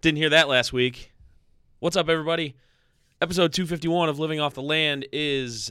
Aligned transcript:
Didn't 0.00 0.16
hear 0.16 0.30
that 0.30 0.48
last 0.48 0.72
week. 0.72 1.12
What's 1.78 1.94
up, 1.94 2.08
everybody? 2.08 2.56
Episode 3.20 3.52
251 3.52 4.08
of 4.08 4.18
Living 4.18 4.40
Off 4.40 4.54
the 4.54 4.62
Land 4.62 5.06
is 5.12 5.70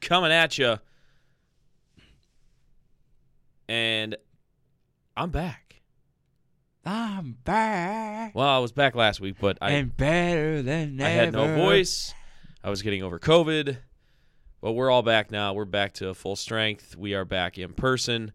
coming 0.00 0.32
at 0.32 0.58
you. 0.58 0.78
And 3.68 4.16
I'm 5.18 5.30
back. 5.30 5.80
I'm 6.84 7.38
back 7.42 8.34
Well, 8.34 8.46
I 8.46 8.58
was 8.58 8.70
back 8.70 8.94
last 8.94 9.18
week, 9.18 9.36
but 9.40 9.56
I, 9.62 9.72
and 9.72 9.96
better 9.96 10.62
than 10.62 11.00
ever 11.00 11.08
I 11.08 11.10
had 11.10 11.32
no 11.32 11.56
voice. 11.56 12.14
I 12.62 12.68
was 12.68 12.82
getting 12.82 13.02
over 13.02 13.18
COVID. 13.18 13.78
But 14.60 14.72
we're 14.72 14.90
all 14.90 15.02
back 15.02 15.30
now. 15.30 15.54
We're 15.54 15.64
back 15.64 15.94
to 15.94 16.12
full 16.12 16.36
strength. 16.36 16.96
We 16.96 17.14
are 17.14 17.24
back 17.24 17.56
in 17.56 17.72
person 17.72 18.32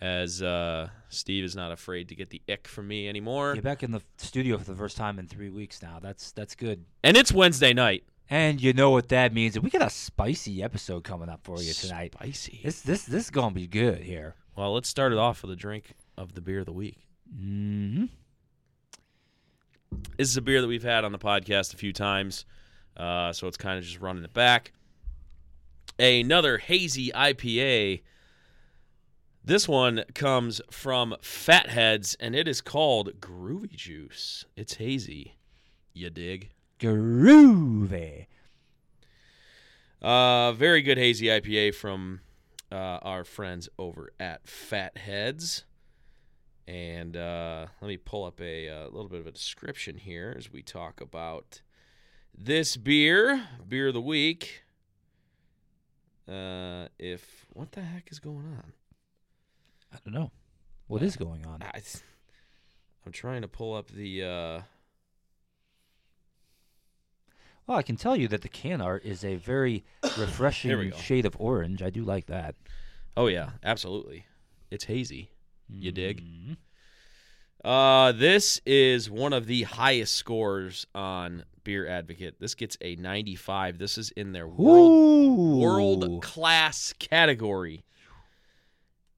as 0.00 0.42
uh, 0.42 0.88
Steve 1.10 1.44
is 1.44 1.54
not 1.54 1.70
afraid 1.70 2.08
to 2.08 2.14
get 2.14 2.30
the 2.30 2.40
ick 2.48 2.66
from 2.66 2.88
me 2.88 3.08
anymore. 3.08 3.52
You're 3.54 3.62
back 3.62 3.82
in 3.82 3.90
the 3.90 4.00
studio 4.16 4.56
for 4.56 4.64
the 4.64 4.76
first 4.76 4.96
time 4.96 5.18
in 5.18 5.26
three 5.26 5.50
weeks 5.50 5.82
now. 5.82 5.98
That's 6.00 6.32
that's 6.32 6.54
good. 6.54 6.84
And 7.04 7.16
it's 7.16 7.30
Wednesday 7.30 7.74
night. 7.74 8.04
And 8.30 8.60
you 8.60 8.72
know 8.72 8.90
what 8.90 9.10
that 9.10 9.34
means. 9.34 9.60
We 9.60 9.68
got 9.68 9.82
a 9.82 9.90
spicy 9.90 10.62
episode 10.62 11.04
coming 11.04 11.28
up 11.28 11.40
for 11.44 11.60
you 11.60 11.74
tonight. 11.74 12.14
Spicy. 12.14 12.60
This 12.64 12.80
this 12.80 13.04
this 13.04 13.24
is 13.24 13.30
gonna 13.30 13.54
be 13.54 13.66
good 13.66 13.98
here. 13.98 14.34
Well, 14.56 14.72
let's 14.74 14.88
start 14.88 15.12
it 15.12 15.18
off 15.18 15.42
with 15.42 15.50
a 15.50 15.56
drink 15.56 15.94
of 16.16 16.34
the 16.34 16.40
beer 16.40 16.60
of 16.60 16.66
the 16.66 16.72
week. 16.72 17.06
Mm-hmm. 17.34 18.06
This 20.16 20.28
is 20.28 20.36
a 20.36 20.42
beer 20.42 20.60
that 20.60 20.66
we've 20.66 20.82
had 20.82 21.04
on 21.04 21.12
the 21.12 21.18
podcast 21.18 21.74
a 21.74 21.76
few 21.76 21.92
times, 21.92 22.44
uh, 22.96 23.32
so 23.32 23.46
it's 23.46 23.56
kind 23.56 23.78
of 23.78 23.84
just 23.84 24.00
running 24.00 24.24
it 24.24 24.34
back. 24.34 24.72
Another 25.98 26.58
hazy 26.58 27.10
IPA. 27.10 28.02
This 29.44 29.68
one 29.68 30.04
comes 30.14 30.60
from 30.70 31.16
Fatheads, 31.20 32.16
and 32.20 32.34
it 32.34 32.46
is 32.46 32.60
called 32.60 33.20
Groovy 33.20 33.74
Juice. 33.74 34.44
It's 34.56 34.74
hazy. 34.74 35.36
You 35.92 36.10
dig? 36.10 36.50
Groovy. 36.78 38.26
Uh, 40.00 40.52
very 40.52 40.82
good 40.82 40.98
hazy 40.98 41.26
IPA 41.26 41.74
from 41.74 42.20
uh, 42.70 42.98
our 43.02 43.24
friends 43.24 43.68
over 43.78 44.12
at 44.18 44.48
Fatheads. 44.48 45.64
And 46.66 47.16
uh, 47.16 47.66
let 47.80 47.88
me 47.88 47.96
pull 47.96 48.24
up 48.24 48.40
a, 48.40 48.68
uh 48.68 48.84
little 48.84 49.08
bit 49.08 49.20
of 49.20 49.26
a 49.26 49.32
description 49.32 49.96
here 49.96 50.34
as 50.36 50.52
we 50.52 50.62
talk 50.62 51.00
about 51.00 51.60
this 52.36 52.76
beer, 52.76 53.48
beer 53.68 53.88
of 53.88 53.94
the 53.94 54.00
week. 54.00 54.62
Uh, 56.28 56.86
if 56.98 57.46
what 57.52 57.72
the 57.72 57.80
heck 57.82 58.10
is 58.12 58.20
going 58.20 58.46
on? 58.46 58.72
I 59.92 59.98
don't 60.04 60.14
know. 60.14 60.30
What 60.86 61.02
is 61.02 61.16
going 61.16 61.44
on? 61.44 61.62
I, 61.62 61.82
I'm 63.04 63.12
trying 63.12 63.42
to 63.42 63.48
pull 63.48 63.74
up 63.74 63.88
the. 63.90 64.22
Uh, 64.22 64.60
Well, 67.66 67.78
I 67.78 67.82
can 67.82 67.96
tell 67.96 68.16
you 68.16 68.28
that 68.28 68.42
the 68.42 68.48
can 68.48 68.80
art 68.80 69.04
is 69.04 69.24
a 69.24 69.34
very 69.36 69.84
refreshing 70.18 70.70
Here 70.70 70.78
we 70.78 70.90
go. 70.90 70.96
shade 70.96 71.26
of 71.26 71.36
orange. 71.38 71.82
I 71.82 71.90
do 71.90 72.02
like 72.04 72.26
that. 72.26 72.54
oh 73.16 73.26
yeah, 73.26 73.50
absolutely. 73.64 74.26
It's 74.70 74.84
hazy. 74.84 75.31
You 75.78 75.92
dig? 75.92 76.22
Mhm. 76.24 76.56
Uh, 77.64 78.12
this 78.12 78.60
is 78.66 79.08
one 79.08 79.32
of 79.32 79.46
the 79.46 79.62
highest 79.62 80.16
scores 80.16 80.86
on 80.94 81.44
Beer 81.64 81.86
Advocate. 81.86 82.40
This 82.40 82.54
gets 82.54 82.76
a 82.80 82.96
95. 82.96 83.78
This 83.78 83.98
is 83.98 84.10
in 84.10 84.32
their 84.32 84.48
world 84.48 85.58
world 85.60 86.22
class 86.22 86.92
category. 86.98 87.84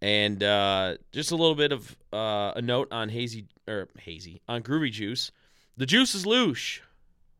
And 0.02 0.42
uh, 0.42 0.96
just 1.12 1.30
a 1.30 1.36
little 1.36 1.54
bit 1.54 1.72
of 1.72 1.96
uh, 2.12 2.52
a 2.56 2.60
note 2.60 2.88
on 2.92 3.08
hazy 3.08 3.46
or 3.66 3.88
hazy 3.98 4.42
on 4.46 4.62
groovy 4.62 4.92
juice. 4.92 5.30
The 5.78 5.86
juice 5.86 6.14
is 6.14 6.26
loose, 6.26 6.80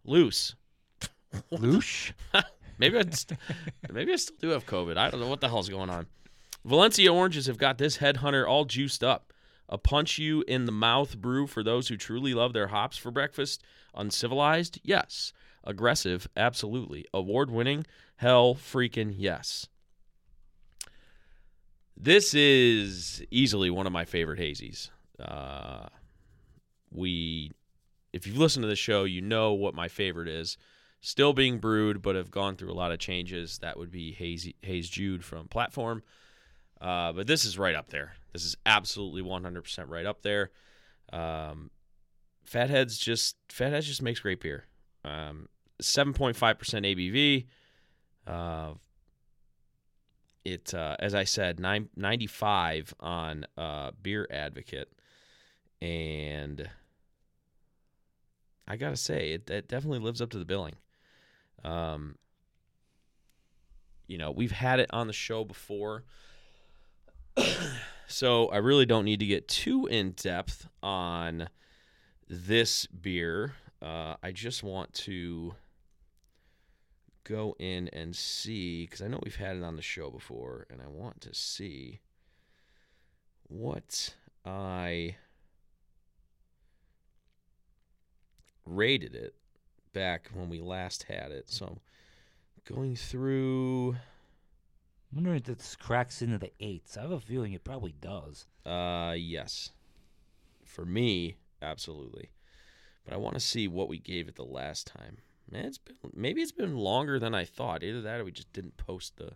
loose. 0.04 0.54
loose. 1.50 2.12
Maybe 2.78 2.98
I 2.98 3.02
st- 3.10 3.38
maybe 3.92 4.12
I 4.12 4.16
still 4.16 4.34
do 4.40 4.48
have 4.48 4.66
COVID. 4.66 4.96
I 4.96 5.08
don't 5.08 5.20
know 5.20 5.28
what 5.28 5.40
the 5.40 5.48
hell's 5.48 5.68
going 5.68 5.90
on. 5.90 6.06
Valencia 6.64 7.12
oranges 7.12 7.46
have 7.46 7.58
got 7.58 7.78
this 7.78 7.98
headhunter 7.98 8.48
all 8.48 8.64
juiced 8.64 9.04
up. 9.04 9.32
A 9.68 9.78
punch 9.78 10.18
you 10.18 10.44
in 10.46 10.66
the 10.66 10.72
mouth 10.72 11.18
brew 11.18 11.46
for 11.46 11.62
those 11.62 11.88
who 11.88 11.96
truly 11.96 12.34
love 12.34 12.52
their 12.52 12.68
hops 12.68 12.96
for 12.96 13.10
breakfast. 13.10 13.62
Uncivilized? 13.94 14.78
Yes. 14.82 15.32
Aggressive? 15.62 16.28
Absolutely. 16.36 17.06
Award 17.14 17.50
winning? 17.50 17.86
Hell 18.16 18.54
freaking 18.54 19.14
yes. 19.16 19.68
This 21.96 22.34
is 22.34 23.24
easily 23.30 23.70
one 23.70 23.86
of 23.86 23.92
my 23.92 24.04
favorite 24.04 24.38
hazies. 24.38 24.90
Uh, 25.18 25.86
we, 26.90 27.52
if 28.12 28.26
you've 28.26 28.36
listened 28.36 28.64
to 28.64 28.68
the 28.68 28.76
show, 28.76 29.04
you 29.04 29.20
know 29.20 29.52
what 29.52 29.74
my 29.74 29.88
favorite 29.88 30.28
is 30.28 30.58
still 31.00 31.32
being 31.32 31.58
brewed, 31.58 32.02
but 32.02 32.16
have 32.16 32.30
gone 32.30 32.56
through 32.56 32.72
a 32.72 32.74
lot 32.74 32.90
of 32.90 32.98
changes. 32.98 33.58
That 33.58 33.78
would 33.78 33.90
be 33.90 34.12
Hazy, 34.12 34.56
Haze 34.62 34.88
Jude 34.88 35.24
from 35.24 35.48
Platform. 35.48 36.02
Uh, 36.84 37.12
but 37.14 37.26
this 37.26 37.46
is 37.46 37.58
right 37.58 37.74
up 37.74 37.88
there. 37.88 38.12
This 38.34 38.44
is 38.44 38.56
absolutely 38.66 39.22
100% 39.22 39.88
right 39.88 40.04
up 40.04 40.20
there. 40.20 40.50
Um, 41.10 41.70
Fatheads 42.44 42.98
just 42.98 43.36
Fatheads 43.48 43.86
just 43.86 44.02
makes 44.02 44.20
great 44.20 44.38
beer. 44.38 44.66
Um, 45.02 45.48
7.5% 45.80 46.36
ABV. 46.36 47.46
Uh, 48.26 48.74
it 50.44 50.74
uh, 50.74 50.96
as 50.98 51.14
I 51.14 51.24
said, 51.24 51.58
nine, 51.58 51.88
95 51.96 52.92
on 53.00 53.46
uh, 53.56 53.92
Beer 54.02 54.28
Advocate, 54.30 54.92
and 55.80 56.68
I 58.68 58.76
gotta 58.76 58.98
say 58.98 59.32
it, 59.32 59.48
it 59.48 59.68
definitely 59.68 60.00
lives 60.00 60.20
up 60.20 60.28
to 60.30 60.38
the 60.38 60.44
billing. 60.44 60.74
Um, 61.64 62.16
you 64.06 64.18
know, 64.18 64.30
we've 64.30 64.52
had 64.52 64.80
it 64.80 64.90
on 64.92 65.06
the 65.06 65.14
show 65.14 65.44
before. 65.44 66.04
So 68.06 68.48
I 68.48 68.58
really 68.58 68.86
don't 68.86 69.04
need 69.04 69.20
to 69.20 69.26
get 69.26 69.48
too 69.48 69.86
in 69.86 70.12
depth 70.12 70.68
on 70.82 71.48
this 72.28 72.86
beer. 72.86 73.54
Uh, 73.82 74.14
I 74.22 74.32
just 74.32 74.62
want 74.62 74.92
to 74.94 75.54
go 77.24 77.56
in 77.58 77.88
and 77.88 78.14
see 78.14 78.84
because 78.84 79.02
I 79.02 79.08
know 79.08 79.20
we've 79.22 79.36
had 79.36 79.56
it 79.56 79.62
on 79.62 79.76
the 79.76 79.82
show 79.82 80.10
before, 80.10 80.66
and 80.70 80.80
I 80.80 80.88
want 80.88 81.20
to 81.22 81.34
see 81.34 82.00
what 83.48 84.14
I 84.44 85.16
rated 88.66 89.14
it 89.14 89.34
back 89.92 90.30
when 90.32 90.48
we 90.48 90.60
last 90.60 91.04
had 91.04 91.30
it. 91.30 91.48
So 91.50 91.66
I'm 91.66 92.74
going 92.74 92.96
through 92.96 93.96
I'm 95.14 95.22
wondering 95.22 95.36
if 95.36 95.44
this 95.44 95.76
cracks 95.76 96.22
into 96.22 96.38
the 96.38 96.50
eights. 96.58 96.96
I 96.96 97.02
have 97.02 97.12
a 97.12 97.20
feeling 97.20 97.52
it 97.52 97.62
probably 97.62 97.94
does. 98.00 98.46
uh 98.66 99.14
yes. 99.16 99.70
For 100.64 100.84
me, 100.84 101.36
absolutely. 101.62 102.30
But 103.04 103.14
I 103.14 103.18
want 103.18 103.34
to 103.34 103.40
see 103.40 103.68
what 103.68 103.88
we 103.88 103.98
gave 103.98 104.26
it 104.26 104.34
the 104.34 104.42
last 104.44 104.88
time. 104.88 105.18
Man, 105.48 105.66
it's 105.66 105.78
been 105.78 105.94
maybe 106.14 106.42
it's 106.42 106.50
been 106.50 106.76
longer 106.76 107.20
than 107.20 107.32
I 107.32 107.44
thought. 107.44 107.84
Either 107.84 108.02
that 108.02 108.20
or 108.20 108.24
we 108.24 108.32
just 108.32 108.52
didn't 108.52 108.76
post 108.76 109.16
the 109.16 109.32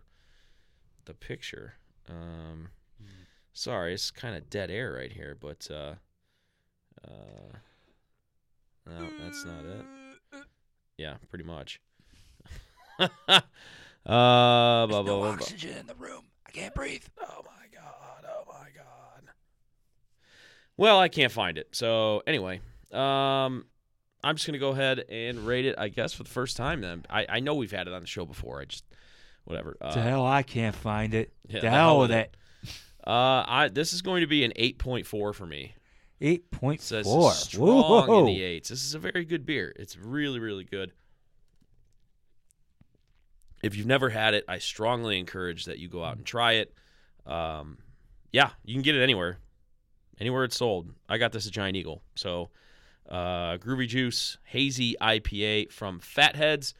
the 1.05 1.13
picture. 1.13 1.75
Um 2.09 2.69
sorry, 3.53 3.93
it's 3.93 4.11
kind 4.11 4.35
of 4.35 4.49
dead 4.49 4.69
air 4.69 4.93
right 4.93 5.13
here, 5.13 5.37
but 5.39 5.65
uh 5.71 5.95
uh 7.07 7.57
no, 8.85 9.07
that's 9.21 9.45
not 9.45 9.63
it. 9.63 10.43
Yeah, 10.97 11.15
pretty 11.29 11.45
much. 11.45 11.79
uh, 13.27 13.41
blah, 14.05 14.85
blah, 14.87 15.03
blah, 15.03 15.17
blah. 15.17 15.29
oxygen 15.29 15.77
in 15.77 15.87
the 15.87 15.95
room. 15.95 16.23
I 16.45 16.51
can't 16.51 16.73
breathe. 16.73 17.03
Oh 17.21 17.43
my 17.45 17.67
god! 17.73 18.25
Oh 18.27 18.43
my 18.47 18.67
god! 18.75 19.31
Well, 20.77 20.99
I 20.99 21.07
can't 21.07 21.31
find 21.31 21.57
it. 21.57 21.69
So 21.71 22.23
anyway, 22.27 22.61
um, 22.91 23.65
I'm 24.23 24.35
just 24.35 24.45
gonna 24.45 24.57
go 24.59 24.69
ahead 24.69 25.05
and 25.09 25.45
rate 25.45 25.65
it. 25.65 25.75
I 25.77 25.89
guess 25.89 26.13
for 26.13 26.23
the 26.23 26.29
first 26.29 26.57
time. 26.57 26.81
Then 26.81 27.05
I, 27.09 27.25
I 27.29 27.39
know 27.39 27.55
we've 27.55 27.71
had 27.71 27.87
it 27.87 27.93
on 27.93 28.01
the 28.01 28.07
show 28.07 28.25
before. 28.25 28.61
I 28.61 28.65
just 28.65 28.83
whatever. 29.45 29.77
Uh, 29.79 29.93
the 29.93 30.01
hell, 30.01 30.25
I 30.25 30.43
can't 30.43 30.75
find 30.75 31.13
it. 31.13 31.33
yeah, 31.47 31.61
the 31.61 31.69
hell 31.69 31.99
with 31.99 32.11
it. 32.11 32.35
Uh, 33.05 33.43
I 33.47 33.69
this 33.71 33.93
is 33.93 34.01
going 34.01 34.21
to 34.21 34.27
be 34.27 34.43
an 34.43 34.51
8.4 34.57 35.33
for 35.33 35.45
me. 35.45 35.73
Eight 36.21 36.51
point 36.51 36.81
It 36.81 36.83
says 36.83 37.07
strong 37.39 38.09
in 38.09 38.25
the 38.25 38.43
eights. 38.43 38.69
This 38.69 38.83
is 38.83 38.93
a 38.93 38.99
very 38.99 39.23
good 39.23 39.45
beer. 39.45 39.73
It's 39.77 39.97
really, 39.97 40.39
really 40.39 40.65
good. 40.65 40.91
If 43.61 43.75
you've 43.75 43.87
never 43.87 44.09
had 44.09 44.33
it, 44.33 44.45
I 44.47 44.59
strongly 44.59 45.19
encourage 45.19 45.65
that 45.65 45.79
you 45.79 45.89
go 45.89 46.03
out 46.03 46.17
and 46.17 46.25
try 46.25 46.53
it. 46.53 46.73
Um, 47.25 47.77
yeah, 48.31 48.51
you 48.63 48.73
can 48.73 48.81
get 48.81 48.95
it 48.95 49.03
anywhere. 49.03 49.39
anywhere 50.19 50.43
it's 50.43 50.57
sold. 50.57 50.93
I 51.07 51.17
got 51.17 51.31
this 51.31 51.47
at 51.47 51.53
Giant 51.53 51.75
Eagle. 51.75 52.01
So, 52.15 52.49
uh, 53.09 53.57
Groovy 53.57 53.87
Juice 53.87 54.37
Hazy 54.43 54.95
IPA 55.01 55.71
from 55.71 55.99
Fatheads. 55.99 56.73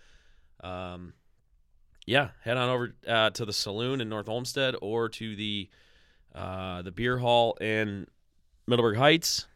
Um, 0.61 1.13
yeah, 2.05 2.29
head 2.43 2.57
on 2.57 2.69
over 2.69 2.95
uh, 3.07 3.29
to 3.31 3.45
the 3.45 3.53
saloon 3.53 4.01
in 4.01 4.09
North 4.09 4.29
Olmsted 4.29 4.75
or 4.81 5.09
to 5.09 5.35
the 5.35 5.69
uh, 6.33 6.81
the 6.81 6.91
beer 6.91 7.17
hall 7.17 7.55
in 7.59 8.07
Middleburg 8.67 8.97
Heights. 8.97 9.47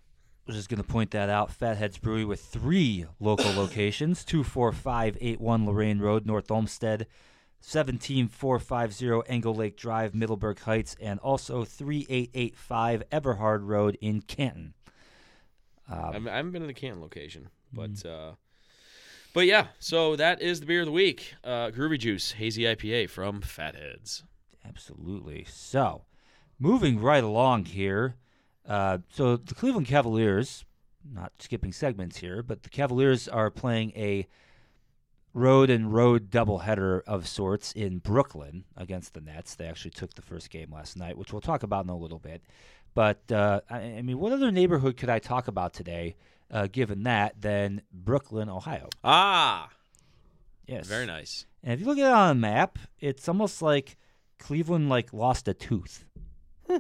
Was 0.46 0.58
just 0.58 0.70
going 0.70 0.82
to 0.82 0.88
point 0.88 1.12
that 1.12 1.30
out. 1.30 1.52
Fatheads 1.52 1.98
Brewery 1.98 2.26
with 2.26 2.42
three 2.42 3.06
local 3.20 3.54
locations 3.56 4.26
24581 4.26 5.66
Lorain 5.66 6.00
Road, 6.00 6.26
North 6.26 6.52
Olmsted, 6.52 7.08
17450 7.62 9.32
Engle 9.32 9.56
Lake 9.56 9.78
Drive, 9.78 10.14
Middleburg 10.14 10.60
Heights, 10.60 10.98
and 11.02 11.18
also 11.22 11.64
3885 11.64 13.04
Everhard 13.10 13.64
Road 13.64 13.98
in 14.02 14.22
Canton. 14.22 14.74
Um, 15.90 16.28
I 16.28 16.36
haven't 16.36 16.52
been 16.52 16.62
to 16.62 16.68
the 16.68 16.74
Canton 16.74 17.02
location, 17.02 17.50
but 17.72 18.06
uh, 18.06 18.34
but 19.34 19.46
yeah. 19.46 19.68
So 19.80 20.16
that 20.18 20.42
is 20.42 20.60
the 20.60 20.66
beer 20.66 20.82
of 20.82 20.88
the 20.88 20.92
week. 20.92 21.36
Uh, 21.44 21.70
Groovy 21.70 22.00
Juice 22.00 22.34
Hazy 22.34 22.64
IPA 22.64 23.10
from 23.10 23.42
Fatheads. 23.42 24.24
Absolutely. 24.66 25.46
So, 25.50 26.04
moving 26.60 27.00
right 27.00 27.24
along 27.24 27.66
here. 27.66 28.16
Uh, 28.68 29.00
so, 29.10 29.38
the 29.38 29.56
Cleveland 29.56 29.88
Cavaliers, 29.88 30.64
not 31.14 31.34
skipping 31.40 31.72
segments 31.74 32.18
here, 32.18 32.42
but 32.42 32.64
the 32.64 32.70
Cavaliers 32.70 33.28
are 33.28 33.50
playing 33.50 33.92
a 33.96 34.28
road 35.34 35.70
and 35.70 35.92
road 35.94 36.30
doubleheader 36.30 37.02
of 37.08 37.28
sorts 37.28 37.72
in 37.74 37.98
Brooklyn 37.98 38.64
against 38.78 39.14
the 39.14 39.22
Nets. 39.22 39.56
They 39.56 39.66
actually 39.66 39.92
took 39.92 40.14
the 40.14 40.22
first 40.22 40.50
game 40.50 40.72
last 40.72 40.96
night, 40.96 41.18
which 41.18 41.34
we'll 41.34 41.42
talk 41.42 41.64
about 41.64 41.86
in 41.86 41.90
a 41.90 41.98
little 41.98 42.20
bit. 42.20 42.42
But, 42.94 43.32
uh, 43.32 43.62
I, 43.70 43.78
I 43.80 44.02
mean, 44.04 44.20
what 44.20 44.32
other 44.32 44.52
neighborhood 44.52 44.96
could 44.98 45.10
I 45.10 45.18
talk 45.20 45.48
about 45.48 45.74
today, 45.74 46.16
uh, 46.52 46.68
given 46.72 47.04
that, 47.04 47.42
than 47.42 47.82
Brooklyn, 47.92 48.48
Ohio? 48.50 48.90
Ah, 49.04 49.70
Yes. 50.68 50.88
very 50.88 51.06
nice. 51.06 51.46
And 51.64 51.74
if 51.74 51.80
you 51.82 51.86
look 51.86 51.98
at 51.98 52.06
it 52.06 52.14
on 52.14 52.30
a 52.32 52.36
map, 52.36 52.78
it's 53.00 53.28
almost 53.28 53.62
like 53.62 53.98
Cleveland 54.40 54.88
like 54.90 55.12
lost 55.12 55.48
a 55.48 55.54
tooth, 55.54 56.06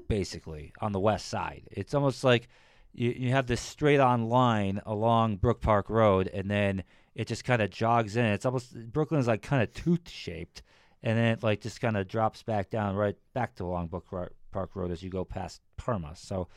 basically 0.07 0.73
on 0.81 0.91
the 0.91 0.99
west 0.99 1.27
side. 1.27 1.63
It's 1.71 1.93
almost 1.93 2.23
like 2.23 2.47
you, 2.93 3.13
you 3.17 3.31
have 3.31 3.47
this 3.47 3.61
straight 3.61 3.99
on 3.99 4.29
line 4.29 4.81
along 4.85 5.37
Brook 5.37 5.61
Park 5.61 5.89
Road, 5.89 6.27
and 6.33 6.49
then 6.49 6.83
it 7.15 7.27
just 7.27 7.43
kind 7.43 7.61
of 7.61 7.69
jogs 7.69 8.15
in. 8.15 8.25
It's 8.25 8.45
almost 8.45 8.91
Brooklyn 8.91 9.19
is 9.19 9.27
like 9.27 9.41
kind 9.41 9.63
of 9.63 9.73
tooth 9.73 10.09
shaped, 10.09 10.61
and 11.01 11.17
then 11.17 11.25
it 11.33 11.43
like 11.43 11.61
just 11.61 11.81
kind 11.81 11.97
of 11.97 12.07
drops 12.07 12.43
back 12.43 12.69
down 12.69 12.95
right 12.95 13.15
back 13.33 13.55
to 13.55 13.65
along 13.65 13.87
Brook 13.87 14.07
Park 14.51 14.75
Road 14.75 14.91
as 14.91 15.03
you 15.03 15.09
go 15.09 15.25
past 15.25 15.61
Parma. 15.77 16.13
So 16.15 16.47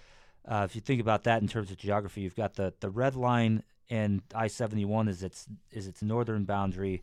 uh, 0.47 0.63
if 0.69 0.75
you 0.75 0.81
think 0.81 1.01
about 1.01 1.25
that 1.25 1.43
in 1.43 1.49
terms 1.49 1.71
of 1.71 1.77
geography, 1.77 2.21
you've 2.23 2.37
got 2.37 2.55
the 2.55 2.75
the 2.81 2.91
red 2.91 3.17
line 3.17 3.63
and 3.91 4.23
I 4.35 4.47
seventy 4.49 4.85
one 4.85 5.09
is 5.09 5.23
its 5.23 5.47
is 5.73 5.87
its 5.87 6.03
northern 6.03 6.45
boundary. 6.45 7.03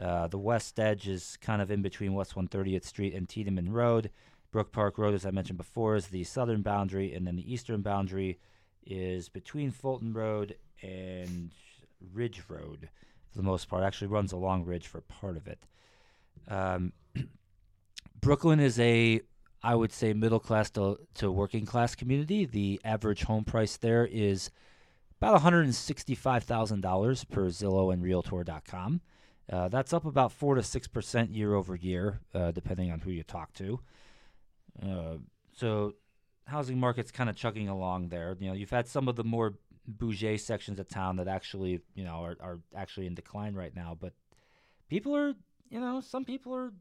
Uh, 0.00 0.28
the 0.28 0.38
west 0.38 0.78
edge 0.80 1.08
is 1.08 1.36
kind 1.42 1.60
of 1.60 1.70
in 1.70 1.82
between 1.82 2.14
West 2.14 2.34
130th 2.34 2.84
Street 2.84 3.12
and 3.12 3.28
Tiedemann 3.28 3.70
Road. 3.70 4.10
Brook 4.50 4.72
Park 4.72 4.98
Road, 4.98 5.14
as 5.14 5.24
I 5.24 5.30
mentioned 5.30 5.58
before, 5.58 5.96
is 5.96 6.08
the 6.08 6.24
southern 6.24 6.62
boundary, 6.62 7.14
and 7.14 7.26
then 7.26 7.36
the 7.36 7.52
eastern 7.52 7.82
boundary 7.82 8.38
is 8.84 9.28
between 9.28 9.70
Fulton 9.70 10.12
Road 10.12 10.56
and 10.82 11.52
Ridge 12.12 12.42
Road 12.48 12.88
for 13.30 13.36
the 13.36 13.44
most 13.44 13.68
part. 13.68 13.84
Actually, 13.84 14.08
runs 14.08 14.32
along 14.32 14.64
Ridge 14.64 14.86
for 14.86 15.00
part 15.02 15.36
of 15.36 15.46
it. 15.46 15.66
Um, 16.48 16.92
Brooklyn 18.20 18.60
is 18.60 18.78
a, 18.80 19.20
I 19.62 19.74
would 19.74 19.92
say, 19.92 20.12
middle 20.12 20.40
class 20.40 20.70
to, 20.70 20.98
to 21.14 21.30
working 21.30 21.64
class 21.64 21.94
community. 21.94 22.44
The 22.44 22.80
average 22.84 23.22
home 23.22 23.44
price 23.44 23.76
there 23.76 24.06
is 24.06 24.50
about 25.20 25.40
$165,000 25.42 27.28
per 27.28 27.46
Zillow 27.46 27.92
and 27.92 28.02
Realtor.com. 28.02 29.00
Uh, 29.50 29.68
that's 29.68 29.92
up 29.92 30.04
about 30.04 30.32
four 30.32 30.54
to 30.54 30.62
six 30.62 30.86
percent 30.86 31.30
year 31.30 31.54
over 31.54 31.74
year, 31.74 32.20
uh, 32.34 32.52
depending 32.52 32.90
on 32.90 33.00
who 33.00 33.10
you 33.10 33.24
talk 33.24 33.52
to. 33.54 33.80
Uh, 34.82 35.16
so, 35.52 35.94
housing 36.46 36.78
market's 36.78 37.10
kind 37.10 37.30
of 37.30 37.36
chugging 37.36 37.68
along 37.68 38.08
there. 38.08 38.36
You 38.40 38.48
know, 38.48 38.54
you've 38.54 38.70
had 38.70 38.88
some 38.88 39.08
of 39.08 39.16
the 39.16 39.24
more 39.24 39.54
bougie 39.86 40.38
sections 40.38 40.78
of 40.78 40.88
town 40.88 41.16
that 41.16 41.28
actually, 41.28 41.80
you 41.94 42.04
know, 42.04 42.24
are, 42.24 42.36
are 42.40 42.60
actually 42.74 43.06
in 43.06 43.14
decline 43.14 43.54
right 43.54 43.74
now. 43.74 43.96
But 43.98 44.14
people 44.88 45.16
are, 45.16 45.34
you 45.68 45.80
know, 45.80 46.00
some 46.00 46.24
people 46.24 46.54
are, 46.54 46.72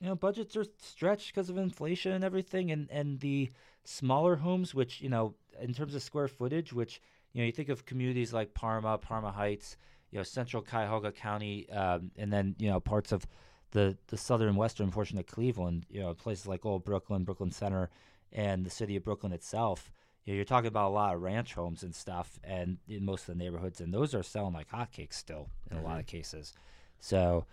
you 0.00 0.08
know, 0.08 0.14
budgets 0.14 0.56
are 0.56 0.66
stretched 0.78 1.34
because 1.34 1.50
of 1.50 1.58
inflation 1.58 2.12
and 2.12 2.24
everything, 2.24 2.70
and 2.70 2.88
and 2.90 3.20
the 3.20 3.50
smaller 3.84 4.36
homes, 4.36 4.74
which 4.74 5.00
you 5.00 5.08
know, 5.08 5.34
in 5.60 5.72
terms 5.74 5.94
of 5.94 6.02
square 6.02 6.28
footage, 6.28 6.72
which 6.72 7.00
you 7.32 7.42
know, 7.42 7.46
you 7.46 7.52
think 7.52 7.68
of 7.68 7.84
communities 7.84 8.32
like 8.32 8.54
Parma, 8.54 8.98
Parma 8.98 9.32
Heights 9.32 9.76
you 10.10 10.18
know 10.18 10.22
central 10.22 10.62
Cuyahoga 10.62 11.12
County, 11.12 11.68
um, 11.70 12.10
and 12.16 12.32
then 12.32 12.54
you 12.58 12.70
know 12.70 12.80
parts 12.80 13.12
of 13.12 13.26
the 13.72 13.96
the 14.08 14.16
southern 14.16 14.56
western 14.56 14.90
portion 14.90 15.18
of 15.18 15.26
Cleveland. 15.26 15.86
You 15.90 16.00
know 16.00 16.14
places 16.14 16.46
like 16.46 16.64
Old 16.64 16.84
Brooklyn, 16.84 17.24
Brooklyn 17.24 17.52
Center, 17.52 17.90
and 18.32 18.64
the 18.64 18.70
city 18.70 18.96
of 18.96 19.04
Brooklyn 19.04 19.32
itself. 19.32 19.90
You 20.24 20.32
know, 20.32 20.36
you're 20.36 20.44
talking 20.44 20.68
about 20.68 20.88
a 20.88 20.94
lot 20.94 21.14
of 21.14 21.22
ranch 21.22 21.54
homes 21.54 21.82
and 21.82 21.94
stuff, 21.94 22.38
and 22.44 22.78
in 22.86 23.04
most 23.04 23.22
of 23.28 23.38
the 23.38 23.42
neighborhoods, 23.42 23.80
and 23.80 23.92
those 23.92 24.14
are 24.14 24.22
selling 24.22 24.52
like 24.52 24.68
hotcakes 24.68 25.14
still 25.14 25.48
in 25.70 25.78
a 25.78 25.82
lot 25.82 26.00
of 26.00 26.06
cases. 26.06 26.52
So, 27.00 27.46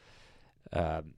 um, 0.74 1.14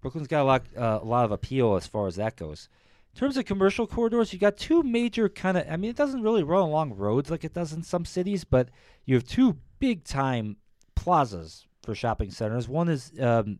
Brooklyn's 0.00 0.28
got 0.28 0.42
a 0.42 0.44
lot 0.44 0.62
uh, 0.76 1.00
a 1.02 1.04
lot 1.04 1.24
of 1.24 1.32
appeal 1.32 1.76
as 1.76 1.86
far 1.86 2.06
as 2.06 2.16
that 2.16 2.36
goes. 2.36 2.68
In 3.14 3.18
terms 3.18 3.36
of 3.36 3.44
commercial 3.44 3.86
corridors, 3.86 4.32
you 4.32 4.38
got 4.38 4.56
two 4.56 4.82
major 4.82 5.28
kind 5.28 5.58
of. 5.58 5.66
I 5.68 5.76
mean, 5.76 5.90
it 5.90 5.96
doesn't 5.96 6.22
really 6.22 6.42
run 6.42 6.62
along 6.62 6.94
roads 6.94 7.30
like 7.30 7.44
it 7.44 7.52
does 7.52 7.72
in 7.72 7.82
some 7.82 8.04
cities, 8.04 8.44
but 8.44 8.70
you 9.04 9.14
have 9.14 9.24
two 9.24 9.58
big 9.80 10.04
time 10.04 10.56
plazas 10.94 11.66
for 11.82 11.94
shopping 11.94 12.30
centers. 12.30 12.68
One 12.68 12.88
is 12.88 13.12
um, 13.20 13.58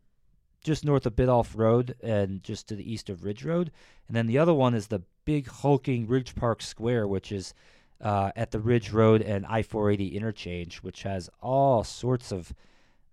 just 0.62 0.84
north 0.84 1.06
of 1.06 1.16
Biddulph 1.16 1.56
Road 1.56 1.96
and 2.02 2.42
just 2.42 2.68
to 2.68 2.76
the 2.76 2.90
east 2.92 3.10
of 3.10 3.24
Ridge 3.24 3.44
Road, 3.44 3.70
and 4.08 4.16
then 4.16 4.26
the 4.26 4.38
other 4.38 4.54
one 4.54 4.74
is 4.74 4.86
the 4.88 5.02
big 5.24 5.48
hulking 5.48 6.06
Ridge 6.06 6.34
Park 6.34 6.62
Square, 6.62 7.08
which 7.08 7.32
is 7.32 7.54
uh, 8.00 8.32
at 8.34 8.50
the 8.50 8.58
Ridge 8.60 8.90
Road 8.92 9.22
and 9.22 9.46
I-480 9.46 10.12
interchange, 10.14 10.78
which 10.78 11.02
has 11.04 11.30
all 11.40 11.84
sorts 11.84 12.32
of 12.32 12.52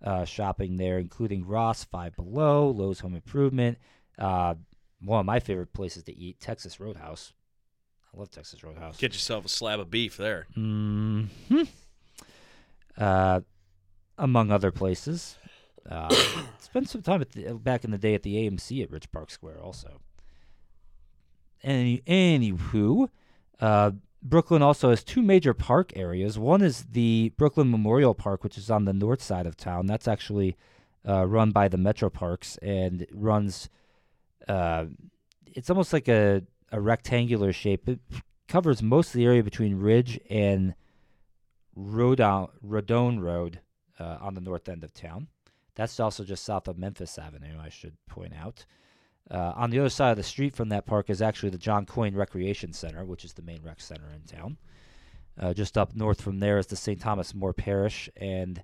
uh, 0.02 0.24
shopping 0.24 0.76
there, 0.76 0.98
including 0.98 1.46
Ross, 1.46 1.84
Five 1.84 2.16
Below, 2.16 2.70
Lowe's 2.70 3.00
Home 3.00 3.14
Improvement. 3.14 3.78
Uh, 4.18 4.54
one 5.02 5.20
of 5.20 5.26
my 5.26 5.38
favorite 5.40 5.72
places 5.72 6.02
to 6.04 6.16
eat, 6.16 6.40
Texas 6.40 6.80
Roadhouse. 6.80 7.32
I 8.12 8.18
love 8.18 8.30
Texas 8.30 8.64
Roadhouse. 8.64 8.96
Get 8.96 9.12
yourself 9.12 9.44
a 9.44 9.48
slab 9.48 9.78
of 9.78 9.90
beef 9.90 10.16
there. 10.16 10.46
hmm 10.54 11.24
Uh, 12.96 13.40
among 14.18 14.50
other 14.50 14.70
places. 14.70 15.36
Uh, 15.88 16.14
spent 16.58 16.88
some 16.88 17.02
time 17.02 17.24
the, 17.32 17.54
back 17.54 17.84
in 17.84 17.90
the 17.90 17.98
day 17.98 18.14
at 18.14 18.22
the 18.22 18.36
AMC 18.36 18.82
at 18.82 18.90
Ridge 18.90 19.10
Park 19.10 19.30
Square, 19.30 19.60
also. 19.60 20.00
Any 21.62 21.98
anywho, 22.06 23.08
uh, 23.60 23.90
Brooklyn 24.22 24.62
also 24.62 24.90
has 24.90 25.04
two 25.04 25.22
major 25.22 25.54
park 25.54 25.92
areas. 25.96 26.38
One 26.38 26.62
is 26.62 26.84
the 26.90 27.32
Brooklyn 27.36 27.70
Memorial 27.70 28.14
Park, 28.14 28.44
which 28.44 28.58
is 28.58 28.70
on 28.70 28.84
the 28.84 28.92
north 28.92 29.22
side 29.22 29.46
of 29.46 29.56
town. 29.56 29.86
That's 29.86 30.08
actually 30.08 30.56
uh, 31.08 31.26
run 31.26 31.50
by 31.50 31.68
the 31.68 31.76
Metro 31.76 32.10
Parks 32.10 32.58
and 32.58 33.06
runs. 33.12 33.68
Uh, 34.46 34.86
it's 35.46 35.70
almost 35.70 35.92
like 35.92 36.08
a, 36.08 36.42
a 36.72 36.80
rectangular 36.80 37.52
shape. 37.52 37.88
It 37.88 38.00
covers 38.48 38.82
most 38.82 39.08
of 39.08 39.14
the 39.14 39.24
area 39.24 39.42
between 39.42 39.76
Ridge 39.76 40.20
and 40.28 40.74
Rodon, 41.76 42.50
Roadoan 42.66 43.20
Road 43.20 43.60
uh, 43.98 44.18
on 44.20 44.34
the 44.34 44.40
north 44.40 44.68
end 44.68 44.84
of 44.84 44.92
town. 44.92 45.28
That's 45.80 45.98
also 45.98 46.24
just 46.24 46.44
south 46.44 46.68
of 46.68 46.76
Memphis 46.76 47.16
Avenue, 47.16 47.58
I 47.58 47.70
should 47.70 47.96
point 48.06 48.34
out. 48.38 48.66
Uh, 49.30 49.54
on 49.56 49.70
the 49.70 49.78
other 49.78 49.88
side 49.88 50.10
of 50.10 50.18
the 50.18 50.22
street 50.22 50.54
from 50.54 50.68
that 50.68 50.84
park 50.84 51.08
is 51.08 51.22
actually 51.22 51.48
the 51.48 51.56
John 51.56 51.86
Coyne 51.86 52.14
Recreation 52.14 52.74
Center, 52.74 53.02
which 53.02 53.24
is 53.24 53.32
the 53.32 53.40
main 53.40 53.62
rec 53.62 53.80
center 53.80 54.04
in 54.14 54.20
town. 54.24 54.58
Uh, 55.40 55.54
just 55.54 55.78
up 55.78 55.96
north 55.96 56.20
from 56.20 56.38
there 56.38 56.58
is 56.58 56.66
the 56.66 56.76
St. 56.76 57.00
Thomas 57.00 57.34
More 57.34 57.54
Parish, 57.54 58.10
and 58.18 58.62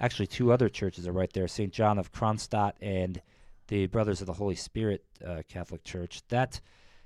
actually 0.00 0.26
two 0.26 0.52
other 0.52 0.70
churches 0.70 1.06
are 1.06 1.12
right 1.12 1.30
there 1.34 1.46
St. 1.46 1.70
John 1.70 1.98
of 1.98 2.12
Kronstadt 2.12 2.72
and 2.80 3.20
the 3.68 3.84
Brothers 3.88 4.22
of 4.22 4.26
the 4.26 4.32
Holy 4.32 4.54
Spirit 4.54 5.04
uh, 5.22 5.42
Catholic 5.46 5.84
Church. 5.84 6.22
That 6.28 6.62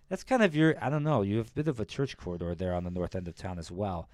That's 0.08 0.22
kind 0.22 0.44
of 0.44 0.54
your, 0.54 0.76
I 0.80 0.88
don't 0.88 1.02
know, 1.02 1.22
you 1.22 1.38
have 1.38 1.48
a 1.48 1.54
bit 1.54 1.66
of 1.66 1.80
a 1.80 1.84
church 1.84 2.16
corridor 2.16 2.54
there 2.54 2.74
on 2.74 2.84
the 2.84 2.92
north 2.92 3.16
end 3.16 3.26
of 3.26 3.34
town 3.34 3.58
as 3.58 3.72
well. 3.72 4.08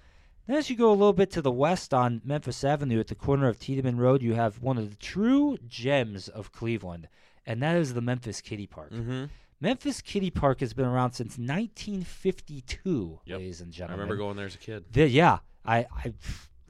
Then 0.47 0.57
as 0.57 0.69
you 0.69 0.75
go 0.75 0.89
a 0.89 0.93
little 0.93 1.13
bit 1.13 1.31
to 1.31 1.41
the 1.41 1.51
west 1.51 1.93
on 1.93 2.21
Memphis 2.23 2.63
Avenue 2.63 2.99
at 2.99 3.07
the 3.07 3.15
corner 3.15 3.47
of 3.47 3.57
Tiedemann 3.57 3.97
Road, 3.97 4.21
you 4.21 4.33
have 4.35 4.61
one 4.61 4.77
of 4.77 4.89
the 4.91 4.95
true 4.97 5.57
gems 5.67 6.27
of 6.27 6.51
Cleveland, 6.51 7.07
and 7.45 7.61
that 7.63 7.77
is 7.77 7.93
the 7.95 8.01
Memphis 8.01 8.41
Kiddie 8.41 8.67
Park. 8.67 8.91
Mm-hmm. 8.91 9.25
Memphis 9.59 10.01
Kiddie 10.01 10.29
Park 10.31 10.59
has 10.59 10.73
been 10.73 10.85
around 10.85 11.13
since 11.13 11.37
1952, 11.37 13.21
Yep. 13.25 13.37
ladies 13.39 13.61
and 13.61 13.71
gentlemen. 13.71 13.99
I 13.99 14.03
remember 14.03 14.17
going 14.17 14.35
there 14.37 14.45
as 14.45 14.55
a 14.55 14.59
kid. 14.59 14.85
The- 14.91 15.07
yeah, 15.09 15.39
I, 15.65 15.79
I, 15.79 16.13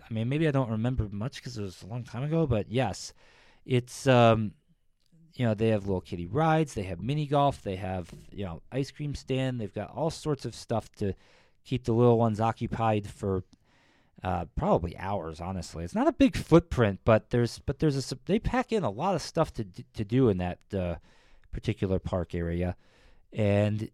I 0.10 0.13
mean, 0.13 0.29
maybe 0.29 0.48
I 0.48 0.51
don't 0.51 0.70
remember 0.70 1.10
much 1.12 1.36
because 1.38 1.58
it 1.58 1.62
was 1.63 1.82
a 1.84 1.88
long 1.88 2.03
time 2.03 2.24
ago, 2.24 2.48
but 2.48 2.72
yes, 2.72 3.13
it's 3.65 4.08
um, 4.08 4.51
you 5.36 5.46
know, 5.46 5.53
they 5.53 5.70
have 5.70 5.86
little 5.86 6.00
kitty 6.01 6.27
rides, 6.27 6.75
they 6.75 6.84
have 6.84 7.01
mini 7.01 7.25
golf, 7.25 7.62
they 7.63 7.75
have 7.75 8.10
you 8.32 8.46
know 8.46 8.62
ice 8.72 8.91
cream 8.91 9.15
stand, 9.15 9.60
they've 9.60 9.74
got 9.74 9.89
all 9.94 10.10
sorts 10.10 10.46
of 10.46 10.55
stuff 10.55 10.89
to 10.94 11.13
keep 11.65 11.84
the 11.84 11.91
little 11.94 12.17
ones 12.17 12.39
occupied 12.39 13.08
for 13.08 13.44
uh, 14.24 14.45
probably 14.55 14.98
hours. 14.98 15.39
Honestly, 15.39 15.84
it's 15.84 15.95
not 15.95 16.07
a 16.07 16.13
big 16.13 16.36
footprint, 16.36 17.00
but 17.05 17.29
there's 17.29 17.60
but 17.60 17.79
there's 17.79 18.12
a 18.12 18.17
they 18.25 18.39
pack 18.39 18.72
in 18.72 18.84
a 18.84 18.89
lot 18.89 19.15
of 19.15 19.22
stuff 19.22 19.53
to 19.53 19.65
to 19.93 20.03
do 20.03 20.29
in 20.29 20.38
that 20.38 20.60
uh, 20.74 20.95
particular 21.51 22.00
park 22.00 22.34
area, 22.34 22.75
and 23.34 23.89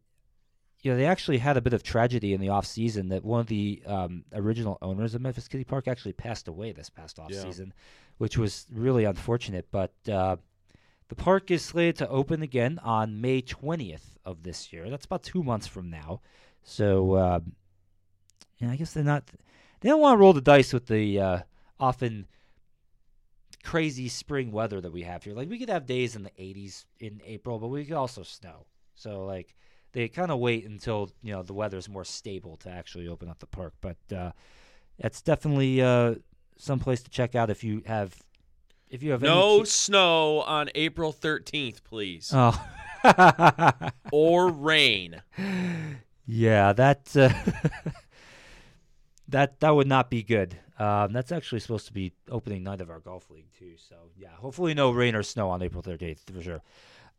you 0.81 0.91
know 0.91 0.97
they 0.97 1.05
actually 1.05 1.37
had 1.37 1.57
a 1.57 1.61
bit 1.61 1.73
of 1.73 1.83
tragedy 1.83 2.33
in 2.33 2.41
the 2.41 2.49
off 2.49 2.65
season 2.65 3.09
that 3.09 3.23
one 3.23 3.41
of 3.41 3.47
the 3.47 3.81
um, 3.85 4.23
original 4.33 4.77
owners 4.81 5.15
of 5.15 5.21
Memphis 5.21 5.47
Kiddie 5.47 5.63
Park 5.63 5.87
actually 5.87 6.13
passed 6.13 6.47
away 6.47 6.71
this 6.71 6.89
past 6.89 7.19
off 7.19 7.31
season, 7.43 7.73
which 8.17 8.37
was 8.37 8.65
really 8.71 9.05
unfortunate. 9.05 9.67
But 9.71 9.93
uh, 10.11 10.37
the 11.11 11.15
park 11.15 11.51
is 11.51 11.61
slated 11.61 11.97
to 11.97 12.07
open 12.07 12.41
again 12.41 12.79
on 12.83 13.19
May 13.19 13.41
20th 13.41 14.15
of 14.23 14.43
this 14.43 14.71
year. 14.71 14.89
That's 14.89 15.03
about 15.03 15.23
two 15.23 15.43
months 15.43 15.67
from 15.67 15.89
now. 15.89 16.21
So, 16.63 17.15
uh, 17.15 17.39
yeah, 18.59 18.71
I 18.71 18.77
guess 18.77 18.93
they're 18.93 19.03
not. 19.03 19.29
They 19.81 19.89
don't 19.89 19.99
want 19.99 20.13
to 20.13 20.17
roll 20.17 20.33
the 20.33 20.41
dice 20.41 20.73
with 20.73 20.87
the 20.87 21.19
uh, 21.19 21.39
often 21.79 22.27
crazy 23.63 24.07
spring 24.07 24.51
weather 24.51 24.81
that 24.81 24.91
we 24.91 25.03
have 25.03 25.23
here. 25.23 25.33
Like 25.33 25.49
we 25.49 25.59
could 25.59 25.69
have 25.69 25.85
days 25.85 26.15
in 26.15 26.23
the 26.23 26.31
80s 26.31 26.85
in 26.99 27.21
April, 27.25 27.59
but 27.59 27.67
we 27.67 27.85
could 27.85 27.95
also 27.95 28.23
snow. 28.23 28.65
So 28.95 29.25
like 29.25 29.55
they 29.93 30.07
kind 30.07 30.31
of 30.31 30.39
wait 30.39 30.65
until 30.65 31.11
you 31.21 31.33
know 31.33 31.43
the 31.43 31.53
weather's 31.53 31.89
more 31.89 32.05
stable 32.05 32.57
to 32.57 32.69
actually 32.69 33.07
open 33.07 33.29
up 33.29 33.39
the 33.39 33.47
park. 33.47 33.73
But 33.81 33.97
uh, 34.15 34.31
that's 34.99 35.21
definitely 35.21 35.81
uh, 35.81 36.15
some 36.57 36.79
place 36.79 37.01
to 37.03 37.09
check 37.09 37.35
out 37.35 37.49
if 37.49 37.63
you 37.63 37.81
have 37.85 38.15
if 38.89 39.01
you 39.01 39.11
have 39.11 39.21
No 39.21 39.57
Any 39.57 39.65
snow 39.65 40.41
on 40.41 40.69
April 40.75 41.13
13th, 41.13 41.83
please. 41.83 42.31
oh. 42.33 42.67
or 44.11 44.49
rain. 44.51 45.23
Yeah, 46.27 46.71
that 46.73 47.15
uh, 47.15 47.29
that 49.31 49.59
that 49.59 49.71
would 49.71 49.87
not 49.87 50.09
be 50.09 50.23
good. 50.23 50.57
Um, 50.79 51.13
that's 51.13 51.31
actually 51.31 51.59
supposed 51.59 51.87
to 51.87 51.93
be 51.93 52.13
opening 52.29 52.63
night 52.63 52.81
of 52.81 52.89
our 52.89 52.99
golf 52.99 53.29
league 53.29 53.51
too. 53.57 53.73
So 53.77 53.95
yeah, 54.15 54.29
hopefully 54.35 54.73
no 54.73 54.91
rain 54.91 55.15
or 55.15 55.23
snow 55.23 55.49
on 55.49 55.61
April 55.61 55.83
13th 55.83 56.31
for 56.33 56.41
sure. 56.41 56.61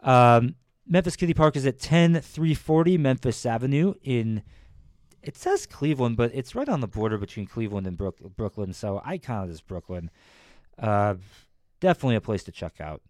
Um, 0.00 0.57
Memphis 0.87 1.16
Kiddie 1.16 1.35
Park 1.35 1.57
is 1.57 1.66
at 1.66 1.78
10340 1.78 2.99
Memphis 2.99 3.47
Avenue 3.47 3.95
in. 4.02 4.42
It 5.23 5.37
says 5.37 5.66
Cleveland, 5.66 6.16
but 6.16 6.33
it's 6.35 6.57
right 6.57 6.69
on 6.69 6.81
the 6.81 6.88
border 6.88 7.16
between 7.16 7.47
Cleveland 7.47 7.87
and 7.87 7.97
Brook, 7.97 8.19
Brooklyn. 8.37 8.73
So 8.73 9.00
I 9.04 9.19
count 9.19 9.49
it 9.49 9.52
as 9.52 9.61
Brooklyn. 9.61 10.11
Uh, 10.76 11.14
definitely 11.78 12.16
a 12.16 12.21
place 12.21 12.42
to 12.42 12.50
check 12.50 12.81
out. 12.81 13.02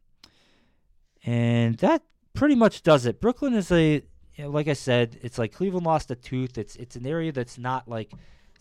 And 1.24 1.78
that 1.78 2.02
pretty 2.34 2.54
much 2.54 2.82
does 2.82 3.06
it. 3.06 3.18
Brooklyn 3.18 3.54
is 3.54 3.72
a 3.72 4.02
you 4.34 4.44
know, 4.44 4.50
like 4.50 4.68
I 4.68 4.72
said, 4.72 5.18
it's 5.22 5.38
like 5.38 5.52
Cleveland 5.52 5.86
lost 5.86 6.10
a 6.10 6.14
tooth. 6.14 6.58
It's 6.58 6.76
it's 6.76 6.96
an 6.96 7.06
area 7.06 7.32
that's 7.32 7.58
not 7.58 7.88
like 7.88 8.12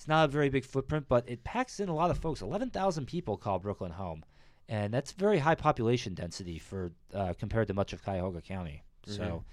it's 0.01 0.08
not 0.08 0.25
a 0.25 0.31
very 0.31 0.50
big 0.50 0.65
footprint, 0.65 1.05
but 1.08 1.29
it 1.29 1.43
packs 1.43 1.79
in 1.79 1.88
a 1.88 1.93
lot 1.93 2.10
of 2.10 2.17
folks. 2.17 2.41
Eleven 2.41 2.72
thousand 2.72 3.05
people 3.05 3.38
call 3.38 3.60
Brooklyn 3.60 3.91
home, 3.91 4.25
and 4.67 4.91
that's 4.91 5.12
very 5.12 5.38
high 5.38 5.53
population 5.53 6.15
density 6.15 6.58
for 6.58 6.91
uh, 7.13 7.34
compared 7.38 7.67
to 7.67 7.75
much 7.75 7.93
of 7.93 8.03
Cuyahoga 8.03 8.41
County. 8.41 8.81
So. 9.05 9.43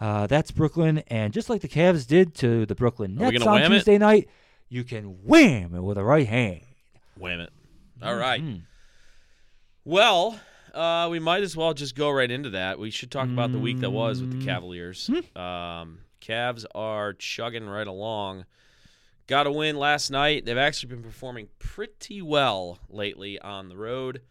Uh, 0.00 0.26
that's 0.26 0.50
Brooklyn, 0.50 0.98
and 1.08 1.32
just 1.32 1.48
like 1.48 1.62
the 1.62 1.68
Cavs 1.68 2.06
did 2.06 2.34
to 2.36 2.66
the 2.66 2.74
Brooklyn 2.74 3.14
Nets 3.16 3.42
on 3.44 3.54
wham 3.54 3.72
it? 3.72 3.76
Tuesday 3.76 3.96
night, 3.98 4.28
you 4.68 4.84
can 4.84 5.04
wham 5.24 5.74
it 5.74 5.80
with 5.80 5.96
a 5.98 6.04
right 6.04 6.26
hand. 6.28 6.60
Wham 7.16 7.40
it. 7.40 7.50
All 8.02 8.14
right. 8.14 8.40
Mhm. 8.42 8.62
Well, 9.84 10.38
uh, 10.74 11.08
we 11.10 11.18
might 11.18 11.42
as 11.42 11.56
well 11.56 11.72
just 11.74 11.96
go 11.96 12.10
right 12.10 12.30
into 12.30 12.50
that. 12.50 12.78
We 12.78 12.90
should 12.90 13.10
talk 13.10 13.28
about 13.28 13.50
the 13.50 13.58
week 13.58 13.80
that 13.80 13.90
was 13.90 14.20
with 14.20 14.30
the 14.30 14.38
Mm. 14.38 14.44
Cavaliers. 14.44 15.08
Um, 15.34 16.00
Cavs 16.20 16.64
are 16.74 17.14
chugging 17.14 17.66
right 17.66 17.86
along. 17.86 18.44
Got 19.28 19.46
a 19.46 19.52
win 19.52 19.76
last 19.76 20.10
night. 20.10 20.46
They've 20.46 20.56
actually 20.56 20.88
been 20.88 21.02
performing 21.02 21.48
pretty 21.58 22.22
well 22.22 22.78
lately 22.88 23.38
on 23.38 23.68
the 23.68 23.76
road. 23.76 24.22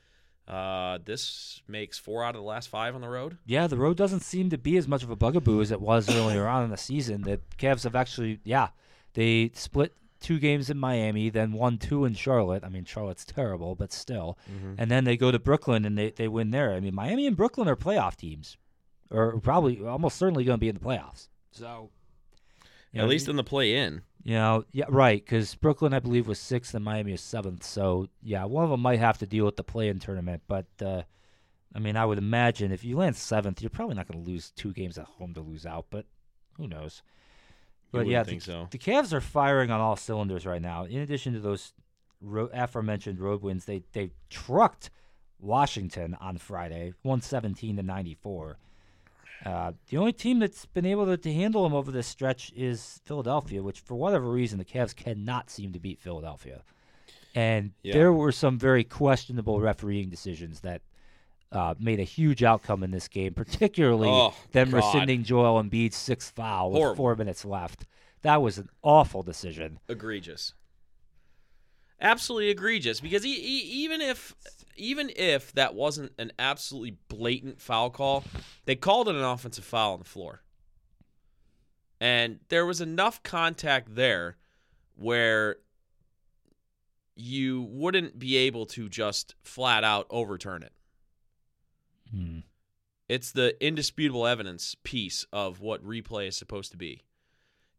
Uh, 0.48 0.98
this 1.06 1.62
makes 1.68 2.00
four 2.00 2.24
out 2.24 2.36
of 2.36 2.42
the 2.42 2.48
last 2.48 2.68
five 2.70 2.96
on 2.96 3.02
the 3.02 3.10
road. 3.10 3.38
Yeah, 3.46 3.68
the 3.68 3.78
road 3.78 3.96
doesn't 3.96 4.22
seem 4.22 4.50
to 4.50 4.58
be 4.58 4.76
as 4.76 4.88
much 4.88 5.04
of 5.04 5.12
a 5.12 5.16
bugaboo 5.16 5.62
as 5.62 5.72
it 5.72 5.82
was 5.82 6.10
earlier 6.16 6.48
on 6.48 6.64
in 6.64 6.72
the 6.72 6.78
season. 6.78 7.22
The 7.22 7.40
Cavs 7.60 7.84
have 7.84 7.96
actually, 7.96 8.40
yeah, 8.44 8.70
they 9.14 9.52
split 9.54 9.94
two 10.20 10.40
games 10.40 10.72
in 10.72 10.80
Miami, 10.80 11.30
then 11.30 11.52
won 11.52 11.78
two 11.78 12.04
in 12.06 12.16
Charlotte. 12.16 12.64
I 12.64 12.70
mean, 12.70 12.86
Charlotte's 12.86 13.24
terrible, 13.26 13.76
but 13.76 13.94
still. 13.94 14.40
And 14.80 14.90
then 14.90 15.04
they 15.04 15.16
go 15.16 15.30
to 15.30 15.38
Brooklyn 15.38 15.86
and 15.86 15.96
they, 15.96 16.10
they 16.10 16.28
win 16.28 16.50
there. 16.50 16.74
I 16.74 16.80
mean, 16.80 16.96
Miami 16.96 17.28
and 17.28 17.38
Brooklyn 17.38 17.68
are 17.68 17.76
playoff 17.76 18.16
teams, 18.16 18.58
or 19.12 19.40
probably 19.42 19.86
almost 19.86 20.18
certainly 20.18 20.44
going 20.44 20.58
to 20.58 20.62
be 20.62 20.70
in 20.70 20.76
the 20.76 20.82
playoffs. 20.82 21.28
So, 21.52 21.92
At 22.96 23.02
know, 23.02 23.06
least 23.06 23.28
in 23.28 23.36
the 23.36 23.44
play-in. 23.44 24.02
You 24.24 24.36
know, 24.36 24.66
yeah, 24.72 24.86
right. 24.90 25.24
Because 25.24 25.56
Brooklyn, 25.56 25.94
I 25.94 26.00
believe, 26.00 26.28
was 26.28 26.40
sixth 26.40 26.74
and 26.74 26.84
Miami 26.84 27.12
was 27.14 27.22
seventh. 27.22 27.64
So 27.64 28.10
yeah, 28.22 28.46
one 28.46 28.64
of 28.64 28.70
them 28.70 28.82
might 28.82 29.00
have 29.00 29.18
to 29.20 29.26
deal 29.26 29.46
with 29.46 29.56
the 29.56 29.64
play-in 29.64 30.00
tournament. 30.00 30.44
But 30.48 30.66
uh, 30.82 31.04
I 31.74 31.80
mean, 31.80 31.96
I 31.96 32.06
would 32.06 32.18
imagine 32.18 32.72
if 32.72 32.84
you 32.84 32.98
land 32.98 33.16
seventh, 33.16 33.62
you're 33.62 33.70
probably 33.70 33.96
not 33.96 34.08
going 34.08 34.24
to 34.24 34.30
lose 34.30 34.52
two 34.52 34.74
games 34.74 34.98
at 34.98 35.06
home 35.06 35.34
to 35.34 35.42
lose 35.42 35.66
out. 35.66 35.86
But 35.90 36.06
who 36.58 36.68
knows? 36.68 37.04
You 37.94 38.00
But 38.00 38.08
yeah, 38.08 38.24
the, 38.24 38.40
so. 38.40 38.68
the 38.70 38.78
Cavs 38.78 39.14
are 39.14 39.22
firing 39.22 39.72
on 39.72 39.80
all 39.80 39.96
cylinders 39.96 40.46
right 40.46 40.62
now. 40.62 40.84
In 40.84 41.00
addition 41.00 41.34
to 41.34 41.40
those 41.40 41.74
ro- 42.20 42.50
aforementioned 42.54 43.20
road 43.20 43.42
wins, 43.42 43.66
they 43.66 43.84
they 43.94 44.12
trucked 44.30 44.90
Washington 45.40 46.18
on 46.20 46.38
Friday, 46.38 46.94
one 47.04 47.22
seventeen 47.22 47.78
to 47.78 47.84
ninety 47.84 48.16
four. 48.16 48.58
Uh, 49.46 49.72
the 49.90 49.98
only 49.98 50.12
team 50.14 50.40
that's 50.40 50.66
been 50.66 50.86
able 50.86 51.06
to, 51.06 51.16
to 51.18 51.32
handle 51.34 51.64
them 51.64 51.74
over 51.74 51.92
this 51.92 52.08
stretch 52.08 52.52
is 52.56 53.02
Philadelphia, 53.06 53.62
which 53.62 53.80
for 53.82 53.96
whatever 53.96 54.30
reason 54.30 54.58
the 54.58 54.66
Cavs 54.66 54.96
cannot 54.96 55.50
seem 55.50 55.74
to 55.74 55.80
beat 55.80 56.00
Philadelphia. 56.00 56.64
And 57.36 57.72
Yeah. 57.84 57.94
there 57.94 58.14
were 58.14 58.32
some 58.32 58.58
very 58.58 58.84
questionable 58.84 59.60
refereeing 59.60 60.10
decisions 60.10 60.62
that 60.62 60.82
uh, 61.52 61.76
made 61.80 62.00
a 62.00 62.04
huge 62.04 62.44
outcome 62.44 62.84
in 62.84 62.92
this 62.92 63.08
game, 63.08 63.34
particularly 63.34 64.10
Oh, 64.10 64.34
them 64.52 64.70
God. 64.72 64.78
rescinding 64.78 65.24
Joel 65.24 65.62
Embiid's 65.64 65.96
sixth 65.96 66.34
foul 66.36 66.72
with 66.72 66.98
four 66.98 67.16
minutes 67.16 67.46
left. 67.46 67.86
That 68.24 68.42
was 68.42 68.58
an 68.58 68.70
awful 68.84 69.24
decision. 69.24 69.80
egregious. 69.88 70.54
Absolutely 72.02 72.50
egregious 72.50 73.00
because 73.00 73.26
e- 73.26 73.30
e- 73.30 73.70
even 73.84 74.02
if 74.02 74.36
even 74.78 75.12
if 75.16 75.52
that 75.54 75.76
wasn't 75.76 76.12
an 76.18 76.32
absolutely 76.40 76.98
blatant 77.08 77.62
foul 77.62 77.90
call, 77.90 78.24
they 78.66 78.76
called 78.76 79.10
it 79.10 79.16
an 79.16 79.24
offensive 79.24 79.66
foul 79.66 79.94
on 79.94 80.00
the 80.00 80.06
floor. 80.06 80.42
And 82.00 82.40
there 82.50 82.66
was 82.66 82.82
enough 82.82 83.24
contact 83.24 83.96
there 83.96 84.38
where 84.96 85.58
you 87.16 87.64
wouldn't 87.70 88.20
be 88.20 88.38
able 88.38 88.66
to 88.68 88.88
just 88.90 89.36
flat 89.42 89.84
out 89.84 90.06
overturn 90.10 90.64
it. 90.64 90.74
Hmm. 92.12 92.40
It's 93.10 93.32
the 93.32 93.56
indisputable 93.66 94.28
evidence 94.28 94.76
piece 94.84 95.26
of 95.32 95.62
what 95.62 95.84
replay 95.84 96.28
is 96.28 96.38
supposed 96.38 96.72
to 96.72 96.78
be. 96.78 97.04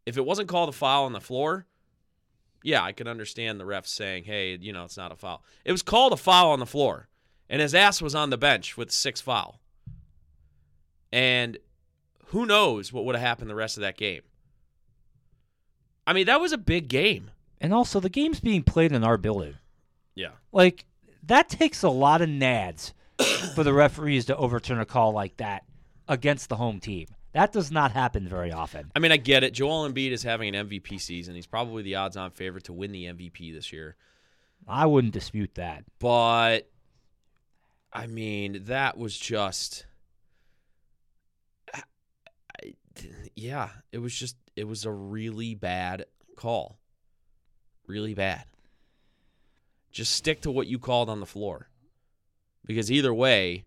If 0.05 0.17
it 0.17 0.25
wasn't 0.25 0.49
called 0.49 0.69
a 0.69 0.73
foul 0.73 1.05
on 1.05 1.13
the 1.13 1.21
floor, 1.21 1.67
yeah, 2.63 2.83
I 2.83 2.91
could 2.91 3.07
understand 3.07 3.59
the 3.59 3.65
refs 3.65 3.87
saying, 3.87 4.25
"Hey, 4.25 4.57
you 4.59 4.73
know, 4.73 4.85
it's 4.85 4.97
not 4.97 5.11
a 5.11 5.15
foul." 5.15 5.43
It 5.65 5.71
was 5.71 5.81
called 5.81 6.13
a 6.13 6.17
foul 6.17 6.51
on 6.51 6.59
the 6.59 6.65
floor, 6.65 7.07
and 7.49 7.61
his 7.61 7.73
ass 7.73 8.01
was 8.01 8.15
on 8.15 8.29
the 8.29 8.37
bench 8.37 8.77
with 8.77 8.91
six 8.91 9.21
foul. 9.21 9.59
And 11.11 11.57
who 12.27 12.45
knows 12.45 12.93
what 12.93 13.05
would 13.05 13.15
have 13.15 13.25
happened 13.25 13.49
the 13.49 13.55
rest 13.55 13.77
of 13.77 13.81
that 13.81 13.97
game? 13.97 14.21
I 16.05 16.13
mean, 16.13 16.25
that 16.27 16.41
was 16.41 16.51
a 16.51 16.57
big 16.57 16.87
game. 16.87 17.31
And 17.61 17.73
also, 17.73 17.99
the 17.99 18.09
game's 18.09 18.39
being 18.39 18.63
played 18.63 18.91
in 18.91 19.03
our 19.03 19.17
building. 19.17 19.55
Yeah. 20.15 20.31
Like, 20.51 20.85
that 21.23 21.49
takes 21.49 21.83
a 21.83 21.89
lot 21.89 22.21
of 22.21 22.29
nads 22.29 22.93
for 23.55 23.63
the 23.63 23.73
referees 23.73 24.25
to 24.25 24.37
overturn 24.37 24.79
a 24.79 24.85
call 24.85 25.11
like 25.11 25.37
that 25.37 25.65
against 26.07 26.49
the 26.49 26.55
home 26.55 26.79
team. 26.79 27.07
That 27.33 27.51
does 27.51 27.71
not 27.71 27.91
happen 27.91 28.27
very 28.27 28.51
often. 28.51 28.91
I 28.95 28.99
mean, 28.99 29.11
I 29.11 29.17
get 29.17 29.43
it. 29.43 29.53
Joel 29.53 29.87
Embiid 29.87 30.11
is 30.11 30.23
having 30.23 30.55
an 30.55 30.67
MVP 30.67 30.99
season. 30.99 31.35
He's 31.35 31.45
probably 31.47 31.83
the 31.83 31.95
odds-on 31.95 32.31
favorite 32.31 32.63
to 32.65 32.73
win 32.73 32.91
the 32.91 33.05
MVP 33.05 33.53
this 33.53 33.71
year. 33.71 33.95
I 34.67 34.85
wouldn't 34.87 35.13
dispute 35.13 35.55
that. 35.55 35.83
But 35.99 36.69
I 37.93 38.07
mean, 38.07 38.63
that 38.65 38.97
was 38.97 39.17
just 39.17 39.85
I- 41.73 41.83
I- 42.63 42.73
yeah, 43.35 43.69
it 43.91 43.99
was 43.99 44.13
just 44.13 44.35
it 44.55 44.67
was 44.67 44.85
a 44.85 44.91
really 44.91 45.55
bad 45.55 46.05
call. 46.35 46.79
Really 47.87 48.13
bad. 48.13 48.45
Just 49.91 50.13
stick 50.13 50.41
to 50.41 50.51
what 50.51 50.67
you 50.67 50.77
called 50.79 51.09
on 51.09 51.19
the 51.19 51.25
floor. 51.25 51.69
Because 52.65 52.91
either 52.91 53.13
way, 53.13 53.65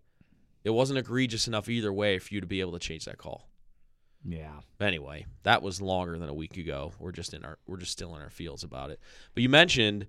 it 0.63 0.69
wasn't 0.69 0.99
egregious 0.99 1.47
enough 1.47 1.67
either 1.67 1.91
way 1.91 2.19
for 2.19 2.33
you 2.33 2.39
to 2.39 2.47
be 2.47 2.61
able 2.61 2.71
to 2.73 2.79
change 2.79 3.05
that 3.05 3.17
call. 3.17 3.49
Yeah. 4.25 4.51
Anyway, 4.79 5.25
that 5.43 5.61
was 5.61 5.81
longer 5.81 6.17
than 6.17 6.29
a 6.29 6.33
week 6.33 6.57
ago. 6.57 6.91
We're 6.99 7.11
just 7.11 7.33
in 7.33 7.43
our 7.43 7.57
we're 7.67 7.77
just 7.77 7.91
still 7.91 8.15
in 8.15 8.21
our 8.21 8.29
fields 8.29 8.63
about 8.63 8.89
it. 8.89 8.99
But 9.33 9.43
you 9.43 9.49
mentioned 9.49 10.07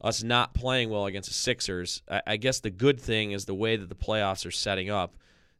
us 0.00 0.22
not 0.22 0.52
playing 0.54 0.90
well 0.90 1.06
against 1.06 1.28
the 1.28 1.34
Sixers. 1.34 2.02
I, 2.10 2.22
I 2.26 2.36
guess 2.36 2.60
the 2.60 2.70
good 2.70 3.00
thing 3.00 3.32
is 3.32 3.46
the 3.46 3.54
way 3.54 3.76
that 3.76 3.88
the 3.88 3.94
playoffs 3.94 4.44
are 4.46 4.50
setting 4.50 4.90
up. 4.90 5.16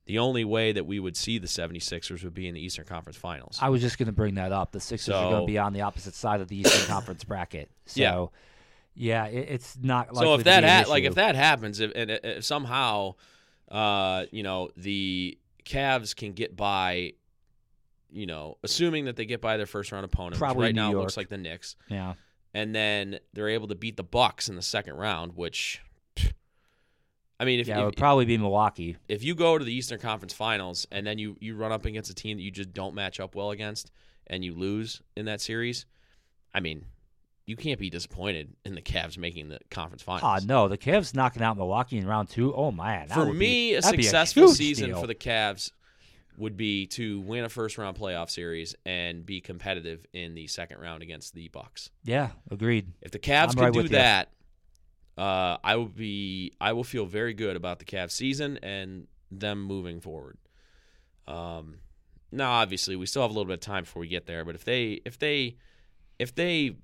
the 0.07 0.19
only 0.19 0.45
way 0.45 0.73
that 0.73 0.85
we 0.87 1.01
would 1.01 1.17
see 1.17 1.39
the 1.39 1.47
76ers 1.49 2.23
would 2.23 2.35
be 2.35 2.47
in 2.47 2.55
the 2.55 2.61
Eastern 2.61 2.85
Conference 2.85 3.17
Finals. 3.17 3.59
I 3.61 3.71
was 3.71 3.81
just 3.81 3.99
going 3.99 4.07
to 4.07 4.13
bring 4.13 4.35
that 4.37 4.53
up. 4.53 4.71
The 4.73 4.79
Sixers 4.81 5.15
are 5.15 5.31
going 5.31 5.43
to 5.43 5.47
be 5.53 5.59
on 5.59 5.73
the 5.73 5.81
opposite 5.81 6.15
side 6.15 6.41
of 6.41 6.49
the 6.49 6.59
Eastern 6.61 6.87
Conference 6.95 7.25
bracket. 7.25 7.71
So, 7.87 8.31
Yeah. 8.95 9.25
yeah, 9.25 9.41
it, 9.41 9.49
it's 9.51 9.77
not. 9.83 10.15
so 10.15 10.35
if 10.35 10.45
that 10.45 10.63
ha- 10.65 10.89
like 10.89 11.05
if 11.05 11.15
that 11.17 11.35
happens, 11.35 11.81
if, 11.81 11.91
and 11.97 12.11
if 12.11 12.45
somehow, 12.45 13.15
uh, 13.71 14.27
you 14.31 14.43
know, 14.43 14.71
the 14.77 15.39
Cavs 15.65 16.15
can 16.15 16.33
get 16.35 16.55
by, 16.57 17.15
you 18.11 18.27
know, 18.27 18.57
assuming 18.63 19.07
that 19.07 19.17
they 19.17 19.27
get 19.27 19.41
by 19.41 19.57
their 19.57 19.67
first 19.67 19.93
round 19.93 20.05
opponent, 20.05 20.35
which 20.35 20.39
Probably 20.39 20.67
right 20.67 20.75
New 20.75 20.81
now 20.81 20.89
it 20.89 20.93
York. 20.93 21.03
looks 21.03 21.17
like 21.17 21.29
the 21.29 21.39
Knicks, 21.39 21.77
yeah, 21.89 22.15
and 22.55 22.75
then 22.75 23.19
they're 23.33 23.49
able 23.49 23.69
to 23.69 23.75
beat 23.75 23.97
the 23.97 24.05
Bucks 24.05 24.49
in 24.49 24.57
the 24.57 24.63
second 24.63 24.95
round, 24.95 25.33
which. 25.37 25.81
I 27.39 27.45
mean, 27.45 27.61
if, 27.61 27.69
yeah, 27.69 27.83
it 27.83 27.85
would 27.85 27.99
probably 27.99 28.25
be 28.25 28.39
Milwaukee. 28.39 28.97
if 29.09 29.23
you 29.23 29.35
go 29.35 29.59
to 29.59 29.65
the 29.65 29.73
Eastern 29.75 29.99
Conference 29.99 30.33
Finals 30.33 30.87
and 30.91 31.07
then 31.07 31.19
you 31.19 31.37
you 31.39 31.55
run 31.55 31.71
up 31.71 31.85
against 31.85 32.11
a 32.11 32.15
team 32.15 32.39
that 32.39 32.43
you 32.43 32.51
just 32.51 32.73
don't 32.73 32.95
match 32.95 33.21
up 33.21 33.35
well 33.35 33.51
against 33.51 33.91
and 34.27 34.43
you 34.43 34.55
lose 34.55 35.03
in 35.19 35.27
that 35.27 35.43
series, 35.43 35.85
I 36.55 36.61
mean, 36.61 36.87
you 37.45 37.55
can't 37.55 37.79
be 37.79 37.91
disappointed 37.91 38.55
in 38.65 38.75
the 38.75 38.81
Cavs 38.81 39.19
making 39.19 39.51
the 39.51 39.59
conference 39.71 40.03
finals. 40.03 40.23
Ah, 40.43 40.47
no, 40.47 40.67
the 40.69 40.79
Cavs 40.79 41.15
knocking 41.15 41.43
out 41.43 41.59
Milwaukee 41.59 41.99
in 41.99 42.07
round 42.07 42.31
two. 42.31 42.55
Oh 42.55 42.73
man, 42.73 43.09
for 43.09 43.27
me, 43.27 43.73
be, 43.73 43.75
a 43.75 43.83
successful 43.83 44.45
huge 44.45 44.57
season 44.57 44.89
deal. 44.89 45.01
for 45.03 45.07
the 45.07 45.15
Cavs 45.15 45.73
would 46.37 46.57
be 46.57 46.87
to 46.87 47.21
win 47.21 47.45
a 47.45 47.49
first 47.49 47.79
round 47.79 47.97
playoff 47.99 48.31
series 48.31 48.75
and 48.85 49.25
be 49.25 49.41
competitive 49.41 50.05
in 50.13 50.35
the 50.35 50.47
second 50.47 50.81
round 50.81 51.03
against 51.03 51.35
the 51.35 51.49
Bucks. 51.49 51.91
yeah, 52.05 52.31
agreed. 52.51 52.93
If 53.01 53.11
the 53.11 53.19
Cavs 53.19 53.49
I'm 53.49 53.55
can 53.55 53.65
right 53.65 53.73
do 53.73 53.89
that, 53.89 54.31
uh, 55.17 55.57
I 55.65 55.77
will 55.77 55.87
be 55.87 56.53
I 56.61 56.73
will 56.73 56.85
feel 56.85 57.07
very 57.07 57.35
good 57.35 57.57
about 57.57 57.79
the 57.79 57.85
Cavs 57.85 58.11
season 58.13 58.59
and 58.63 59.07
them 59.31 59.63
moving 59.63 60.01
forward. 60.01 60.37
Um, 61.27 61.77
now 62.31 62.53
obviously 62.53 62.97
we 62.97 63.07
still 63.07 63.23
have 63.23 63.31
a 63.31 63.35
little 63.35 63.47
bit 63.47 63.55
of 63.55 63.61
time 63.61 63.85
before 63.85 64.01
we 64.01 64.09
get 64.09 64.27
there, 64.27 64.45
but 64.45 64.55
if 64.55 64.65
they 64.65 65.01
if 65.05 65.19
they 65.19 65.57
if 66.19 66.35
they 66.35 66.77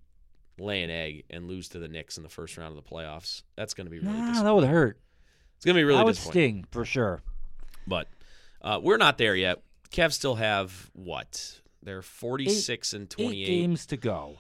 lay 0.59 0.83
an 0.83 0.91
egg 0.91 1.25
and 1.31 1.47
lose 1.47 1.69
to 1.71 1.79
the 1.79 1.89
Knicks 1.89 2.17
in 2.17 2.23
the 2.23 2.29
first 2.29 2.57
round 2.57 2.77
of 2.77 2.83
the 2.83 2.89
playoffs, 2.89 3.43
that's 3.57 3.75
going 3.75 3.87
to 3.87 3.91
be 3.91 3.99
really 3.99 4.13
Nah, 4.13 4.43
that 4.43 4.55
would 4.55 4.69
hurt. 4.69 4.99
it's 5.57 5.65
going 5.65 5.75
to 5.75 5.81
be 5.81 5.85
really 5.85 5.99
that 5.99 6.05
would 6.07 6.17
sting 6.17 6.65
for 6.71 6.85
sure. 6.85 7.23
But 7.87 8.09
uh, 8.63 8.81
we're 8.83 8.97
not 8.97 9.19
there 9.19 9.35
yet. 9.35 9.63
Cavs 9.91 10.13
still 10.15 10.37
have 10.37 10.91
what? 10.95 11.61
They're 11.83 12.03
46 12.03 12.93
and 12.95 13.11
28. 13.11 13.43
Eight 13.43 13.47
games 13.47 13.87
to 13.87 13.97
go, 13.97 14.37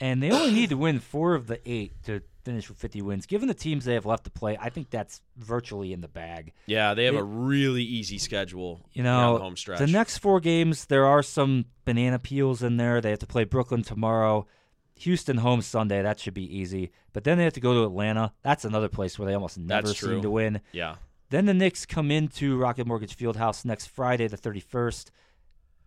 and 0.00 0.22
they 0.22 0.30
only 0.30 0.52
need 0.52 0.68
to 0.70 0.76
win 0.76 1.00
four 1.00 1.34
of 1.34 1.46
the 1.46 1.58
eight 1.68 1.92
to 2.04 2.22
finish 2.44 2.68
with 2.68 2.76
50 2.78 3.02
wins. 3.02 3.24
Given 3.26 3.48
the 3.48 3.54
teams 3.54 3.84
they 3.84 3.94
have 3.94 4.04
left 4.04 4.24
to 4.24 4.30
play, 4.30 4.58
I 4.60 4.68
think 4.68 4.90
that's 4.90 5.20
virtually 5.36 5.92
in 5.92 6.00
the 6.02 6.08
bag. 6.08 6.52
Yeah, 6.66 6.94
they 6.94 7.04
have 7.06 7.14
a 7.14 7.22
really 7.24 7.82
easy 7.82 8.18
schedule. 8.18 8.80
You 8.92 9.02
know, 9.04 9.34
the 9.38 9.44
home 9.44 9.56
stretch. 9.56 9.78
the 9.78 9.86
next 9.86 10.18
four 10.18 10.38
games, 10.40 10.86
there 10.86 11.06
are 11.06 11.22
some 11.22 11.66
banana 11.84 12.18
peels 12.18 12.62
in 12.62 12.76
there. 12.76 13.00
They 13.00 13.10
have 13.10 13.20
to 13.20 13.26
play 13.26 13.44
Brooklyn 13.44 13.82
tomorrow, 13.82 14.46
Houston 14.96 15.38
home 15.38 15.62
Sunday. 15.62 16.02
That 16.02 16.20
should 16.20 16.34
be 16.34 16.58
easy. 16.58 16.90
But 17.12 17.24
then 17.24 17.38
they 17.38 17.44
have 17.44 17.52
to 17.54 17.60
go 17.60 17.74
to 17.74 17.84
Atlanta. 17.84 18.32
That's 18.42 18.64
another 18.64 18.88
place 18.88 19.18
where 19.18 19.26
they 19.26 19.34
almost 19.34 19.56
never 19.58 19.88
seem 19.94 20.22
to 20.22 20.30
win. 20.30 20.60
yeah. 20.72 20.96
Then 21.32 21.46
the 21.46 21.54
Knicks 21.54 21.86
come 21.86 22.10
into 22.10 22.58
Rocket 22.58 22.86
Mortgage 22.86 23.16
Fieldhouse 23.16 23.64
next 23.64 23.86
Friday, 23.86 24.28
the 24.28 24.36
31st. 24.36 25.06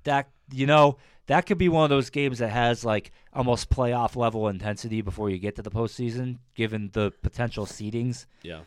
That 0.04 0.28
you 0.52 0.66
know, 0.66 0.98
that 1.28 1.46
could 1.46 1.60
be 1.60 1.70
one 1.70 1.84
of 1.84 1.92
those 1.92 2.10
games 2.10 2.40
that 2.40 2.50
has 2.50 2.84
like 2.84 3.12
almost 3.32 3.70
playoff 3.70 4.16
level 4.16 4.48
intensity 4.48 5.02
before 5.02 5.30
you 5.30 5.38
get 5.38 5.56
to 5.58 5.62
the 5.62 5.70
postseason, 5.70 6.40
given 6.56 6.90
the 6.94 7.14
potential 7.22 7.68
seedings. 7.68 8.26
Yeah. 8.42 8.62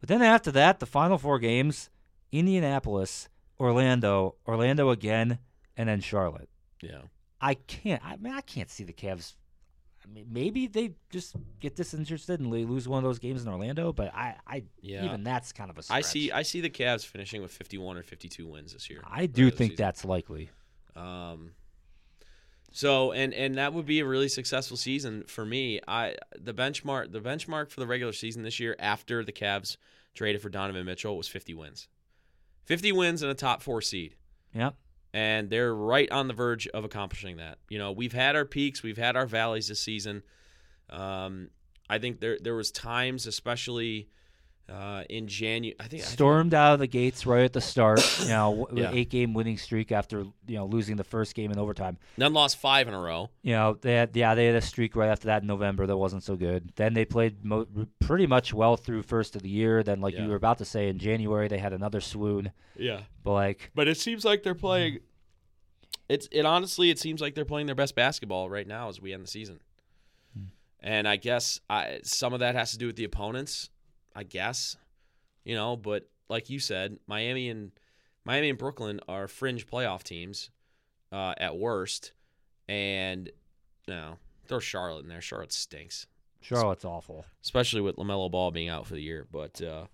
But 0.00 0.08
then 0.08 0.22
after 0.22 0.50
that, 0.52 0.80
the 0.80 0.86
final 0.86 1.18
four 1.18 1.38
games: 1.38 1.90
Indianapolis, 2.32 3.28
Orlando, 3.60 4.36
Orlando 4.48 4.88
again, 4.88 5.40
and 5.76 5.90
then 5.90 6.00
Charlotte. 6.00 6.48
Yeah. 6.80 7.02
I 7.38 7.52
can't. 7.52 8.02
I 8.02 8.16
mean, 8.16 8.32
I 8.32 8.40
can't 8.40 8.70
see 8.70 8.84
the 8.84 8.94
Cavs. 8.94 9.34
I 10.04 10.12
mean, 10.12 10.26
maybe 10.30 10.66
they 10.66 10.92
just 11.10 11.34
get 11.60 11.76
disinterested 11.76 12.38
and 12.40 12.52
they 12.52 12.64
lose 12.64 12.86
one 12.86 12.98
of 12.98 13.04
those 13.04 13.18
games 13.18 13.42
in 13.42 13.48
Orlando. 13.48 13.92
But 13.92 14.14
I, 14.14 14.34
I 14.46 14.64
Yeah. 14.80 15.04
even 15.06 15.24
that's 15.24 15.52
kind 15.52 15.70
of 15.70 15.76
a. 15.76 15.80
I 15.80 15.82
Stretch. 16.02 16.04
see 16.04 16.30
I 16.32 16.42
see 16.42 16.60
the 16.60 16.70
Cavs 16.70 17.06
finishing 17.06 17.40
with 17.42 17.50
51 17.52 17.96
or 17.96 18.02
52 18.02 18.46
wins 18.46 18.72
this 18.74 18.90
year. 18.90 19.02
I 19.10 19.26
do 19.26 19.50
think 19.50 19.72
season. 19.72 19.82
that's 19.84 20.04
likely. 20.04 20.50
Um, 20.94 21.52
so 22.70 23.12
and 23.12 23.32
and 23.32 23.56
that 23.56 23.72
would 23.72 23.86
be 23.86 24.00
a 24.00 24.04
really 24.04 24.28
successful 24.28 24.76
season 24.76 25.24
for 25.26 25.44
me. 25.46 25.80
I 25.88 26.16
the 26.38 26.52
benchmark 26.52 27.12
the 27.12 27.20
benchmark 27.20 27.70
for 27.70 27.80
the 27.80 27.86
regular 27.86 28.12
season 28.12 28.42
this 28.42 28.60
year 28.60 28.76
after 28.78 29.24
the 29.24 29.32
Cavs 29.32 29.76
traded 30.14 30.42
for 30.42 30.48
Donovan 30.48 30.84
Mitchell 30.84 31.16
was 31.16 31.28
50 31.28 31.54
wins. 31.54 31.88
50 32.64 32.92
wins 32.92 33.22
and 33.22 33.30
a 33.30 33.34
top 33.34 33.62
4 33.62 33.80
seed. 33.82 34.16
Yep. 34.54 34.74
And 35.14 35.48
they're 35.48 35.72
right 35.72 36.10
on 36.10 36.26
the 36.26 36.34
verge 36.34 36.66
of 36.66 36.84
accomplishing 36.84 37.36
that. 37.36 37.58
You 37.68 37.78
know, 37.78 37.92
we've 37.92 38.12
had 38.12 38.34
our 38.34 38.44
peaks, 38.44 38.82
we've 38.82 38.98
had 38.98 39.14
our 39.16 39.26
valleys 39.26 39.68
this 39.68 39.80
season. 39.80 40.24
Um, 40.90 41.50
I 41.88 41.98
think 42.00 42.18
there 42.18 42.36
there 42.42 42.56
was 42.56 42.72
times 42.72 43.26
especially 43.28 44.08
uh, 44.68 45.04
in 45.10 45.26
January. 45.28 45.76
I 45.78 45.84
think 45.84 46.02
I 46.02 46.04
think- 46.06 46.14
Stormed 46.14 46.54
out 46.54 46.72
of 46.74 46.78
the 46.78 46.86
gates 46.86 47.26
right 47.26 47.44
at 47.44 47.52
the 47.52 47.60
start. 47.60 48.00
You 48.22 48.28
know, 48.28 48.66
Yeah. 48.72 48.90
eight 48.92 49.10
game 49.10 49.34
winning 49.34 49.58
streak 49.58 49.92
after 49.92 50.20
you 50.46 50.56
know 50.56 50.64
losing 50.66 50.96
the 50.96 51.04
first 51.04 51.34
game 51.34 51.50
in 51.52 51.58
overtime. 51.58 51.98
then 52.16 52.32
lost 52.32 52.56
5 52.58 52.88
in 52.88 52.94
a 52.94 52.98
row. 52.98 53.28
You 53.42 53.52
know, 53.52 53.78
they 53.80 53.94
had 53.94 54.16
yeah 54.16 54.34
they 54.34 54.46
had 54.46 54.54
a 54.56 54.60
streak 54.62 54.96
right 54.96 55.08
after 55.10 55.26
that 55.26 55.42
in 55.42 55.48
November 55.48 55.86
that 55.86 55.96
wasn't 55.96 56.22
so 56.22 56.34
good. 56.36 56.72
Then 56.76 56.94
they 56.94 57.04
played 57.04 57.44
mo- 57.44 57.66
pretty 58.00 58.26
much 58.26 58.54
well 58.54 58.76
through 58.76 59.02
first 59.02 59.36
of 59.36 59.42
the 59.42 59.50
year. 59.50 59.82
Then 59.82 60.00
like 60.00 60.14
Yeah. 60.14 60.22
you 60.24 60.28
were 60.30 60.36
about 60.36 60.58
to 60.58 60.64
say 60.64 60.88
in 60.88 60.98
January 60.98 61.46
they 61.48 61.58
had 61.58 61.72
another 61.72 62.00
swoon. 62.00 62.52
Yeah. 62.76 63.02
But 63.22 63.32
like 63.32 63.70
But 63.74 63.86
it 63.88 63.98
seems 63.98 64.24
like 64.24 64.42
they're 64.42 64.54
playing. 64.54 65.00
It's 66.08 66.28
it 66.32 66.44
honestly 66.46 66.90
it 66.90 66.98
seems 66.98 67.20
like 67.20 67.34
they're 67.34 67.44
playing 67.44 67.66
their 67.66 67.74
best 67.74 67.94
basketball 67.94 68.48
right 68.50 68.66
now 68.66 68.88
as 68.88 69.00
we 69.00 69.12
end 69.12 69.22
the 69.24 69.28
season. 69.30 69.60
And 70.80 71.08
I 71.08 71.16
guess 71.16 71.60
I, 71.70 72.00
some 72.02 72.34
of 72.34 72.40
that 72.40 72.54
has 72.54 72.72
to 72.72 72.78
do 72.78 72.86
with 72.86 72.96
the 72.96 73.04
opponents. 73.04 73.70
I 74.14 74.22
guess, 74.22 74.76
you 75.44 75.54
know. 75.54 75.76
But 75.76 76.08
like 76.28 76.50
you 76.50 76.58
said, 76.58 76.98
Miami 77.06 77.48
and 77.48 77.72
Miami 78.24 78.50
and 78.50 78.58
Brooklyn 78.58 79.00
are 79.08 79.28
fringe 79.28 79.66
playoff 79.66 80.02
teams 80.02 80.50
uh, 81.12 81.34
at 81.38 81.56
worst, 81.56 82.12
and 82.68 83.30
you 83.86 83.94
know 83.94 84.18
throw 84.46 84.58
Charlotte 84.60 85.02
in 85.02 85.08
there. 85.08 85.20
Charlotte 85.20 85.52
stinks 85.52 86.06
Charlotte's 86.44 86.84
awful. 86.84 87.24
especially 87.42 87.80
with 87.80 87.96
Lamelo 87.96 88.30
Ball 88.30 88.50
being 88.50 88.68
out 88.68 88.86
for 88.86 88.94
the 88.94 89.02
year. 89.02 89.26
But 89.32 89.62
uh, 89.62 89.86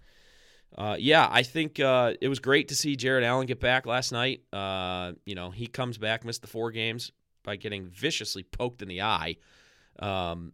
uh, 0.76 0.96
yeah, 0.98 1.28
I 1.30 1.44
think 1.44 1.78
uh, 1.78 2.14
it 2.20 2.28
was 2.28 2.40
great 2.40 2.68
to 2.68 2.74
see 2.74 2.96
Jarrett 2.96 3.24
Allen 3.24 3.46
get 3.46 3.61
back 3.61 3.87
last 3.87 4.11
night. 4.11 4.42
Uh, 4.52 5.12
you 5.24 5.37
know, 5.37 5.50
he 5.50 5.68
comes 5.68 5.96
back, 5.96 6.24
missed 6.24 6.42
the 6.42 6.48
four 6.48 6.72
games 6.72 7.12
by 7.44 7.54
getting 7.54 7.87
viciously 7.87 8.42
poked 8.42 8.83
in 8.83 8.88
the 8.88 9.02
eye. 9.02 9.37
Um, 10.00 10.52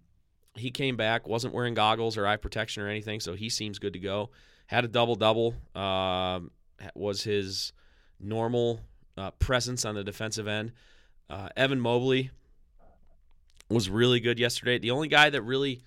he 0.57 0.71
came 0.71 0.97
back, 0.97 1.29
wasn't 1.29 1.55
wearing 1.55 1.75
goggles 1.75 2.16
or 2.16 2.27
eye 2.27 2.37
protection 2.37 2.83
or 2.83 2.88
anything, 2.88 3.21
so 3.21 3.35
he 3.35 3.49
seems 3.49 3.79
good 3.79 3.92
to 3.92 3.99
go. 3.99 4.31
Had 4.66 4.85
a 4.85 4.88
double 4.88 5.14
double. 5.14 5.55
Um, 5.75 6.51
was 6.95 7.23
his 7.23 7.73
normal 8.21 8.81
uh, 9.16 9.31
presence 9.33 9.85
on 9.85 9.95
the 9.95 10.05
defensive 10.05 10.47
end. 10.47 10.73
Uh, 11.29 11.49
Evan 11.57 11.81
Mobley 11.81 12.31
was 13.69 13.90
really 13.90 14.21
good 14.21 14.38
yesterday. 14.38 14.79
The 14.79 14.90
only 14.90 15.09
guy 15.09 15.31
that 15.31 15.42
really 15.42 15.83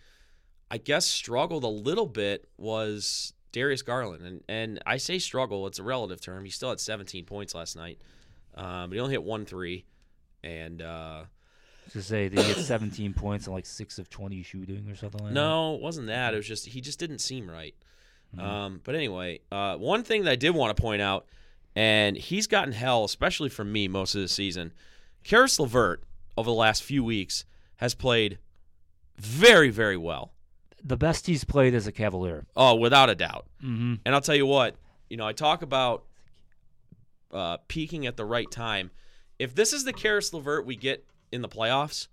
I 0.72 0.78
guess 0.78 1.06
struggled 1.06 1.64
a 1.64 1.70
little 1.70 2.06
bit 2.06 2.48
was 2.58 3.34
Darius 3.52 3.82
Garland, 3.82 4.26
and 4.26 4.44
and 4.48 4.80
I 4.86 4.98
say 4.98 5.20
struggle, 5.20 5.66
it's 5.68 5.80
a 5.80 5.84
relative 5.84 6.22
term. 6.22 6.46
He 6.46 6.52
still 6.52 6.70
had 6.70 6.80
17 6.80 7.26
points 7.26 7.56
last 7.56 7.76
night, 7.76 8.00
um, 8.56 8.90
but 8.90 8.94
he 8.94 9.00
only 9.00 9.14
hit 9.14 9.24
one 9.24 9.46
three, 9.46 9.86
and 10.44 10.82
uh, 10.82 11.24
To 11.94 12.02
say 12.02 12.28
they 12.28 12.36
get 12.36 12.58
17 12.58 13.14
points 13.14 13.48
and 13.48 13.56
like 13.56 13.66
six 13.66 13.98
of 14.00 14.10
20 14.10 14.44
shooting 14.44 14.90
or 14.90 14.96
something 14.96 15.24
like 15.24 15.34
that. 15.34 15.40
no, 15.40 15.76
it 15.76 15.82
wasn't 15.82 16.08
that. 16.08 16.34
It 16.34 16.38
was 16.38 16.48
just 16.48 16.68
he 16.68 16.82
just 16.82 17.00
didn't 17.00 17.20
seem 17.20 17.50
right. 17.50 17.74
Um, 18.38 18.82
but 18.84 18.94
anyway, 18.94 19.40
uh, 19.52 19.76
one 19.78 20.04
thing 20.04 20.24
that 20.26 20.32
I 20.32 20.36
did 20.36 20.52
want 20.52 20.76
to 20.76 20.80
point 20.80 21.02
out, 21.02 21.26
and 21.76 22.16
he's 22.16 22.46
gotten 22.46 22.74
hell, 22.74 23.04
especially 23.04 23.50
from 23.50 23.72
me, 23.72 23.88
most 23.88 24.14
of 24.14 24.22
the 24.22 24.28
season. 24.28 24.72
Caris 25.24 25.60
LeVert 25.60 26.04
over 26.38 26.48
the 26.50 26.56
last 26.56 26.84
few 26.84 27.04
weeks 27.04 27.46
has 27.78 27.96
played 27.96 28.38
very, 29.18 29.70
very 29.70 29.98
well. 29.98 30.32
The 30.84 30.96
best 30.96 31.26
he's 31.28 31.44
played 31.44 31.74
as 31.74 31.88
a 31.88 31.92
Cavalier. 31.92 32.46
Oh, 32.56 32.76
without 32.76 33.10
a 33.10 33.16
doubt. 33.16 33.48
Mm-hmm. 33.64 33.96
And 34.06 34.16
I'll 34.16 34.22
tell 34.22 34.36
you 34.36 34.46
what, 34.46 34.76
you 35.10 35.18
know, 35.18 35.28
I 35.28 35.34
talk 35.34 35.62
about 35.62 36.06
uh, 37.34 37.58
peaking 37.68 38.06
at 38.06 38.16
the 38.16 38.26
right 38.26 38.50
time. 38.50 38.92
If 39.40 39.56
this 39.56 39.74
is 39.74 39.84
the 39.84 39.94
Caris 39.94 40.34
LeVert 40.34 40.66
we 40.66 40.76
get 40.76 41.06
in 41.32 41.42
the 41.42 41.50
playoffs, 41.50 42.08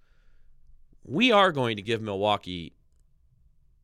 we 1.05 1.33
are 1.33 1.53
going 1.53 1.77
to 1.77 1.83
give 1.83 2.01
Milwaukee 2.03 2.73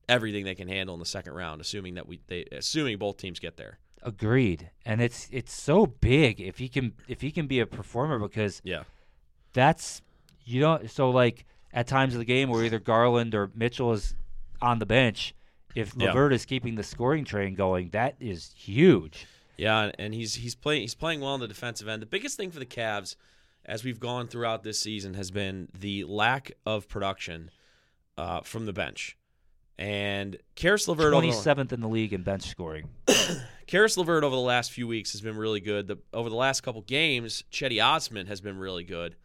everything 0.08 0.44
they 0.44 0.54
can 0.54 0.68
handle 0.68 0.94
in 0.94 0.98
the 0.98 1.06
second 1.06 1.32
round, 1.34 1.60
assuming 1.60 1.94
that 1.94 2.06
we 2.06 2.20
they 2.26 2.44
assuming 2.52 2.98
both 2.98 3.16
teams 3.16 3.38
get 3.38 3.56
there. 3.56 3.78
Agreed. 4.02 4.70
And 4.84 5.00
it's 5.00 5.28
it's 5.30 5.52
so 5.52 5.86
big 5.86 6.40
if 6.40 6.58
he 6.58 6.68
can 6.68 6.92
if 7.08 7.20
he 7.20 7.30
can 7.30 7.46
be 7.46 7.60
a 7.60 7.66
performer 7.66 8.18
because 8.18 8.60
Yeah. 8.64 8.82
that's 9.52 10.02
you 10.44 10.60
don't 10.60 10.90
so 10.90 11.10
like 11.10 11.44
at 11.72 11.86
times 11.86 12.14
of 12.14 12.18
the 12.18 12.24
game 12.24 12.50
where 12.50 12.64
either 12.64 12.80
Garland 12.80 13.34
or 13.34 13.50
Mitchell 13.54 13.92
is 13.92 14.14
on 14.60 14.78
the 14.80 14.86
bench, 14.86 15.34
if 15.74 15.94
Yeah. 15.96 16.12
Is 16.28 16.44
keeping 16.44 16.74
the 16.74 16.82
scoring 16.82 17.24
train 17.24 17.54
going, 17.54 17.90
that 17.90 18.16
is 18.20 18.52
huge. 18.56 19.26
Yeah, 19.56 19.92
and 19.98 20.12
he's 20.12 20.34
he's 20.34 20.54
playing 20.56 20.82
he's 20.82 20.94
playing 20.96 21.20
well 21.20 21.30
on 21.34 21.40
the 21.40 21.48
defensive 21.48 21.86
end. 21.86 22.02
The 22.02 22.06
biggest 22.06 22.36
thing 22.36 22.50
for 22.50 22.58
the 22.58 22.66
Cavs, 22.66 23.14
as 23.64 23.84
we've 23.84 24.00
gone 24.00 24.28
throughout 24.28 24.62
this 24.62 24.78
season, 24.78 25.14
has 25.14 25.30
been 25.30 25.68
the 25.78 26.04
lack 26.04 26.52
of 26.66 26.88
production 26.88 27.50
uh, 28.18 28.40
from 28.40 28.66
the 28.66 28.72
bench. 28.72 29.16
And 29.78 30.36
Caris 30.54 30.86
LeVert 30.86 31.14
over 31.14 31.26
the, 31.26 31.74
in 31.74 31.80
the 31.80 31.88
league 31.88 32.12
in 32.12 32.22
bench 32.22 32.42
scoring. 32.42 32.88
Caris 33.66 33.96
LeVert 33.96 34.22
over 34.22 34.34
the 34.34 34.40
last 34.40 34.70
few 34.70 34.86
weeks 34.86 35.12
has 35.12 35.20
been 35.20 35.36
really 35.36 35.60
good. 35.60 35.86
The, 35.86 35.98
over 36.12 36.28
the 36.28 36.36
last 36.36 36.60
couple 36.60 36.82
games, 36.82 37.42
Cedi 37.50 37.82
Osman 37.82 38.26
has 38.26 38.40
been 38.40 38.58
really 38.58 38.84
good. 38.84 39.16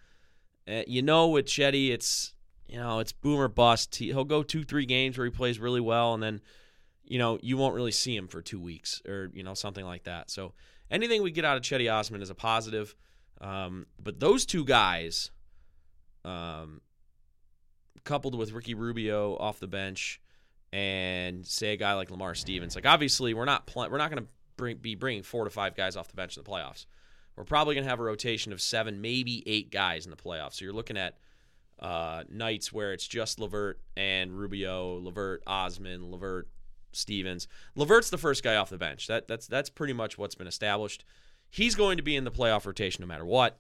Uh, 0.67 0.83
you 0.87 1.01
know, 1.01 1.27
with 1.27 1.45
Cedi, 1.45 1.91
it's 1.91 2.33
you 2.67 2.77
know 2.77 2.99
it's 2.99 3.11
boomer 3.11 3.47
bust. 3.47 3.95
He, 3.95 4.07
he'll 4.07 4.23
go 4.23 4.43
two 4.43 4.63
three 4.63 4.85
games 4.85 5.17
where 5.17 5.25
he 5.25 5.31
plays 5.31 5.59
really 5.59 5.81
well, 5.81 6.13
and 6.13 6.23
then 6.23 6.41
you 7.03 7.19
know 7.19 7.39
you 7.41 7.57
won't 7.57 7.75
really 7.75 7.91
see 7.91 8.15
him 8.15 8.27
for 8.27 8.41
two 8.41 8.59
weeks 8.59 9.01
or 9.07 9.29
you 9.33 9.43
know 9.43 9.53
something 9.53 9.85
like 9.85 10.03
that. 10.03 10.29
So 10.29 10.53
anything 10.89 11.21
we 11.23 11.31
get 11.31 11.45
out 11.45 11.57
of 11.57 11.63
Cedi 11.63 11.91
Osman 11.91 12.21
is 12.21 12.29
a 12.29 12.35
positive. 12.35 12.95
Um, 13.41 13.85
but 14.01 14.19
those 14.19 14.45
two 14.45 14.65
guys, 14.65 15.31
um, 16.25 16.81
coupled 18.03 18.35
with 18.35 18.51
Ricky 18.51 18.73
Rubio 18.73 19.35
off 19.37 19.59
the 19.59 19.67
bench, 19.67 20.21
and 20.73 21.45
say 21.45 21.73
a 21.73 21.77
guy 21.77 21.93
like 21.93 22.11
Lamar 22.11 22.35
Stevens, 22.35 22.75
like 22.75 22.85
obviously 22.85 23.33
we're 23.33 23.45
not 23.45 23.67
pl- 23.67 23.89
we're 23.89 23.97
not 23.97 24.11
going 24.11 24.23
to 24.23 24.29
bring, 24.57 24.77
be 24.77 24.95
bringing 24.95 25.23
four 25.23 25.43
to 25.45 25.49
five 25.49 25.75
guys 25.75 25.95
off 25.95 26.09
the 26.09 26.15
bench 26.15 26.35
in 26.35 26.43
the 26.43 26.49
playoffs. 26.49 26.85
We're 27.35 27.45
probably 27.45 27.75
going 27.75 27.85
to 27.85 27.89
have 27.89 27.99
a 27.99 28.03
rotation 28.03 28.51
of 28.51 28.59
seven, 28.59 28.99
maybe 28.99 29.43
eight 29.45 29.71
guys 29.71 30.05
in 30.05 30.11
the 30.11 30.17
playoffs. 30.17 30.55
So 30.55 30.65
you're 30.65 30.73
looking 30.73 30.97
at 30.97 31.17
uh, 31.79 32.23
nights 32.29 32.73
where 32.73 32.93
it's 32.93 33.07
just 33.07 33.39
LeVert 33.39 33.79
and 33.95 34.37
Rubio, 34.37 34.97
LeVert, 34.97 35.43
Osman, 35.45 36.11
LeVert, 36.11 36.49
Stevens. 36.91 37.47
LeVert's 37.75 38.09
the 38.09 38.17
first 38.17 38.43
guy 38.43 38.55
off 38.55 38.69
the 38.69 38.77
bench. 38.77 39.07
That 39.07 39.27
that's 39.27 39.47
that's 39.47 39.69
pretty 39.69 39.93
much 39.93 40.17
what's 40.17 40.35
been 40.35 40.47
established. 40.47 41.05
He's 41.49 41.75
going 41.75 41.97
to 41.97 42.03
be 42.03 42.15
in 42.15 42.23
the 42.23 42.31
playoff 42.31 42.65
rotation 42.65 43.01
no 43.01 43.07
matter 43.07 43.25
what. 43.25 43.59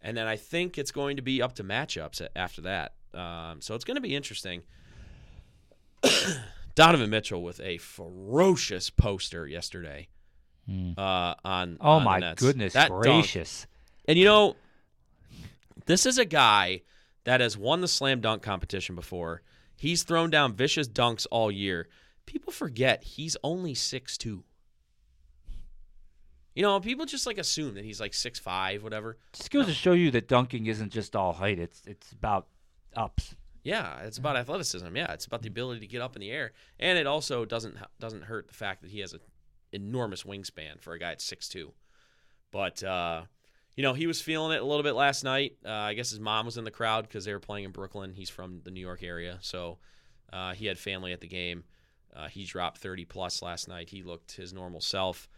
And 0.00 0.16
then 0.16 0.26
I 0.26 0.36
think 0.36 0.78
it's 0.78 0.92
going 0.92 1.16
to 1.16 1.22
be 1.22 1.42
up 1.42 1.54
to 1.56 1.64
matchups 1.64 2.26
after 2.36 2.60
that. 2.62 2.94
Um, 3.14 3.60
so 3.60 3.74
it's 3.74 3.84
going 3.84 3.96
to 3.96 4.00
be 4.00 4.14
interesting. 4.14 4.62
Donovan 6.74 7.10
Mitchell 7.10 7.42
with 7.42 7.60
a 7.60 7.78
ferocious 7.78 8.90
poster 8.90 9.46
yesterday 9.46 10.08
uh, 10.96 11.34
on. 11.44 11.78
Oh 11.80 11.92
on 11.92 12.04
my 12.04 12.34
goodness 12.36 12.74
That 12.74 12.90
dunk- 12.90 13.02
gracious! 13.02 13.66
and 14.06 14.18
you 14.18 14.24
know, 14.24 14.54
this 15.86 16.06
is 16.06 16.18
a 16.18 16.24
guy 16.24 16.82
that 17.24 17.40
has 17.40 17.56
won 17.56 17.80
the 17.80 17.88
slam 17.88 18.20
dunk 18.20 18.42
competition 18.42 18.94
before. 18.94 19.42
He's 19.76 20.02
thrown 20.02 20.30
down 20.30 20.54
vicious 20.54 20.88
dunks 20.88 21.26
all 21.30 21.50
year. 21.50 21.88
People 22.26 22.52
forget 22.52 23.02
he's 23.02 23.36
only 23.42 23.74
six 23.74 24.16
two. 24.18 24.44
You 26.58 26.64
know, 26.64 26.80
people 26.80 27.06
just 27.06 27.24
like 27.24 27.38
assume 27.38 27.74
that 27.74 27.84
he's 27.84 28.00
like 28.00 28.12
six 28.12 28.40
five, 28.40 28.82
whatever. 28.82 29.16
Just 29.32 29.52
goes 29.52 29.66
to 29.66 29.72
show 29.72 29.92
you 29.92 30.10
that 30.10 30.26
dunking 30.26 30.66
isn't 30.66 30.90
just 30.90 31.14
all 31.14 31.32
height. 31.32 31.60
It's 31.60 31.80
it's 31.86 32.10
about 32.10 32.48
ups. 32.96 33.36
Yeah, 33.62 34.00
it's 34.00 34.18
about 34.18 34.34
athleticism. 34.34 34.96
Yeah, 34.96 35.12
it's 35.12 35.24
about 35.24 35.42
the 35.42 35.48
ability 35.48 35.78
to 35.78 35.86
get 35.86 36.02
up 36.02 36.16
in 36.16 36.20
the 36.20 36.32
air, 36.32 36.54
and 36.80 36.98
it 36.98 37.06
also 37.06 37.44
doesn't 37.44 37.76
doesn't 38.00 38.24
hurt 38.24 38.48
the 38.48 38.54
fact 38.54 38.82
that 38.82 38.90
he 38.90 38.98
has 38.98 39.12
an 39.12 39.20
enormous 39.70 40.24
wingspan 40.24 40.80
for 40.80 40.94
a 40.94 40.98
guy 40.98 41.12
at 41.12 41.20
six 41.20 41.48
two. 41.48 41.74
But 42.50 42.82
uh, 42.82 43.22
you 43.76 43.84
know, 43.84 43.92
he 43.92 44.08
was 44.08 44.20
feeling 44.20 44.50
it 44.50 44.60
a 44.60 44.66
little 44.66 44.82
bit 44.82 44.96
last 44.96 45.22
night. 45.22 45.58
Uh, 45.64 45.70
I 45.70 45.94
guess 45.94 46.10
his 46.10 46.18
mom 46.18 46.44
was 46.44 46.58
in 46.58 46.64
the 46.64 46.72
crowd 46.72 47.06
because 47.06 47.24
they 47.24 47.32
were 47.32 47.38
playing 47.38 47.66
in 47.66 47.70
Brooklyn. 47.70 48.14
He's 48.14 48.30
from 48.30 48.62
the 48.64 48.72
New 48.72 48.80
York 48.80 49.04
area, 49.04 49.38
so 49.42 49.78
uh, 50.32 50.54
he 50.54 50.66
had 50.66 50.76
family 50.76 51.12
at 51.12 51.20
the 51.20 51.28
game. 51.28 51.62
Uh, 52.16 52.26
he 52.26 52.44
dropped 52.44 52.78
thirty 52.78 53.04
plus 53.04 53.42
last 53.42 53.68
night. 53.68 53.90
He 53.90 54.02
looked 54.02 54.32
his 54.32 54.52
normal 54.52 54.80
self. 54.80 55.28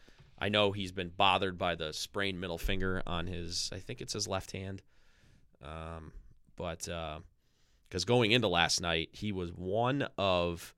I 0.41 0.49
know 0.49 0.73
he's 0.73 0.93
been 0.93 1.11
bothered 1.15 1.59
by 1.59 1.75
the 1.75 1.93
sprained 1.93 2.41
middle 2.41 2.59
finger 2.59 3.03
on 3.07 3.27
his. 3.27 3.71
I 3.73 3.79
think 3.79 4.01
it's 4.01 4.15
his 4.15 4.27
left 4.27 4.53
hand. 4.53 4.83
Um, 5.63 6.13
but 6.57 6.89
because 7.89 8.05
going 8.05 8.33
into 8.33 8.49
last 8.49 8.81
night, 8.81 9.11
he 9.13 9.33
was 9.33 9.51
one 9.51 10.09
of 10.17 10.75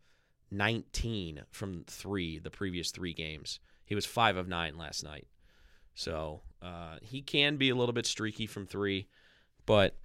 19 0.51 1.43
from 1.51 1.85
three 1.87 2.39
the 2.39 2.51
previous 2.51 2.91
three 2.91 3.15
games. 3.15 3.61
He 3.85 3.95
was 3.95 4.07
five 4.07 4.37
of 4.37 4.49
nine 4.49 4.77
last 4.77 5.05
night. 5.05 5.27
So 5.95 6.43
uh, 6.63 6.97
he 7.03 7.23
can 7.23 7.57
be 7.57 7.71
a 7.71 7.75
little 7.75 7.93
bit 7.93 8.07
streaky 8.07 8.47
from 8.47 8.67
three, 8.67 9.09
but 9.67 9.97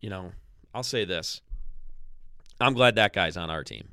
you 0.00 0.10
know, 0.10 0.32
I'll 0.74 0.82
say 0.82 1.04
this: 1.04 1.40
I'm 2.60 2.74
glad 2.74 2.94
that 2.96 3.12
guy's 3.12 3.36
on 3.36 3.50
our 3.50 3.64
team. 3.64 3.88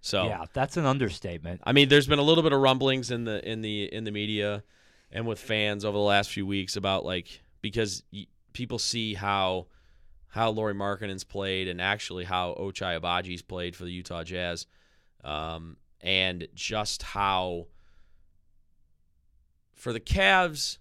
So 0.00 0.26
Yeah, 0.26 0.44
that's 0.52 0.76
an 0.76 0.86
understatement. 0.86 1.60
I 1.64 1.72
mean, 1.72 1.88
there's 1.88 2.06
been 2.06 2.18
a 2.18 2.22
little 2.22 2.42
bit 2.42 2.52
of 2.52 2.60
rumblings 2.60 3.10
in 3.10 3.24
the 3.24 3.46
in 3.48 3.62
the 3.62 3.92
in 3.92 4.04
the 4.04 4.10
media 4.10 4.62
and 5.10 5.26
with 5.26 5.38
fans 5.38 5.84
over 5.84 5.96
the 5.96 6.02
last 6.02 6.30
few 6.30 6.46
weeks 6.46 6.76
about 6.76 7.04
like 7.04 7.40
because 7.60 8.02
y- 8.12 8.26
people 8.52 8.78
see 8.78 9.14
how 9.14 9.66
how 10.28 10.50
Lauri 10.50 10.74
Markkanen's 10.74 11.24
played 11.24 11.68
and 11.68 11.80
actually 11.80 12.24
how 12.24 12.54
Ochai 12.54 13.00
Agbaji's 13.00 13.42
played 13.42 13.74
for 13.74 13.84
the 13.84 13.90
Utah 13.90 14.22
Jazz, 14.22 14.66
um, 15.24 15.78
and 16.00 16.46
just 16.54 17.02
how 17.02 17.66
for 19.74 19.92
the 19.92 20.00
Cavs. 20.00 20.78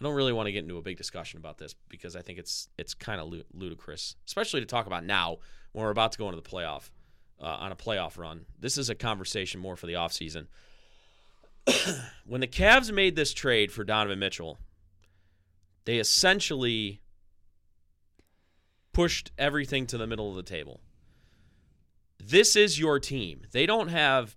I 0.00 0.04
don't 0.04 0.14
really 0.14 0.32
want 0.32 0.46
to 0.46 0.52
get 0.52 0.64
into 0.64 0.78
a 0.78 0.82
big 0.82 0.96
discussion 0.96 1.38
about 1.38 1.58
this 1.58 1.76
because 1.88 2.16
I 2.16 2.22
think 2.22 2.38
it's 2.38 2.68
it's 2.76 2.92
kind 2.92 3.20
of 3.20 3.32
ludicrous, 3.52 4.16
especially 4.26 4.60
to 4.60 4.66
talk 4.66 4.86
about 4.86 5.04
now 5.04 5.36
when 5.72 5.84
we're 5.84 5.92
about 5.92 6.10
to 6.12 6.18
go 6.18 6.28
into 6.28 6.40
the 6.40 6.48
playoff 6.48 6.90
uh, 7.42 7.56
on 7.60 7.72
a 7.72 7.76
playoff 7.76 8.16
run. 8.16 8.46
This 8.58 8.78
is 8.78 8.88
a 8.88 8.94
conversation 8.94 9.60
more 9.60 9.76
for 9.76 9.86
the 9.86 9.94
offseason. 9.94 10.46
when 12.26 12.40
the 12.40 12.46
Cavs 12.46 12.92
made 12.92 13.16
this 13.16 13.32
trade 13.32 13.72
for 13.72 13.84
Donovan 13.84 14.18
Mitchell, 14.18 14.58
they 15.84 15.98
essentially 15.98 17.02
pushed 18.92 19.32
everything 19.36 19.86
to 19.86 19.98
the 19.98 20.06
middle 20.06 20.30
of 20.30 20.36
the 20.36 20.42
table. 20.42 20.80
This 22.18 22.54
is 22.54 22.78
your 22.78 23.00
team. 23.00 23.42
They 23.50 23.66
don't 23.66 23.88
have 23.88 24.36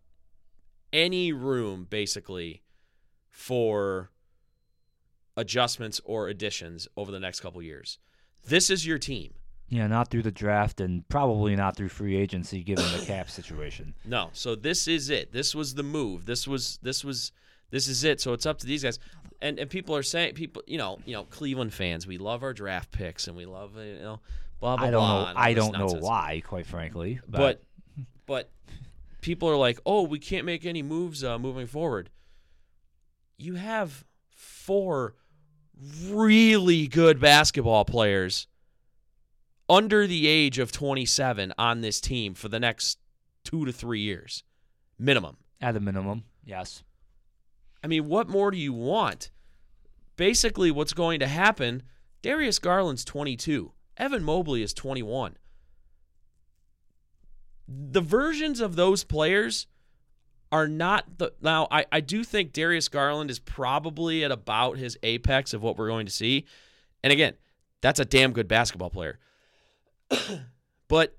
any 0.91 1.31
room, 1.31 1.85
basically, 1.89 2.63
for 3.29 4.09
adjustments 5.37 6.01
or 6.03 6.27
additions 6.27 6.87
over 6.97 7.11
the 7.11 7.19
next 7.19 7.41
couple 7.41 7.61
years. 7.61 7.99
This 8.47 8.69
is 8.69 8.87
your 8.87 8.97
team. 8.97 9.33
Yeah, 9.75 9.87
not 9.87 10.09
through 10.09 10.21
the 10.21 10.31
draft 10.31 10.79
and 10.79 11.05
probably 11.09 11.53
not 11.55 11.75
through 11.75 11.89
free 11.89 12.15
agency 12.15 12.63
given 12.63 12.85
the 12.97 13.05
cap 13.05 13.29
situation. 13.29 13.93
No. 14.05 14.29
So 14.31 14.55
this 14.55 14.87
is 14.87 15.09
it. 15.09 15.33
This 15.33 15.53
was 15.53 15.73
the 15.73 15.83
move. 15.83 16.25
This 16.25 16.47
was 16.47 16.79
this 16.81 17.03
was 17.03 17.33
this 17.71 17.89
is 17.89 18.05
it. 18.05 18.21
So 18.21 18.31
it's 18.31 18.45
up 18.45 18.57
to 18.59 18.65
these 18.65 18.83
guys. 18.83 18.99
And 19.41 19.59
and 19.59 19.69
people 19.69 19.93
are 19.93 20.03
saying 20.03 20.35
people, 20.35 20.63
you 20.65 20.77
know, 20.77 20.99
you 21.05 21.13
know, 21.13 21.23
Cleveland 21.25 21.73
fans, 21.73 22.07
we 22.07 22.17
love 22.17 22.41
our 22.41 22.53
draft 22.53 22.91
picks 22.91 23.27
and 23.27 23.35
we 23.35 23.45
love 23.45 23.75
you 23.75 23.99
know 24.01 24.21
blah 24.61 24.77
blah 24.77 24.87
I 24.87 24.91
don't 24.91 25.01
blah. 25.01 25.33
know. 25.33 25.39
I 25.39 25.53
don't 25.53 25.77
know 25.77 25.99
why, 25.99 26.41
quite 26.45 26.65
frankly. 26.65 27.19
But, 27.27 27.61
But 27.97 28.05
but 28.25 28.51
people 29.19 29.49
are 29.49 29.57
like, 29.57 29.79
"Oh, 29.85 30.03
we 30.03 30.19
can't 30.19 30.45
make 30.45 30.65
any 30.65 30.83
moves 30.83 31.21
uh, 31.21 31.37
moving 31.37 31.67
forward." 31.67 32.09
You 33.37 33.55
have 33.55 34.05
four 34.29 35.15
really 36.07 36.87
good 36.87 37.19
basketball 37.19 37.83
players 37.83 38.47
under 39.69 40.07
the 40.07 40.27
age 40.27 40.59
of 40.59 40.71
27 40.71 41.53
on 41.57 41.81
this 41.81 41.99
team 41.99 42.33
for 42.33 42.49
the 42.49 42.59
next 42.59 42.99
2 43.45 43.65
to 43.65 43.71
3 43.71 43.99
years 43.99 44.43
minimum. 44.97 45.37
at 45.61 45.73
the 45.73 45.79
minimum, 45.79 46.23
yes. 46.43 46.83
I 47.83 47.87
mean, 47.87 48.07
what 48.07 48.29
more 48.29 48.51
do 48.51 48.57
you 48.57 48.73
want? 48.73 49.29
Basically, 50.15 50.71
what's 50.71 50.93
going 50.93 51.19
to 51.19 51.27
happen, 51.27 51.83
Darius 52.21 52.59
Garland's 52.59 53.05
22. 53.05 53.71
Evan 53.97 54.23
Mobley 54.23 54.61
is 54.61 54.73
21. 54.73 55.37
The 57.67 58.01
versions 58.01 58.59
of 58.59 58.75
those 58.75 59.03
players 59.03 59.67
are 60.51 60.67
not 60.67 61.17
the 61.17 61.33
now 61.41 61.67
I, 61.71 61.85
I 61.91 61.99
do 61.99 62.23
think 62.23 62.53
Darius 62.53 62.87
Garland 62.87 63.29
is 63.29 63.39
probably 63.39 64.23
at 64.23 64.31
about 64.31 64.77
his 64.77 64.97
apex 65.03 65.53
of 65.53 65.61
what 65.61 65.77
we're 65.77 65.87
going 65.87 66.05
to 66.05 66.11
see. 66.11 66.45
And 67.03 67.11
again, 67.11 67.33
that's 67.81 67.99
a 67.99 68.05
damn 68.05 68.31
good 68.31 68.47
basketball 68.47 68.89
player. 68.89 69.19
but 70.87 71.17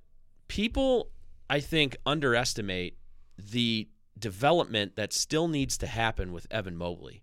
people 0.48 1.10
I 1.48 1.60
think 1.60 1.96
underestimate 2.04 2.96
the 3.38 3.88
development 4.18 4.96
that 4.96 5.12
still 5.12 5.48
needs 5.48 5.76
to 5.78 5.86
happen 5.86 6.32
with 6.32 6.46
Evan 6.50 6.76
Mobley. 6.76 7.22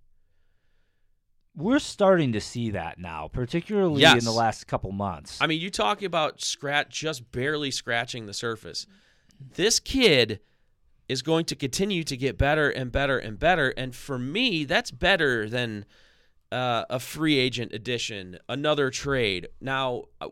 We're 1.56 1.80
starting 1.80 2.34
to 2.34 2.42
see 2.42 2.72
that 2.72 2.98
now, 2.98 3.28
particularly 3.32 4.04
in 4.04 4.24
the 4.24 4.32
last 4.32 4.66
couple 4.66 4.92
months. 4.92 5.40
I 5.40 5.46
mean, 5.46 5.62
you 5.62 5.70
talk 5.70 6.02
about 6.02 6.42
scratch 6.42 6.90
just 6.90 7.32
barely 7.32 7.70
scratching 7.70 8.26
the 8.26 8.34
surface. 8.34 8.88
This 9.56 9.80
kid 9.80 10.40
is 11.08 11.22
going 11.22 11.46
to 11.46 11.56
continue 11.56 12.04
to 12.06 12.18
get 12.18 12.38
better 12.40 12.70
and 12.70 12.92
better 12.92 13.20
and 13.20 13.38
better, 13.38 13.70
and 13.70 13.96
for 13.96 14.18
me, 14.18 14.64
that's 14.64 14.90
better 14.90 15.48
than 15.48 15.86
uh, 16.52 16.86
a 16.90 17.00
free 17.00 17.38
agent 17.38 17.72
addition, 17.72 18.40
another 18.50 18.90
trade. 18.90 19.48
Now, 19.62 20.06
uh, 20.22 20.30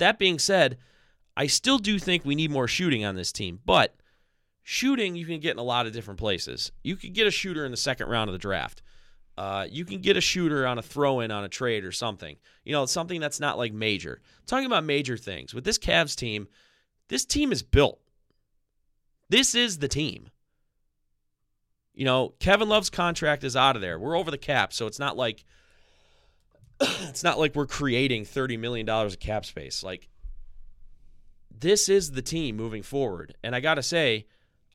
that 0.00 0.18
being 0.18 0.38
said, 0.38 0.76
I 1.36 1.46
still 1.46 1.78
do 1.78 1.98
think 1.98 2.24
we 2.24 2.34
need 2.34 2.50
more 2.50 2.68
shooting 2.68 3.04
on 3.04 3.14
this 3.14 3.32
team, 3.32 3.60
but 3.64 3.94
shooting 4.62 5.16
you 5.16 5.24
can 5.24 5.40
get 5.40 5.52
in 5.52 5.58
a 5.58 5.62
lot 5.64 5.86
of 5.86 5.92
different 5.92 6.20
places. 6.20 6.72
You 6.82 6.96
could 6.96 7.14
get 7.14 7.26
a 7.26 7.30
shooter 7.30 7.64
in 7.64 7.70
the 7.70 7.76
second 7.76 8.08
round 8.08 8.28
of 8.28 8.32
the 8.32 8.38
draft. 8.38 8.82
Uh, 9.38 9.66
you 9.70 9.84
can 9.84 10.00
get 10.00 10.16
a 10.18 10.20
shooter 10.20 10.66
on 10.66 10.78
a 10.78 10.82
throw 10.82 11.20
in 11.20 11.30
on 11.30 11.44
a 11.44 11.48
trade 11.48 11.84
or 11.84 11.92
something. 11.92 12.36
You 12.64 12.72
know, 12.72 12.84
something 12.84 13.20
that's 13.20 13.40
not 13.40 13.56
like 13.56 13.72
major. 13.72 14.20
talking 14.46 14.66
about 14.66 14.84
major 14.84 15.16
things. 15.16 15.54
With 15.54 15.64
this 15.64 15.78
Cavs 15.78 16.14
team, 16.14 16.46
this 17.08 17.24
team 17.24 17.52
is 17.52 17.62
built. 17.62 18.00
This 19.30 19.54
is 19.54 19.78
the 19.78 19.88
team. 19.88 20.28
You 21.94 22.04
know, 22.04 22.34
Kevin 22.38 22.68
Love's 22.68 22.90
contract 22.90 23.44
is 23.44 23.56
out 23.56 23.76
of 23.76 23.82
there. 23.82 23.98
We're 23.98 24.16
over 24.16 24.30
the 24.30 24.38
cap, 24.38 24.72
so 24.72 24.86
it's 24.86 24.98
not 24.98 25.16
like 25.16 25.44
it's 26.80 27.22
not 27.22 27.38
like 27.38 27.54
we're 27.54 27.66
creating 27.66 28.24
$30 28.24 28.58
million 28.58 28.88
of 28.88 29.18
cap 29.20 29.44
space. 29.44 29.82
Like 29.82 30.08
this 31.60 31.88
is 31.88 32.12
the 32.12 32.22
team 32.22 32.56
moving 32.56 32.82
forward. 32.82 33.34
And 33.42 33.54
I 33.54 33.60
got 33.60 33.74
to 33.74 33.82
say, 33.82 34.26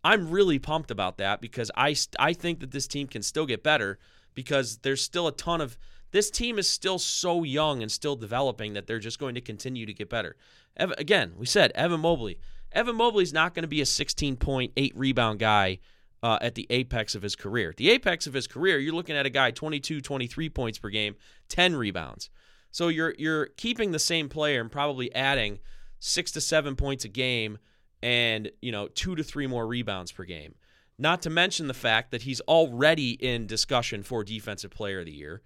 I'm 0.03 0.29
really 0.29 0.59
pumped 0.59 0.91
about 0.91 1.17
that 1.17 1.41
because 1.41 1.71
I 1.75 1.95
I 2.19 2.33
think 2.33 2.59
that 2.59 2.71
this 2.71 2.87
team 2.87 3.07
can 3.07 3.23
still 3.23 3.47
get 3.47 3.63
better 3.63 3.97
because 4.35 4.77
there's 4.77 5.01
still 5.01 5.27
a 5.27 5.31
ton 5.31 5.61
of 5.61 5.77
this 6.11 6.29
team 6.29 6.59
is 6.59 6.69
still 6.69 6.99
so 6.99 7.43
young 7.43 7.81
and 7.81 7.91
still 7.91 8.15
developing 8.15 8.73
that 8.73 8.85
they're 8.85 8.99
just 8.99 9.19
going 9.19 9.35
to 9.35 9.41
continue 9.41 9.85
to 9.85 9.93
get 9.93 10.09
better. 10.09 10.35
Ev- 10.77 10.93
again, 10.97 11.33
we 11.37 11.45
said 11.45 11.71
Evan 11.73 12.01
Mobley. 12.01 12.39
Evan 12.71 12.95
Mobley's 12.95 13.33
not 13.33 13.55
going 13.55 13.63
to 13.63 13.67
be 13.67 13.81
a 13.81 13.85
16.8 13.85 14.91
rebound 14.95 15.39
guy 15.39 15.79
uh, 16.23 16.37
at 16.41 16.55
the 16.55 16.67
apex 16.69 17.15
of 17.15 17.21
his 17.21 17.35
career. 17.35 17.69
At 17.69 17.77
the 17.77 17.89
apex 17.91 18.27
of 18.27 18.33
his 18.33 18.47
career, 18.47 18.79
you're 18.79 18.95
looking 18.95 19.15
at 19.15 19.25
a 19.25 19.29
guy 19.29 19.51
22, 19.51 20.01
23 20.01 20.49
points 20.49 20.79
per 20.79 20.89
game, 20.89 21.15
10 21.49 21.75
rebounds. 21.75 22.29
So 22.71 22.89
you're 22.89 23.15
you're 23.17 23.45
keeping 23.55 23.91
the 23.91 23.99
same 23.99 24.27
player 24.27 24.59
and 24.59 24.69
probably 24.69 25.13
adding 25.15 25.59
six 25.99 26.31
to 26.31 26.41
seven 26.41 26.75
points 26.75 27.05
a 27.05 27.07
game 27.07 27.57
and 28.03 28.51
you 28.61 28.71
know 28.71 28.89
two 28.89 29.15
to 29.15 29.23
three 29.23 29.47
more 29.47 29.65
rebounds 29.65 30.11
per 30.11 30.25
game. 30.25 30.55
Not 30.97 31.21
to 31.21 31.29
mention 31.29 31.67
the 31.67 31.73
fact 31.73 32.11
that 32.11 32.23
he's 32.23 32.41
already 32.41 33.11
in 33.11 33.47
discussion 33.47 34.03
for 34.03 34.23
Defensive 34.25 34.71
Player 34.71 34.99
of 34.99 35.05
the 35.05 35.13
Year. 35.13 35.41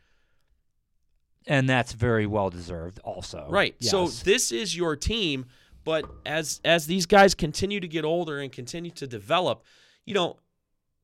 and 1.47 1.69
that's 1.69 1.93
very 1.93 2.25
well 2.25 2.49
deserved. 2.49 2.99
Also, 3.03 3.47
Right. 3.49 3.75
So 3.79 4.07
this 4.07 4.51
is 4.51 4.75
your 4.75 4.95
team, 4.95 5.45
but 5.83 6.05
as 6.25 6.61
as 6.65 6.87
these 6.87 7.05
guys 7.05 7.35
continue 7.35 7.79
to 7.79 7.87
get 7.87 8.05
older 8.05 8.39
and 8.39 8.51
continue 8.51 8.91
to 8.91 9.05
develop, 9.05 9.63
you 10.05 10.13
know, 10.13 10.37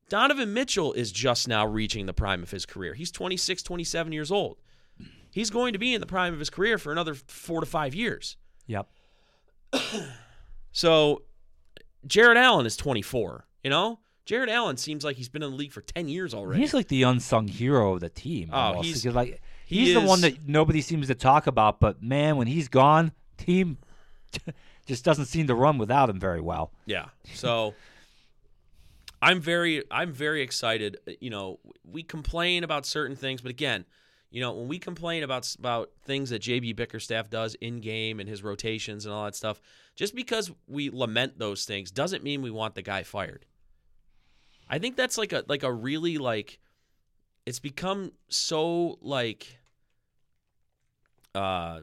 Donovan 0.08 0.52
Mitchell 0.54 0.92
is 0.92 1.10
just 1.12 1.48
now 1.48 1.66
reaching 1.66 2.06
the 2.06 2.12
prime 2.12 2.42
of 2.42 2.50
his 2.50 2.64
career. 2.66 2.94
He's 2.94 3.10
26, 3.10 3.62
27 3.62 4.12
years 4.12 4.30
old. 4.30 4.58
He's 5.30 5.50
going 5.50 5.72
to 5.72 5.78
be 5.78 5.92
in 5.94 6.00
the 6.00 6.06
prime 6.06 6.32
of 6.32 6.38
his 6.38 6.48
career 6.50 6.78
for 6.78 6.92
another 6.92 7.14
4 7.14 7.60
to 7.60 7.66
5 7.66 7.94
years. 7.94 8.36
yep. 8.66 8.88
So 10.72 11.22
Jarrett 12.06 12.36
Allen 12.36 12.66
is 12.66 12.76
24, 12.76 13.46
you 13.64 13.70
know? 13.70 13.98
Jarrett 14.26 14.50
Allen 14.50 14.76
seems 14.76 15.04
like 15.04 15.16
he's 15.16 15.28
been 15.28 15.42
in 15.42 15.50
the 15.52 15.56
league 15.56 15.72
for 15.72 15.80
10 15.80 16.08
years 16.08 16.34
already. 16.34 16.60
He's 16.60 16.74
like 16.74 16.88
the 16.88 17.04
unsung 17.04 17.48
hero 17.48 17.94
of 17.94 18.00
the 18.00 18.08
team. 18.08 18.50
Oh, 18.52 18.56
almost, 18.58 18.86
he's- 19.04 19.14
like 19.14 19.40
he 19.64 19.86
he's 19.86 19.94
the 19.94 20.00
one 20.02 20.20
that 20.20 20.46
nobody 20.46 20.80
seems 20.82 21.06
to 21.06 21.14
talk 21.14 21.46
about. 21.46 21.80
But 21.80 22.02
man, 22.02 22.36
when 22.36 22.46
he's 22.46 22.68
gone, 22.68 23.12
team 23.38 23.78
just 24.86 25.04
doesn't 25.04 25.26
seem 25.26 25.46
to 25.46 25.54
run 25.54 25.78
without 25.78 26.10
him 26.10 26.20
very 26.20 26.40
well. 26.40 26.72
Yeah. 26.84 27.06
So 27.34 27.74
I'm 29.22 29.40
very 29.40 29.82
I'm 29.90 30.12
very 30.12 30.42
excited. 30.42 30.98
You 31.20 31.30
know, 31.30 31.58
we 31.84 32.02
complain 32.02 32.64
about 32.64 32.86
certain 32.86 33.16
things, 33.16 33.40
but 33.40 33.50
again, 33.50 33.84
you 34.30 34.40
know, 34.40 34.52
when 34.52 34.68
we 34.68 34.78
complain 34.78 35.22
about 35.22 35.54
about 35.58 35.90
things 36.04 36.30
that 36.30 36.42
JB 36.42 36.76
Bickerstaff 36.76 37.30
does 37.30 37.54
in 37.56 37.80
game 37.80 38.20
and 38.20 38.28
his 38.28 38.42
rotations 38.42 39.06
and 39.06 39.14
all 39.14 39.24
that 39.24 39.34
stuff, 39.34 39.60
just 39.94 40.14
because 40.14 40.50
we 40.66 40.90
lament 40.90 41.38
those 41.38 41.64
things 41.64 41.90
doesn't 41.90 42.22
mean 42.22 42.42
we 42.42 42.50
want 42.50 42.74
the 42.74 42.82
guy 42.82 43.02
fired. 43.02 43.46
I 44.68 44.78
think 44.78 44.96
that's 44.96 45.16
like 45.16 45.32
a 45.32 45.44
like 45.48 45.62
a 45.62 45.72
really 45.72 46.18
like 46.18 46.58
it's 47.46 47.60
become 47.60 48.12
so 48.28 48.98
like 49.00 49.58
uh 51.34 51.80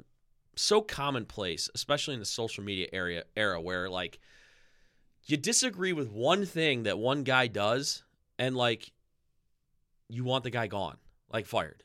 so 0.56 0.82
commonplace, 0.82 1.70
especially 1.74 2.14
in 2.14 2.20
the 2.20 2.26
social 2.26 2.64
media 2.64 2.88
area 2.94 3.24
era 3.36 3.60
where 3.60 3.90
like 3.90 4.20
you 5.26 5.38
disagree 5.38 5.94
with 5.94 6.12
one 6.12 6.46
thing 6.46 6.84
that 6.84 6.98
one 6.98 7.24
guy 7.24 7.48
does 7.48 8.04
and 8.38 8.56
like 8.56 8.92
you 10.10 10.24
want 10.24 10.44
the 10.44 10.50
guy 10.50 10.68
gone, 10.68 10.98
like 11.32 11.46
fired. 11.46 11.84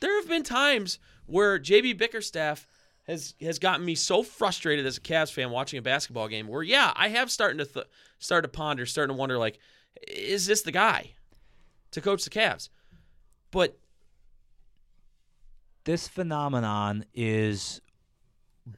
There 0.00 0.16
have 0.20 0.28
been 0.28 0.42
times 0.42 0.98
where 1.26 1.58
JB 1.58 1.98
Bickerstaff 1.98 2.66
has 3.06 3.34
has 3.40 3.58
gotten 3.58 3.84
me 3.84 3.94
so 3.94 4.22
frustrated 4.22 4.86
as 4.86 4.96
a 4.96 5.00
Cavs 5.00 5.32
fan 5.32 5.50
watching 5.50 5.78
a 5.78 5.82
basketball 5.82 6.28
game 6.28 6.46
where 6.46 6.62
yeah, 6.62 6.92
I 6.94 7.08
have 7.08 7.30
starting 7.30 7.58
to 7.58 7.64
th- 7.64 7.86
start 8.18 8.44
to 8.44 8.48
ponder, 8.48 8.86
starting 8.86 9.14
to 9.14 9.18
wonder 9.18 9.38
like 9.38 9.58
is 10.06 10.46
this 10.46 10.62
the 10.62 10.72
guy 10.72 11.12
to 11.90 12.00
coach 12.00 12.24
the 12.24 12.30
Cavs? 12.30 12.68
But 13.50 13.78
This 15.84 16.06
phenomenon 16.06 17.04
is 17.14 17.80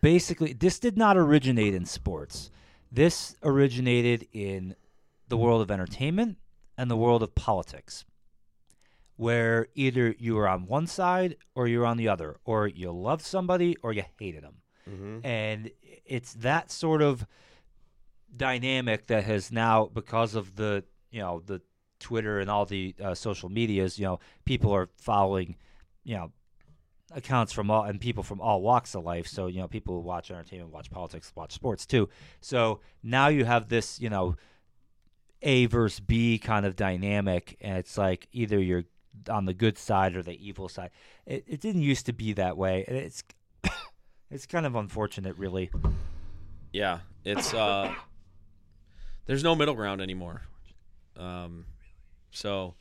basically 0.00 0.52
this 0.52 0.78
did 0.78 0.96
not 0.96 1.16
originate 1.16 1.74
in 1.74 1.84
sports. 1.84 2.50
This 2.92 3.36
originated 3.42 4.26
in 4.32 4.74
the 5.28 5.36
world 5.36 5.62
of 5.62 5.70
entertainment 5.70 6.38
and 6.76 6.90
the 6.90 6.96
world 6.96 7.22
of 7.22 7.34
politics, 7.34 8.04
where 9.16 9.68
either 9.74 10.14
you 10.18 10.34
were 10.34 10.48
on 10.48 10.66
one 10.66 10.86
side 10.86 11.36
or 11.54 11.68
you're 11.68 11.86
on 11.86 11.96
the 11.96 12.08
other, 12.08 12.38
or 12.44 12.66
you 12.66 12.90
loved 12.90 13.22
somebody 13.22 13.76
or 13.82 13.92
you 13.92 14.02
hated 14.18 14.42
them. 14.42 14.56
And 15.24 15.70
it's 16.04 16.32
that 16.34 16.70
sort 16.70 17.00
of 17.02 17.24
dynamic 18.36 19.06
that 19.06 19.24
has 19.24 19.52
now, 19.52 19.86
because 19.92 20.34
of 20.34 20.56
the 20.56 20.84
you 21.12 21.20
know 21.20 21.42
the 21.44 21.60
Twitter 22.00 22.40
and 22.40 22.50
all 22.50 22.64
the 22.64 22.94
uh, 23.02 23.14
social 23.14 23.48
medias, 23.50 23.98
you 23.98 24.06
know, 24.06 24.18
people 24.44 24.72
are 24.72 24.88
following, 24.96 25.56
you 26.02 26.16
know, 26.16 26.32
accounts 27.12 27.52
from 27.52 27.70
all 27.70 27.84
and 27.84 28.00
people 28.00 28.22
from 28.22 28.40
all 28.40 28.62
walks 28.62 28.94
of 28.94 29.04
life. 29.04 29.26
So 29.26 29.46
you 29.46 29.60
know, 29.60 29.68
people 29.68 29.94
who 29.94 30.00
watch 30.00 30.30
entertainment, 30.30 30.70
watch 30.70 30.90
politics, 30.90 31.32
watch 31.34 31.52
sports 31.52 31.86
too. 31.86 32.08
So 32.40 32.80
now 33.02 33.28
you 33.28 33.44
have 33.44 33.68
this, 33.68 34.00
you 34.00 34.10
know, 34.10 34.36
A 35.42 35.66
versus 35.66 36.00
B 36.00 36.38
kind 36.38 36.66
of 36.66 36.76
dynamic, 36.76 37.56
and 37.60 37.78
it's 37.78 37.96
like 37.98 38.28
either 38.32 38.58
you're 38.60 38.84
on 39.28 39.44
the 39.44 39.54
good 39.54 39.76
side 39.76 40.16
or 40.16 40.22
the 40.22 40.46
evil 40.46 40.68
side. 40.68 40.90
It, 41.26 41.44
it 41.46 41.60
didn't 41.60 41.82
used 41.82 42.06
to 42.06 42.12
be 42.12 42.32
that 42.34 42.56
way, 42.56 42.84
and 42.86 42.96
it's 42.96 43.22
it's 44.30 44.46
kind 44.46 44.66
of 44.66 44.76
unfortunate, 44.76 45.36
really. 45.36 45.70
Yeah, 46.72 47.00
it's 47.24 47.52
uh 47.52 47.94
there's 49.26 49.44
no 49.44 49.54
middle 49.54 49.74
ground 49.74 50.00
anymore. 50.00 50.42
Um 51.16 51.66
so 52.30 52.74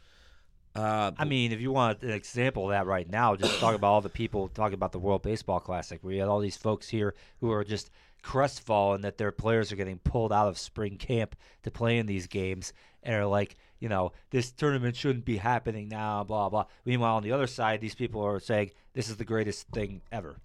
uh 0.75 1.11
I 1.17 1.25
mean, 1.25 1.51
if 1.51 1.59
you 1.61 1.71
want 1.71 2.01
an 2.03 2.11
example 2.11 2.65
of 2.65 2.69
that 2.71 2.85
right 2.85 3.09
now, 3.09 3.35
just 3.35 3.59
talk 3.59 3.75
about 3.75 3.87
all 3.87 4.01
the 4.01 4.09
people 4.09 4.47
talking 4.49 4.75
about 4.75 4.91
the 4.91 4.99
World 4.99 5.23
Baseball 5.23 5.59
Classic, 5.59 5.99
where 6.03 6.13
you 6.13 6.19
had 6.19 6.29
all 6.29 6.39
these 6.39 6.57
folks 6.57 6.89
here 6.89 7.15
who 7.41 7.51
are 7.51 7.63
just 7.63 7.89
crestfallen 8.21 9.01
that 9.01 9.17
their 9.17 9.31
players 9.31 9.71
are 9.71 9.75
getting 9.75 9.97
pulled 9.99 10.31
out 10.31 10.47
of 10.47 10.57
spring 10.57 10.97
camp 10.97 11.35
to 11.63 11.71
play 11.71 11.97
in 11.97 12.05
these 12.05 12.27
games, 12.27 12.73
and 13.01 13.15
are 13.15 13.25
like, 13.25 13.55
you 13.79 13.89
know, 13.89 14.11
this 14.29 14.51
tournament 14.51 14.95
shouldn't 14.95 15.25
be 15.25 15.37
happening 15.37 15.87
now, 15.89 16.23
blah 16.23 16.49
blah. 16.49 16.65
Meanwhile, 16.85 17.15
on 17.15 17.23
the 17.23 17.31
other 17.31 17.47
side, 17.47 17.81
these 17.81 17.95
people 17.95 18.21
are 18.21 18.39
saying 18.39 18.71
this 18.93 19.09
is 19.09 19.17
the 19.17 19.25
greatest 19.25 19.67
thing 19.69 20.01
ever. 20.11 20.37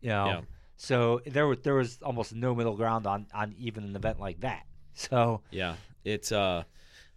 You 0.00 0.10
know, 0.10 0.26
Yeah. 0.26 0.40
so 0.76 1.20
there 1.26 1.46
was 1.46 1.58
there 1.60 1.74
was 1.74 1.98
almost 2.02 2.34
no 2.34 2.54
middle 2.54 2.76
ground 2.76 3.06
on 3.06 3.26
on 3.34 3.54
even 3.58 3.84
an 3.84 3.94
event 3.96 4.18
like 4.20 4.40
that. 4.40 4.62
So 4.94 5.42
yeah, 5.52 5.74
it's 6.04 6.32
uh 6.32 6.64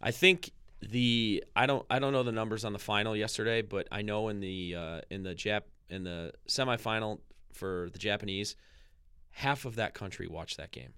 I 0.01 0.11
think 0.11 0.51
the 0.81 1.43
I 1.55 1.65
don't 1.65 1.85
I 1.89 1.99
don't 1.99 2.13
know 2.13 2.23
the 2.23 2.31
numbers 2.31 2.65
on 2.65 2.73
the 2.73 2.79
final 2.79 3.15
yesterday, 3.15 3.61
but 3.61 3.87
I 3.91 4.01
know 4.01 4.29
in 4.29 4.39
the 4.39 4.75
uh 4.75 5.01
in 5.09 5.23
the 5.23 5.35
Jap 5.35 5.61
in 5.89 6.03
the 6.03 6.33
semifinal 6.47 7.19
for 7.53 7.89
the 7.91 7.99
Japanese, 7.99 8.55
half 9.31 9.65
of 9.65 9.75
that 9.75 9.93
country 9.93 10.27
watched 10.27 10.57
that 10.57 10.71
game. 10.71 10.93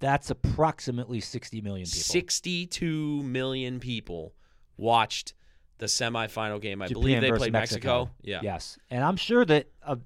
that's 0.00 0.30
approximately 0.30 1.20
sixty 1.20 1.60
million 1.60 1.86
people. 1.86 2.00
62 2.00 3.22
million 3.22 3.80
people 3.80 4.34
watched 4.76 5.34
the 5.78 5.86
semifinal 5.86 6.60
game. 6.60 6.80
I 6.82 6.86
Japan 6.86 7.00
believe 7.00 7.20
they 7.20 7.32
played 7.32 7.52
Mexico. 7.52 8.10
Yeah. 8.22 8.40
Yes, 8.42 8.78
and 8.90 9.02
I'm 9.04 9.16
sure 9.16 9.44
that 9.44 9.68
uh, 9.84 9.96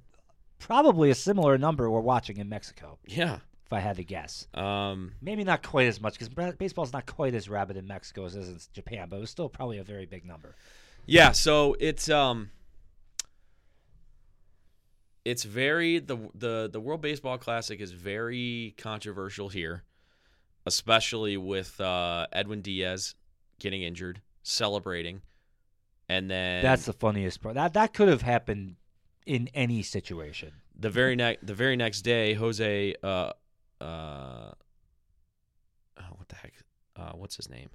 probably 0.59 1.11
a 1.11 1.15
similar 1.15 1.57
number 1.59 1.89
were 1.91 2.01
watching 2.01 2.39
in 2.39 2.49
Mexico, 2.49 2.99
Yeah. 3.07 3.39
If 3.69 3.73
I 3.73 3.81
had 3.81 3.97
to 3.97 4.05
guess. 4.05 4.47
Um 4.55 5.13
Maybe 5.21 5.45
not 5.45 5.63
quite 5.63 5.87
as 5.87 6.01
much 6.01 6.19
because 6.19 6.55
baseball's 6.55 6.93
not 6.93 7.05
quite 7.07 7.35
as 7.35 7.49
rabid 7.49 7.77
in 7.77 7.87
Mexico 7.87 8.25
as 8.25 8.35
it 8.35 8.41
is 8.41 8.49
in 8.49 8.59
Japan, 8.73 9.09
but 9.11 9.17
it 9.17 9.21
was 9.21 9.31
still 9.31 9.49
probably 9.49 9.79
a 9.79 9.85
very 9.85 10.07
big 10.07 10.25
number. 10.25 10.55
Yeah, 11.07 11.33
so 11.33 11.77
it's 11.79 12.09
um 12.09 12.51
it's 15.25 15.45
very 15.45 15.99
the 15.99 16.17
the 16.35 16.69
the 16.73 16.81
World 16.81 17.03
Baseball 17.03 17.37
Classic 17.39 17.81
is 17.81 17.93
very 17.93 18.75
controversial 18.79 19.49
here, 19.51 19.83
especially 20.65 21.37
with 21.37 21.79
uh, 21.81 22.27
Edwin 22.33 22.63
Diaz 22.63 23.15
getting 23.59 23.83
injured, 23.83 24.23
celebrating, 24.43 25.21
and 26.09 26.31
then 26.31 26.63
That's 26.63 26.87
the 26.87 26.93
funniest 26.95 27.43
part. 27.43 27.55
That 27.57 27.75
that 27.75 27.93
could 27.93 28.09
have 28.09 28.23
happened 28.23 28.77
in 29.27 29.49
any 29.53 29.83
situation. 29.83 30.53
the 30.79 30.89
very 30.91 31.17
next 31.17 31.47
the 31.47 31.55
very 31.55 31.77
next 31.77 32.03
day, 32.03 32.33
Jose 32.35 32.95
uh 33.03 33.33
uh 33.81 34.51
oh, 36.01 36.05
what 36.17 36.29
the 36.29 36.37
heck? 36.37 36.55
Uh, 36.97 37.13
what's 37.13 37.37
his 37.37 37.49
name? 37.49 37.69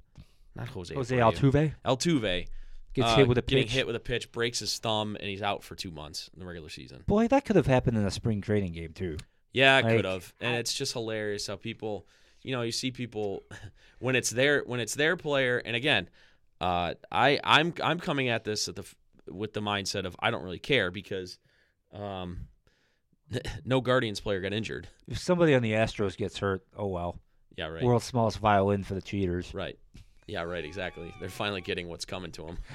Not 0.56 0.68
Jose. 0.70 0.94
Jose 0.94 1.16
Abreu. 1.16 1.34
Altuve 1.34 1.74
Altuve 1.86 2.48
gets 2.94 3.08
uh, 3.10 3.16
hit 3.16 3.28
with 3.28 3.38
a 3.38 3.42
getting 3.42 3.64
pitch. 3.66 3.74
hit 3.74 3.88
with 3.88 3.96
a 3.96 4.00
pitch, 4.00 4.32
breaks 4.32 4.60
his 4.60 4.78
thumb, 4.78 5.16
and 5.20 5.28
he's 5.30 5.42
out 5.42 5.64
for 5.64 5.76
two 5.76 5.92
months 5.92 6.30
in 6.34 6.40
the 6.40 6.46
regular 6.46 6.70
season. 6.70 7.04
Boy, 7.08 7.28
that 7.28 7.46
could 7.46 7.56
have 7.56 7.68
happened 7.68 7.98
in 7.98 8.06
a 8.06 8.12
spring 8.12 8.42
training 8.42 8.74
game 8.74 8.94
too. 8.94 9.18
Yeah, 9.52 9.80
it 9.80 9.86
Like, 9.86 9.96
could 9.98 10.06
have, 10.06 10.34
and 10.42 10.56
it's 10.58 10.74
just 10.74 10.94
hilarious 10.94 11.48
how 11.48 11.56
people, 11.56 12.08
you 12.42 12.52
know, 12.54 12.62
you 12.64 12.72
see 12.72 12.92
people 12.92 13.44
when 14.00 14.16
it's 14.16 14.30
their 14.30 14.62
when 14.64 14.80
it's 14.80 14.96
their 14.96 15.16
player, 15.16 15.60
and 15.60 15.76
again, 15.76 16.10
uh, 16.62 16.94
I 17.12 17.40
I'm 17.44 17.74
I'm 17.84 18.00
coming 18.00 18.30
at 18.30 18.44
this 18.44 18.68
at 18.68 18.76
the 18.76 18.86
with 19.32 19.54
the 19.54 19.62
mindset 19.62 20.06
of 20.06 20.16
I 20.20 20.32
don't 20.32 20.44
really 20.44 20.60
care 20.60 20.92
because, 20.92 21.38
um, 21.94 22.48
no 23.66 23.82
Guardians 23.82 24.20
player 24.20 24.42
got 24.42 24.54
injured. 24.54 24.88
If 25.08 25.18
somebody 25.18 25.54
on 25.54 25.62
the 25.62 25.74
Astros 25.74 26.18
gets 26.18 26.38
hurt, 26.38 26.64
oh 26.78 26.88
well. 26.88 27.20
Yeah, 27.58 27.68
right. 27.68 27.84
World's 27.84 28.06
smallest 28.06 28.40
violin 28.40 28.84
for 28.84 28.96
the 28.96 29.02
cheaters. 29.02 29.54
Right. 29.54 29.78
Yeah, 30.28 30.44
right. 30.44 30.64
Exactly. 30.64 31.14
They're 31.20 31.30
finally 31.30 31.62
getting 31.62 31.88
what's 31.88 32.06
coming 32.06 32.32
to 32.34 32.46
them. 32.46 32.58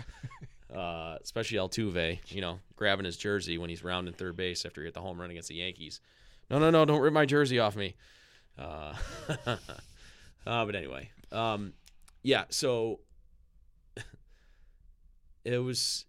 Uh, 0.75 1.17
especially 1.23 1.57
Altuve, 1.57 2.19
you 2.31 2.43
know, 2.43 2.61
grabbing 2.77 3.07
his 3.07 3.17
jersey 3.17 3.57
when 3.57 3.71
he's 3.71 3.83
rounding 3.83 4.13
third 4.13 4.37
base 4.37 4.67
after 4.67 4.83
he 4.83 4.87
hit 4.87 4.93
the 4.93 5.01
home 5.01 5.19
run 5.19 5.31
against 5.31 5.49
the 5.49 5.55
Yankees. 5.55 6.03
No, 6.51 6.59
no, 6.59 6.69
no! 6.69 6.85
Don't 6.85 7.01
rip 7.01 7.15
my 7.15 7.25
jersey 7.25 7.59
off 7.59 7.75
me. 7.75 7.95
Uh, 8.59 8.93
uh, 9.47 9.57
but 10.67 10.75
anyway, 10.77 11.11
um, 11.33 11.73
yeah. 12.23 12.45
So 12.51 13.01
it 15.43 15.59
was. 15.59 16.05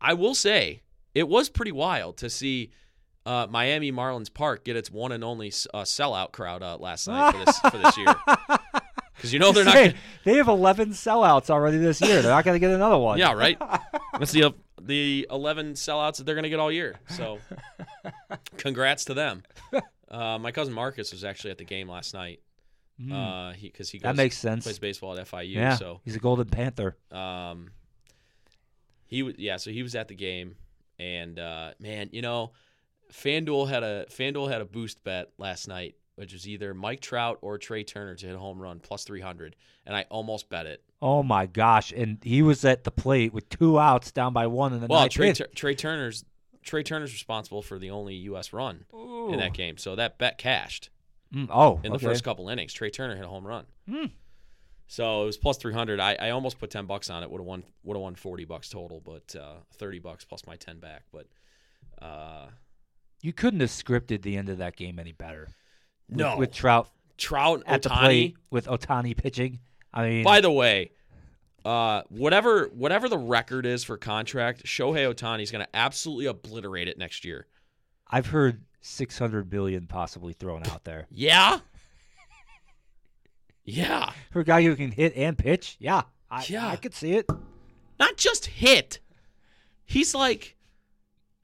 I 0.00 0.14
will 0.14 0.34
say 0.34 0.80
it 1.14 1.28
was 1.28 1.50
pretty 1.50 1.72
wild 1.72 2.16
to 2.18 2.30
see 2.30 2.72
uh, 3.26 3.46
Miami 3.50 3.90
Marlins 3.92 4.32
Park 4.32 4.64
get 4.64 4.76
its 4.76 4.90
one 4.90 5.12
and 5.12 5.24
only 5.24 5.48
uh, 5.72 5.82
sellout 5.82 6.32
crowd 6.32 6.62
uh, 6.62 6.76
last 6.78 7.08
night 7.08 7.32
for 7.32 7.44
this 7.44 7.58
for 7.60 7.78
this 7.78 7.96
year. 7.96 8.14
Because 9.16 9.32
you 9.32 9.38
know 9.38 9.52
they're 9.52 9.64
not. 9.64 9.74
Say, 9.74 9.86
Gonna, 9.90 9.98
they 10.24 10.34
have 10.36 10.48
11 10.48 10.90
sellouts 10.90 11.48
already 11.48 11.78
this 11.78 12.00
year. 12.00 12.20
They're 12.20 12.32
not 12.32 12.44
going 12.44 12.56
to 12.56 12.58
get 12.58 12.72
another 12.74 12.98
one. 12.98 13.16
yeah, 13.16 13.32
right. 13.32 13.56
That's 14.18 14.32
the 14.32 14.52
the 14.82 15.26
eleven 15.30 15.74
sellouts 15.74 16.16
that 16.16 16.24
they're 16.24 16.34
going 16.34 16.42
to 16.42 16.50
get 16.50 16.58
all 16.58 16.70
year. 16.70 16.96
So, 17.08 17.38
congrats 18.56 19.04
to 19.06 19.14
them. 19.14 19.44
Uh, 20.10 20.38
my 20.38 20.50
cousin 20.52 20.74
Marcus 20.74 21.12
was 21.12 21.24
actually 21.24 21.52
at 21.52 21.58
the 21.58 21.64
game 21.64 21.88
last 21.88 22.12
night. 22.12 22.40
Uh, 23.10 23.52
he 23.52 23.68
because 23.68 23.88
he 23.88 23.98
goes, 23.98 24.08
that 24.08 24.16
makes 24.16 24.36
sense. 24.36 24.64
plays 24.64 24.78
baseball 24.78 25.16
at 25.18 25.26
FIU. 25.28 25.52
yeah, 25.54 25.76
So, 25.76 26.00
he's 26.04 26.16
a 26.16 26.20
Golden 26.20 26.46
Panther. 26.48 26.96
um, 27.12 27.70
he 29.06 29.22
was 29.22 29.34
yeah. 29.38 29.56
So 29.58 29.70
he 29.70 29.82
was 29.82 29.94
at 29.94 30.08
the 30.08 30.14
game, 30.16 30.56
and 30.98 31.38
uh, 31.38 31.70
man, 31.78 32.10
you 32.12 32.20
know, 32.20 32.50
FanDuel 33.12 33.68
had 33.68 33.82
a 33.82 34.06
FanDuel 34.06 34.50
had 34.50 34.60
a 34.60 34.64
boost 34.64 35.02
bet 35.04 35.30
last 35.38 35.68
night, 35.68 35.94
which 36.16 36.32
was 36.32 36.46
either 36.48 36.74
Mike 36.74 37.00
Trout 37.00 37.38
or 37.42 37.58
Trea 37.58 37.84
Turner 37.84 38.14
to 38.14 38.26
hit 38.26 38.34
a 38.34 38.38
home 38.38 38.60
run 38.60 38.80
plus 38.80 39.04
three 39.04 39.20
hundred, 39.20 39.56
and 39.86 39.96
I 39.96 40.04
almost 40.10 40.48
bet 40.48 40.66
it. 40.66 40.82
Oh 41.02 41.22
my 41.22 41.46
gosh! 41.46 41.92
And 41.92 42.18
he 42.22 42.42
was 42.42 42.64
at 42.64 42.84
the 42.84 42.90
plate 42.90 43.32
with 43.32 43.48
two 43.48 43.78
outs, 43.78 44.10
down 44.12 44.32
by 44.32 44.46
one 44.46 44.72
in 44.72 44.80
the 44.80 44.86
Well, 44.86 45.00
ninth. 45.00 45.12
Trea. 45.12 45.32
Tur- 45.34 45.48
Trea 45.54 45.74
Turner's 45.74 46.24
Trea 46.62 46.82
Turner's 46.82 47.12
responsible 47.12 47.60
for 47.62 47.78
the 47.78 47.90
only 47.90 48.14
U.S. 48.14 48.52
run 48.52 48.84
in 49.30 49.36
that 49.38 49.52
game, 49.54 49.76
so 49.76 49.94
that 49.96 50.18
bet 50.18 50.38
cashed 50.38 50.90
Mm, 51.34 51.48
oh, 51.50 51.80
in 51.82 51.90
okay. 51.92 51.98
the 51.98 51.98
first 52.10 52.22
couple 52.24 52.48
innings. 52.48 52.72
Trea 52.72 52.90
Turner 52.90 53.16
hit 53.16 53.24
a 53.24 53.28
home 53.28 53.46
run, 53.46 53.64
Hmm. 53.88 54.04
so 54.86 55.24
it 55.24 55.26
was 55.26 55.36
plus 55.36 55.56
three 55.58 55.74
hundred. 55.74 55.98
I, 56.00 56.14
I 56.14 56.30
almost 56.30 56.58
put 56.58 56.70
ten 56.70 56.86
bucks 56.86 57.10
on 57.10 57.22
it. 57.22 57.30
Would 57.30 57.38
have 57.40 57.46
won. 57.46 57.64
Would 57.82 57.96
have 57.96 58.02
won 58.02 58.14
forty 58.14 58.44
bucks 58.44 58.68
total, 58.68 59.00
but 59.04 59.34
uh, 59.38 59.56
thirty 59.74 59.98
bucks 59.98 60.24
plus 60.24 60.46
my 60.46 60.56
ten 60.56 60.78
back. 60.78 61.02
But 61.12 61.26
uh, 62.00 62.46
You 63.24 63.32
couldn't 63.32 63.60
have 63.60 63.70
scripted 63.70 64.20
the 64.20 64.36
end 64.36 64.50
of 64.50 64.58
that 64.58 64.76
game 64.76 64.98
any 64.98 65.12
better. 65.12 65.48
With, 66.10 66.18
no, 66.18 66.36
with 66.36 66.52
Trout 66.52 66.90
Trout 67.16 67.62
at 67.66 67.80
the 67.82 67.88
Ohtani. 67.88 67.98
plate 68.00 68.36
with 68.50 68.66
Ohtani 68.66 69.16
pitching. 69.16 69.60
I 69.94 70.08
mean, 70.08 70.24
By 70.24 70.42
the 70.42 70.50
way, 70.50 70.90
uh, 71.64 72.02
whatever 72.10 72.66
whatever 72.74 73.08
the 73.08 73.16
record 73.16 73.64
is 73.64 73.82
for 73.82 73.96
contract, 73.96 74.64
Shohei 74.66 75.10
Ohtani 75.10 75.42
is 75.42 75.50
going 75.50 75.64
to 75.64 75.74
absolutely 75.76 76.26
obliterate 76.26 76.86
it 76.88 76.98
next 76.98 77.24
year. 77.24 77.46
I've 78.10 78.26
heard 78.26 78.60
600 78.82 79.48
billion 79.48 79.86
possibly 79.86 80.34
thrown 80.34 80.66
out 80.66 80.84
there 80.84 81.06
Yeah. 81.10 81.60
Yeah. 83.64 84.12
for 84.30 84.40
a 84.40 84.44
guy 84.44 84.62
who 84.62 84.76
can 84.76 84.90
hit 84.90 85.14
and 85.16 85.38
pitch. 85.38 85.76
Yeah, 85.80 86.02
I, 86.30 86.44
Yeah. 86.48 86.68
I 86.68 86.76
could 86.76 86.92
see 86.94 87.14
it. 87.14 87.26
not 87.98 88.18
just 88.18 88.44
hit. 88.46 88.98
He's 89.86 90.14
like 90.14 90.56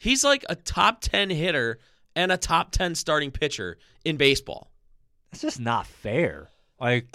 he's 0.01 0.25
like 0.25 0.45
a 0.49 0.57
top 0.57 1.01
10 1.03 1.31
hitter 1.31 1.79
and 2.17 2.33
a 2.33 2.37
top 2.37 2.73
10 2.73 2.97
starting 2.97 3.31
pitcher 3.31 3.79
in 4.05 4.17
baseball. 4.17 4.73
That's 5.31 5.43
just 5.43 5.61
not 5.61 5.87
fair. 5.87 6.49
Like, 6.81 7.07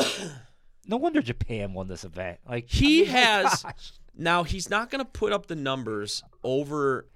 no 0.88 0.96
wonder 0.96 1.22
Japan 1.22 1.74
won 1.74 1.90
this 1.90 2.06
event. 2.06 2.40
Like 2.48 2.70
He 2.70 3.02
I 3.02 3.04
mean, 3.06 3.12
has- 3.14 3.64
gosh. 3.64 3.92
Now, 4.18 4.44
he's 4.44 4.70
not 4.70 4.90
going 4.90 5.04
to 5.04 5.12
put 5.12 5.34
up 5.34 5.48
the 5.48 5.56
numbers 5.58 6.24
over 6.42 7.08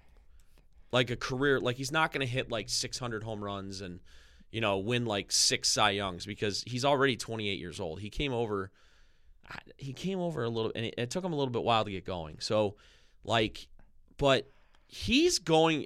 like 0.92 1.12
a 1.12 1.16
career 1.16 1.60
like 1.60 1.76
he's 1.78 1.92
not 1.92 2.12
going 2.12 2.26
to 2.26 2.32
hit 2.32 2.50
like 2.52 2.68
600 2.68 3.24
home 3.24 3.44
runs 3.44 3.80
and 3.82 4.00
you 4.52 4.60
know 4.60 4.80
win 4.80 5.06
like 5.06 5.32
6 5.32 5.70
Cy 5.70 5.92
Youngs 5.92 6.26
because 6.26 6.64
he's 6.66 6.84
already 6.84 7.16
28 7.16 7.60
years 7.60 7.80
old. 7.80 8.00
He 8.02 8.10
came 8.10 8.34
over 8.34 8.72
he 9.78 9.94
came 9.94 10.20
over 10.20 10.44
a 10.44 10.50
little 10.50 10.72
and 10.76 10.86
it, 10.88 10.96
it 10.98 11.10
took 11.12 11.24
him 11.24 11.32
a 11.32 11.36
little 11.36 11.52
bit 11.52 11.64
while 11.64 11.86
to 11.86 11.92
get 11.92 12.06
going. 12.06 12.38
So 12.40 12.76
like 13.24 13.68
but 14.18 14.50
he's 14.92 15.38
going 15.38 15.86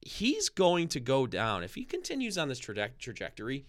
he's 0.00 0.48
going 0.48 0.88
to 0.88 0.98
go 0.98 1.26
down 1.26 1.62
if 1.62 1.74
he 1.74 1.84
continues 1.84 2.38
on 2.38 2.48
this 2.48 2.58
traje- 2.58 2.96
trajectory 2.98 3.66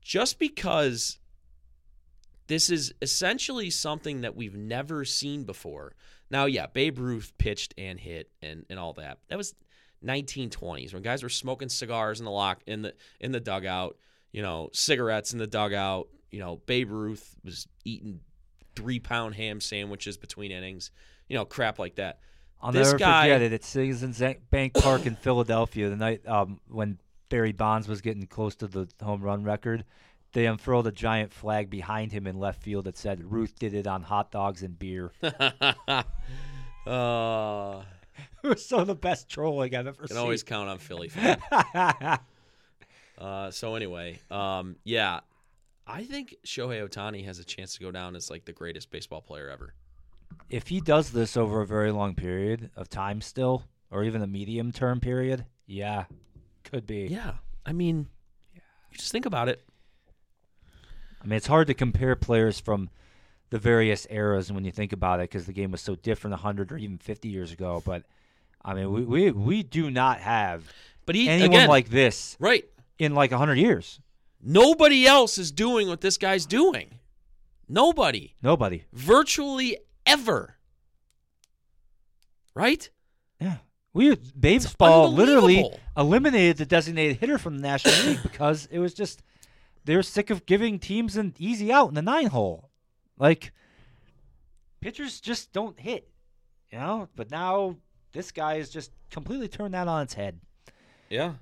just 0.00 0.38
because 0.38 1.18
this 2.46 2.70
is 2.70 2.94
essentially 3.02 3.68
something 3.68 4.22
that 4.22 4.34
we've 4.34 4.56
never 4.56 5.04
seen 5.04 5.44
before. 5.44 5.92
Now, 6.30 6.46
yeah, 6.46 6.66
Babe 6.66 6.98
Ruth 6.98 7.32
pitched 7.36 7.74
and 7.76 8.00
hit 8.00 8.30
and, 8.40 8.64
and 8.70 8.78
all 8.78 8.94
that. 8.94 9.18
That 9.28 9.36
was 9.36 9.54
1920s 10.04 10.94
when 10.94 11.02
guys 11.02 11.22
were 11.22 11.28
smoking 11.28 11.68
cigars 11.68 12.18
in 12.18 12.24
the 12.24 12.30
lock 12.30 12.62
in 12.66 12.82
the 12.82 12.94
in 13.20 13.30
the 13.32 13.40
dugout, 13.40 13.98
you 14.32 14.40
know, 14.40 14.70
cigarettes 14.72 15.32
in 15.32 15.38
the 15.38 15.46
dugout. 15.46 16.08
You 16.30 16.40
know, 16.40 16.56
Babe 16.64 16.90
Ruth 16.90 17.36
was 17.44 17.68
eating 17.84 18.20
three 18.74 18.98
pound 18.98 19.34
ham 19.34 19.60
sandwiches 19.60 20.16
between 20.16 20.50
innings. 20.50 20.90
You 21.28 21.36
know, 21.36 21.44
crap 21.44 21.78
like 21.78 21.96
that. 21.96 22.20
I'll 22.62 22.72
this 22.72 22.88
never 22.88 22.98
guy- 22.98 23.24
forget 23.24 23.42
it. 23.42 23.52
At 23.52 23.64
Citizens 23.64 24.22
Bank 24.50 24.74
Park 24.74 25.06
in 25.06 25.16
Philadelphia, 25.16 25.88
the 25.90 25.96
night 25.96 26.26
um, 26.28 26.60
when 26.68 26.98
Barry 27.28 27.52
Bonds 27.52 27.88
was 27.88 28.00
getting 28.00 28.26
close 28.26 28.54
to 28.56 28.66
the 28.68 28.88
home 29.02 29.22
run 29.22 29.42
record, 29.42 29.84
they 30.32 30.46
unfurled 30.46 30.86
a 30.86 30.92
giant 30.92 31.32
flag 31.32 31.70
behind 31.70 32.12
him 32.12 32.26
in 32.26 32.38
left 32.38 32.62
field 32.62 32.84
that 32.84 32.96
said 32.96 33.24
"Ruth 33.32 33.58
did 33.58 33.74
it 33.74 33.86
on 33.86 34.02
hot 34.02 34.30
dogs 34.30 34.62
and 34.62 34.78
beer." 34.78 35.12
uh, 35.22 36.02
it 38.44 38.48
was 38.48 38.64
some 38.64 38.80
of 38.80 38.86
the 38.86 38.94
best 38.94 39.28
trolling 39.28 39.74
I've 39.74 39.86
ever 39.86 39.96
seen. 39.96 40.04
I 40.04 40.06
can 40.06 40.16
seen. 40.16 40.18
always 40.18 40.42
count 40.42 40.68
on 40.68 40.78
Philly. 40.78 41.08
fan. 41.10 41.38
Uh, 43.18 43.50
so 43.50 43.74
anyway, 43.74 44.20
um, 44.30 44.76
yeah, 44.84 45.20
I 45.86 46.04
think 46.04 46.34
Shohei 46.46 46.86
Ohtani 46.86 47.24
has 47.24 47.38
a 47.38 47.44
chance 47.44 47.74
to 47.74 47.80
go 47.80 47.90
down 47.90 48.16
as 48.16 48.30
like 48.30 48.44
the 48.44 48.52
greatest 48.52 48.90
baseball 48.90 49.20
player 49.20 49.48
ever. 49.48 49.74
If 50.50 50.68
he 50.68 50.80
does 50.80 51.10
this 51.10 51.36
over 51.36 51.60
a 51.60 51.66
very 51.66 51.90
long 51.92 52.14
period 52.14 52.70
of 52.76 52.88
time, 52.88 53.20
still, 53.20 53.64
or 53.90 54.04
even 54.04 54.22
a 54.22 54.26
medium 54.26 54.72
term 54.72 55.00
period, 55.00 55.44
yeah, 55.66 56.04
could 56.64 56.86
be. 56.86 57.06
Yeah, 57.10 57.34
I 57.66 57.72
mean, 57.72 58.08
you 58.54 58.98
just 58.98 59.12
think 59.12 59.26
about 59.26 59.48
it. 59.48 59.62
I 61.22 61.26
mean, 61.26 61.36
it's 61.36 61.46
hard 61.46 61.68
to 61.68 61.74
compare 61.74 62.16
players 62.16 62.58
from 62.58 62.90
the 63.50 63.58
various 63.58 64.06
eras 64.10 64.50
when 64.52 64.64
you 64.64 64.72
think 64.72 64.92
about 64.92 65.20
it 65.20 65.30
because 65.30 65.46
the 65.46 65.52
game 65.52 65.70
was 65.70 65.80
so 65.80 65.94
different 65.94 66.32
100 66.32 66.72
or 66.72 66.78
even 66.78 66.98
50 66.98 67.28
years 67.28 67.52
ago. 67.52 67.82
But 67.84 68.02
I 68.64 68.74
mean, 68.74 68.90
we 68.92 69.04
we, 69.04 69.30
we 69.30 69.62
do 69.62 69.90
not 69.90 70.20
have 70.20 70.64
But 71.06 71.14
he 71.14 71.28
anyone 71.28 71.50
again, 71.52 71.68
like 71.68 71.88
this 71.90 72.36
right. 72.40 72.64
in 72.98 73.14
like 73.14 73.30
100 73.30 73.54
years. 73.58 74.00
Nobody 74.42 75.06
else 75.06 75.38
is 75.38 75.52
doing 75.52 75.86
what 75.86 76.00
this 76.00 76.18
guy's 76.18 76.46
doing. 76.46 76.98
Nobody, 77.68 78.34
Nobody. 78.42 78.84
virtually 78.92 79.78
ever. 80.06 80.56
Right? 82.54 82.88
Yeah. 83.40 83.56
We 83.94 84.16
baseball 84.38 85.12
literally 85.12 85.68
eliminated 85.96 86.56
the 86.56 86.66
designated 86.66 87.18
hitter 87.18 87.38
from 87.38 87.56
the 87.56 87.62
National 87.62 87.94
League 88.06 88.22
because 88.22 88.66
it 88.70 88.78
was 88.78 88.94
just 88.94 89.22
they 89.84 89.96
were 89.96 90.02
sick 90.02 90.30
of 90.30 90.46
giving 90.46 90.78
teams 90.78 91.16
an 91.16 91.34
easy 91.38 91.72
out 91.72 91.88
in 91.88 91.94
the 91.94 92.02
nine 92.02 92.26
hole. 92.26 92.70
Like 93.18 93.52
pitchers 94.80 95.20
just 95.20 95.52
don't 95.52 95.78
hit, 95.78 96.08
you 96.70 96.78
know. 96.78 97.08
But 97.16 97.30
now 97.30 97.76
this 98.12 98.32
guy 98.32 98.56
has 98.56 98.70
just 98.70 98.92
completely 99.10 99.48
turned 99.48 99.74
that 99.74 99.88
on 99.88 100.02
its 100.02 100.14
head. 100.14 100.40
Yeah. 101.10 101.34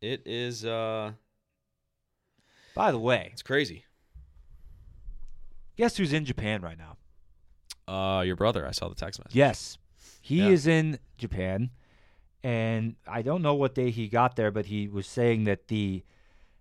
It 0.00 0.22
is. 0.26 0.64
uh 0.64 1.12
By 2.74 2.90
the 2.90 2.98
way, 2.98 3.28
It's 3.32 3.42
crazy. 3.42 3.84
guess 5.76 5.96
who's 5.96 6.12
in 6.12 6.24
Japan 6.24 6.60
right 6.62 6.78
now? 6.78 6.96
Uh, 7.90 8.22
your 8.22 8.36
brother. 8.36 8.66
I 8.66 8.70
saw 8.70 8.88
the 8.88 8.94
text 8.94 9.18
message. 9.20 9.34
Yes, 9.34 9.78
he 10.20 10.38
Yeah. 10.38 10.48
is 10.48 10.66
in 10.66 10.98
Japan, 11.18 11.70
and 12.44 12.96
I 13.06 13.22
don't 13.22 13.42
know 13.42 13.54
what 13.54 13.74
day 13.74 13.90
he 13.90 14.08
got 14.08 14.36
there, 14.36 14.50
but 14.50 14.66
he 14.66 14.88
was 14.88 15.06
saying 15.06 15.44
that 15.44 15.68
the 15.68 16.04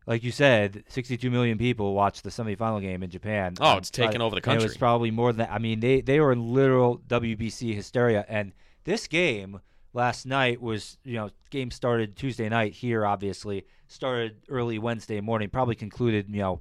like 0.07 0.23
you 0.23 0.32
said, 0.32 0.84
62 0.88 1.30
million 1.30 1.59
people 1.59 1.93
watched 1.93 2.23
the 2.23 2.32
semifinal 2.32 2.82
game 2.82 3.03
in 3.03 3.11
Japan. 3.11 3.53
Oh, 3.59 3.65
on 3.73 3.77
it's 3.77 3.91
taken 3.91 4.13
Friday, 4.13 4.23
over 4.23 4.39
the 4.39 4.49
and 4.49 4.59
It 4.59 4.63
was 4.63 4.71
country. 4.71 4.80
probably 4.80 5.11
more 5.11 5.32
than 5.32 5.38
that. 5.45 5.51
I 5.51 5.59
mean, 5.59 5.82
they 5.82 6.01
they 6.01 6.19
were 6.19 6.32
in 6.32 6.51
literal 6.53 6.97
WBC 7.07 7.75
hysteria, 7.75 8.25
and 8.27 8.53
this 8.86 9.05
game 9.07 9.61
last 9.93 10.25
night 10.25 10.61
was 10.61 10.97
you 11.03 11.13
know 11.13 11.30
game 11.51 11.69
started 11.69 12.15
Tuesday 12.15 12.49
night 12.49 12.73
here, 12.73 13.05
obviously 13.05 13.65
started 13.88 14.38
early 14.49 14.80
Wednesday 14.80 15.21
morning, 15.21 15.47
probably 15.49 15.75
concluded 15.75 16.25
you 16.30 16.39
know 16.41 16.59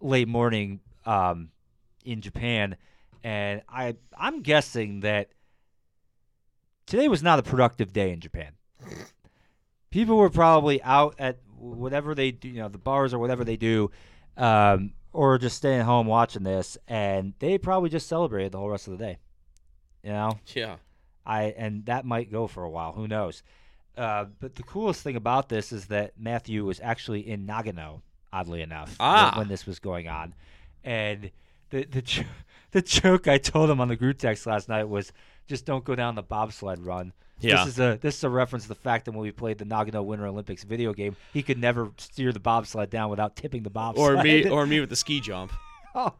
late 0.00 0.28
morning 0.28 0.80
um, 1.06 1.48
in 2.04 2.20
Japan, 2.20 2.76
and 3.24 3.62
I 3.68 3.96
I'm 4.18 4.42
guessing 4.42 5.00
that 5.00 5.30
today 6.86 7.08
was 7.08 7.22
not 7.22 7.38
a 7.38 7.42
productive 7.42 7.92
day 7.92 8.10
in 8.12 8.20
Japan. 8.20 8.52
People 9.90 10.16
were 10.16 10.30
probably 10.30 10.82
out 10.82 11.14
at 11.18 11.38
whatever 11.58 12.14
they 12.14 12.30
do, 12.30 12.48
you 12.48 12.60
know, 12.60 12.68
the 12.68 12.78
bars 12.78 13.14
or 13.14 13.18
whatever 13.18 13.44
they 13.44 13.56
do, 13.56 13.90
um, 14.36 14.92
or 15.12 15.38
just 15.38 15.56
staying 15.56 15.82
home 15.82 16.06
watching 16.06 16.42
this, 16.42 16.76
and 16.86 17.32
they 17.38 17.56
probably 17.56 17.88
just 17.88 18.06
celebrated 18.08 18.52
the 18.52 18.58
whole 18.58 18.68
rest 18.68 18.86
of 18.88 18.98
the 18.98 19.04
day. 19.04 19.18
You 20.02 20.10
know, 20.10 20.38
Yeah. 20.54 20.76
I 21.24 21.44
and 21.56 21.86
that 21.86 22.04
might 22.04 22.30
go 22.30 22.46
for 22.46 22.62
a 22.62 22.70
while. 22.70 22.92
Who 22.92 23.08
knows? 23.08 23.42
Uh, 23.96 24.26
but 24.38 24.54
the 24.56 24.62
coolest 24.62 25.02
thing 25.02 25.16
about 25.16 25.48
this 25.48 25.72
is 25.72 25.86
that 25.86 26.12
Matthew 26.18 26.64
was 26.64 26.78
actually 26.82 27.26
in 27.26 27.46
Nagano, 27.46 28.02
oddly 28.32 28.60
enough, 28.60 28.90
when- 28.90 28.96
Ah. 29.00 29.34
when, 29.38 29.48
this 29.48 29.64
was 29.66 29.78
going 29.78 30.06
on, 30.06 30.34
and 30.84 31.30
the 31.70 31.84
the 31.84 32.02
the 32.72 32.82
joke 32.82 33.28
I 33.28 33.38
told 33.38 33.70
him 33.70 33.80
on 33.80 33.88
the 33.88 33.96
group 33.96 34.18
text 34.18 34.46
last 34.46 34.68
night 34.68 34.84
was 34.84 35.12
just 35.46 35.64
don't 35.64 35.84
go 35.84 35.94
down 35.94 36.14
the 36.14 36.22
bobsled 36.22 36.84
run. 36.84 37.12
Yeah. 37.40 37.64
This 37.64 37.74
is 37.74 37.78
a 37.80 37.98
this 38.00 38.16
is 38.16 38.24
a 38.24 38.30
reference 38.30 38.64
to 38.64 38.68
the 38.68 38.74
fact 38.74 39.04
that 39.04 39.12
when 39.12 39.20
we 39.20 39.30
played 39.30 39.58
the 39.58 39.64
Nagano 39.64 40.02
Winter 40.04 40.26
Olympics 40.26 40.64
video 40.64 40.92
game, 40.92 41.16
he 41.32 41.42
could 41.42 41.58
never 41.58 41.90
steer 41.98 42.32
the 42.32 42.40
bobsled 42.40 42.88
down 42.90 43.10
without 43.10 43.36
tipping 43.36 43.62
the 43.62 43.70
bobsled. 43.70 44.18
Or 44.18 44.22
me 44.22 44.48
or 44.48 44.66
me 44.66 44.80
with 44.80 44.88
the 44.90 44.96
ski 44.96 45.20
jump. 45.20 45.52
Oh. 45.94 46.14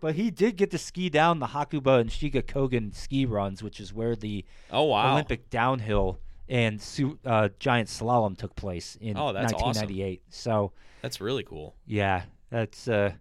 But 0.00 0.16
he 0.16 0.30
did 0.30 0.56
get 0.56 0.70
to 0.72 0.78
ski 0.78 1.08
down 1.08 1.38
the 1.38 1.46
Hakuba 1.46 1.98
and 2.00 2.10
Shiga 2.10 2.42
Kogen 2.42 2.94
ski 2.94 3.24
runs, 3.24 3.62
which 3.62 3.80
is 3.80 3.92
where 3.92 4.14
the 4.14 4.44
Oh 4.70 4.82
wow. 4.84 5.12
Olympic 5.12 5.48
downhill 5.50 6.20
and 6.48 6.78
uh, 7.24 7.48
giant 7.58 7.88
slalom 7.88 8.36
took 8.36 8.54
place 8.54 8.98
in 9.00 9.16
Oh, 9.16 9.32
that's 9.32 9.52
awesome. 9.54 9.66
1998. 9.88 10.22
So, 10.28 10.72
That's 11.00 11.20
really 11.20 11.42
cool. 11.42 11.74
yeah, 11.86 12.24
that's 12.50 12.86
uh, 12.86 13.14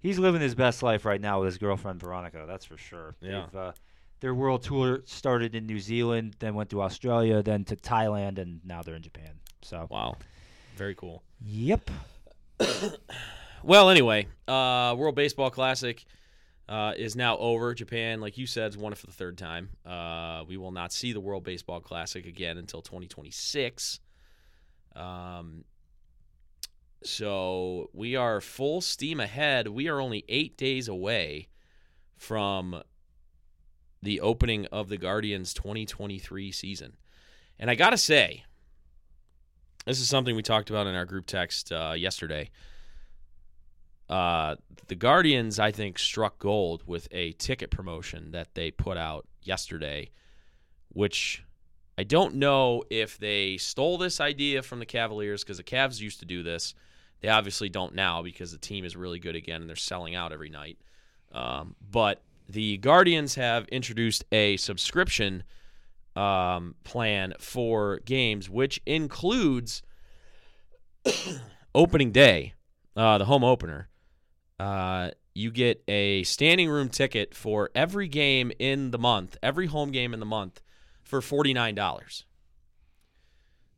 he's 0.00 0.18
living 0.18 0.40
his 0.40 0.54
best 0.54 0.82
life 0.82 1.04
right 1.04 1.20
now 1.20 1.40
with 1.40 1.46
his 1.46 1.58
girlfriend 1.58 2.00
Veronica. 2.00 2.44
That's 2.46 2.64
for 2.64 2.76
sure. 2.76 3.14
Yeah. 3.20 3.46
Uh, 3.54 3.72
their 4.20 4.34
world 4.34 4.62
tour 4.62 5.02
started 5.04 5.54
in 5.54 5.66
New 5.66 5.78
Zealand, 5.78 6.36
then 6.38 6.54
went 6.54 6.70
to 6.70 6.80
Australia, 6.82 7.42
then 7.42 7.64
to 7.64 7.76
Thailand, 7.76 8.38
and 8.38 8.60
now 8.64 8.82
they're 8.82 8.94
in 8.96 9.02
Japan. 9.02 9.32
So, 9.62 9.86
Wow. 9.90 10.16
Very 10.76 10.94
cool. 10.94 11.22
yep. 11.44 11.90
Well, 13.62 13.90
anyway, 13.90 14.28
uh, 14.46 14.94
World 14.96 15.16
Baseball 15.16 15.50
Classic 15.50 16.04
uh, 16.68 16.92
is 16.96 17.16
now 17.16 17.36
over. 17.38 17.74
Japan, 17.74 18.20
like 18.20 18.38
you 18.38 18.46
said, 18.46 18.64
has 18.64 18.76
won 18.78 18.92
it 18.92 18.98
for 18.98 19.06
the 19.06 19.12
third 19.12 19.36
time. 19.36 19.70
Uh, 19.84 20.44
we 20.46 20.56
will 20.56 20.70
not 20.70 20.92
see 20.92 21.12
the 21.12 21.18
World 21.18 21.42
Baseball 21.42 21.80
Classic 21.80 22.26
again 22.26 22.58
until 22.58 22.80
2026. 22.80 23.98
Um, 24.94 25.64
so 27.06 27.90
we 27.92 28.16
are 28.16 28.40
full 28.40 28.80
steam 28.80 29.20
ahead. 29.20 29.68
We 29.68 29.88
are 29.88 30.00
only 30.00 30.24
eight 30.28 30.56
days 30.56 30.88
away 30.88 31.48
from 32.16 32.82
the 34.02 34.20
opening 34.20 34.66
of 34.66 34.88
the 34.88 34.98
Guardians 34.98 35.54
2023 35.54 36.52
season. 36.52 36.96
And 37.58 37.70
I 37.70 37.74
got 37.74 37.90
to 37.90 37.98
say, 37.98 38.44
this 39.86 40.00
is 40.00 40.08
something 40.08 40.36
we 40.36 40.42
talked 40.42 40.70
about 40.70 40.86
in 40.86 40.94
our 40.94 41.04
group 41.04 41.26
text 41.26 41.72
uh, 41.72 41.94
yesterday 41.96 42.50
uh, 44.08 44.56
the 44.86 44.94
Guardians, 44.94 45.58
I 45.58 45.72
think, 45.72 45.98
struck 45.98 46.38
gold 46.38 46.82
with 46.86 47.08
a 47.10 47.32
ticket 47.32 47.70
promotion 47.70 48.30
that 48.32 48.54
they 48.54 48.70
put 48.70 48.96
out 48.96 49.26
yesterday, 49.42 50.10
which 50.88 51.42
I 51.98 52.04
don't 52.04 52.36
know 52.36 52.84
if 52.88 53.18
they 53.18 53.56
stole 53.56 53.98
this 53.98 54.20
idea 54.20 54.62
from 54.62 54.78
the 54.78 54.86
Cavaliers 54.86 55.42
because 55.42 55.56
the 55.56 55.64
Cavs 55.64 56.00
used 56.00 56.20
to 56.20 56.26
do 56.26 56.42
this. 56.42 56.74
They 57.20 57.28
obviously 57.28 57.68
don't 57.68 57.94
now 57.94 58.22
because 58.22 58.52
the 58.52 58.58
team 58.58 58.84
is 58.84 58.96
really 58.96 59.18
good 59.18 59.36
again 59.36 59.60
and 59.60 59.68
they're 59.68 59.76
selling 59.76 60.14
out 60.14 60.32
every 60.32 60.50
night. 60.50 60.78
Um, 61.32 61.74
but 61.90 62.22
the 62.48 62.78
Guardians 62.78 63.34
have 63.34 63.66
introduced 63.68 64.24
a 64.30 64.56
subscription 64.56 65.44
um, 66.14 66.74
plan 66.84 67.34
for 67.38 68.00
games, 68.04 68.48
which 68.48 68.80
includes 68.86 69.82
opening 71.74 72.12
day, 72.12 72.54
uh, 72.96 73.18
the 73.18 73.24
home 73.26 73.44
opener. 73.44 73.88
Uh, 74.58 75.10
you 75.34 75.50
get 75.50 75.82
a 75.86 76.22
standing 76.22 76.68
room 76.70 76.88
ticket 76.88 77.34
for 77.34 77.70
every 77.74 78.08
game 78.08 78.50
in 78.58 78.90
the 78.90 78.98
month, 78.98 79.36
every 79.42 79.66
home 79.66 79.90
game 79.90 80.14
in 80.14 80.20
the 80.20 80.26
month, 80.26 80.62
for 81.02 81.20
forty 81.20 81.52
nine 81.52 81.74
dollars. 81.74 82.24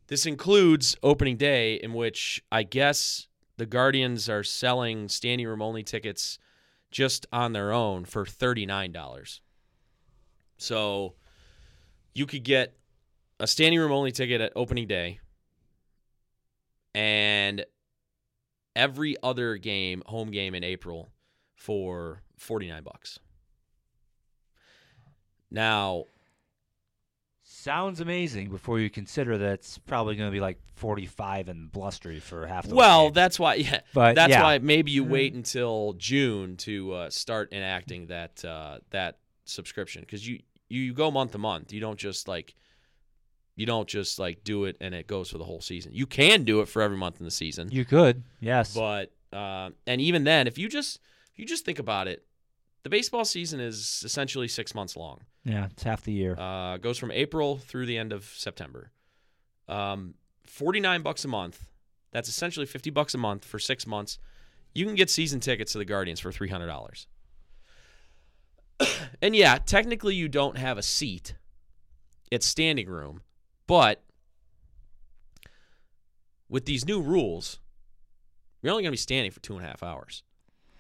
This 0.07 0.25
includes 0.25 0.97
opening 1.03 1.37
day, 1.37 1.75
in 1.75 1.93
which 1.93 2.43
I 2.51 2.63
guess 2.63 3.28
the 3.59 3.67
Guardians 3.67 4.29
are 4.29 4.43
selling 4.43 5.09
standing 5.09 5.47
room 5.47 5.61
only 5.61 5.83
tickets 5.83 6.39
just 6.91 7.27
on 7.33 7.53
their 7.53 7.73
own 7.73 8.05
for 8.07 8.25
thirty 8.25 8.65
nine 8.65 8.93
dollars. 8.93 9.43
So 10.57 11.15
you 12.15 12.25
could 12.25 12.45
get 12.45 12.77
a 13.39 13.47
standing 13.47 13.79
room 13.79 13.93
only 13.93 14.13
ticket 14.13 14.41
at 14.41 14.53
opening 14.57 14.89
day 14.89 15.21
and 16.95 17.65
every 18.75 19.17
other 19.23 19.57
game, 19.57 20.03
home 20.07 20.31
game 20.31 20.55
in 20.55 20.65
April 20.65 21.11
for 21.55 22.23
49 22.39 22.83
bucks. 22.83 23.19
Now, 25.51 26.05
Sounds 27.61 28.01
amazing 28.01 28.51
before 28.51 28.79
you 28.79 28.89
consider 28.89 29.37
that 29.37 29.55
it's 29.55 29.79
probably 29.79 30.15
going 30.15 30.29
to 30.29 30.33
be 30.33 30.39
like 30.39 30.61
45 30.77 31.49
and 31.49 31.73
blustery 31.73 32.21
for 32.21 32.47
half 32.47 32.69
the 32.69 32.75
well, 32.77 33.11
that's 33.11 33.37
why 33.37 33.55
yeah, 33.57 33.81
But, 33.93 34.15
that's 34.15 34.31
yeah. 34.31 34.45
why 34.45 34.59
maybe 34.59 34.93
you 34.93 35.03
wait 35.03 35.35
until 35.35 35.95
June 35.99 36.57
to 36.59 36.93
uh, 36.93 37.11
start 37.11 37.53
enacting 37.53 38.07
that 38.07 38.45
uh, 38.45 38.79
that 38.91 39.19
subscription 39.45 40.05
cuz 40.05 40.25
you 40.25 40.39
you 40.69 40.95
go 40.95 41.11
month 41.11 41.33
to 41.33 41.39
month. 41.39 41.73
You 41.73 41.81
don't 41.81 41.99
just 41.99 42.29
like 42.29 42.55
you 43.57 43.67
don't 43.67 43.89
just 43.89 44.21
like 44.21 44.45
do 44.45 44.65
it 44.65 44.77
and 44.81 44.95
it 44.95 45.09
goes 45.09 45.29
for 45.29 45.39
the 45.39 45.45
whole 45.45 45.61
season. 45.61 45.93
You 45.93 46.07
can 46.07 46.45
do 46.45 46.61
it 46.61 46.69
for 46.69 46.81
every 46.81 46.97
month 46.97 47.19
in 47.19 47.25
the 47.25 47.33
season. 47.33 47.71
You 47.73 47.85
could, 47.85 48.23
yes. 48.39 48.73
But 48.73 49.11
uh, 49.33 49.71
and 49.85 50.01
even 50.01 50.23
then, 50.23 50.47
if 50.47 50.59
you 50.59 50.69
just 50.69 51.01
if 51.33 51.41
you 51.41 51.45
just 51.45 51.65
think 51.65 51.81
about 51.81 52.07
it, 52.07 52.25
the 52.89 52.97
baseball 52.97 53.27
season 53.27 53.61
is 53.61 54.01
essentially 54.03 54.49
six 54.49 54.75
months 54.75 54.97
long. 54.97 55.21
yeah, 55.45 55.67
it's 55.67 55.83
half 55.83 56.03
the 56.03 56.13
year. 56.13 56.35
Uh, 56.39 56.79
goes 56.79 56.97
from 56.97 57.11
April 57.11 57.59
through 57.59 57.85
the 57.85 57.99
end 57.99 58.15
of 58.15 58.25
September. 58.25 58.91
Um, 59.69 60.15
Forty 60.47 60.81
nine 60.81 61.03
bucks 61.03 61.23
a 61.27 61.29
month. 61.29 61.67
That's 62.13 62.31
essentially 62.31 62.65
fifty 62.65 62.89
bucks 62.89 63.13
a 63.13 63.19
month 63.19 63.45
for 63.45 63.59
six 63.59 63.87
months. 63.87 64.19
You 64.75 64.87
can 64.87 64.95
get 64.95 65.11
season 65.11 65.39
tickets 65.41 65.73
to 65.73 65.79
the 65.79 65.85
Guardians 65.85 66.19
for 66.19 66.33
three 66.33 66.49
hundred 66.49 66.69
dollars. 66.69 67.07
and 69.23 69.37
yeah, 69.37 69.59
technically 69.59 70.15
you 70.15 70.27
don't 70.27 70.57
have 70.57 70.79
a 70.79 70.83
seat. 70.83 71.35
It's 72.31 72.47
standing 72.47 72.89
room, 72.89 73.21
but 73.67 74.03
with 76.49 76.65
these 76.65 76.87
new 76.87 77.03
rules, 77.03 77.59
you're 78.63 78.71
only 78.73 78.83
going 78.83 78.91
to 78.91 78.93
be 78.93 78.97
standing 78.97 79.31
for 79.31 79.41
two 79.41 79.57
and 79.57 79.65
a 79.65 79.69
half 79.69 79.83
hours. 79.83 80.23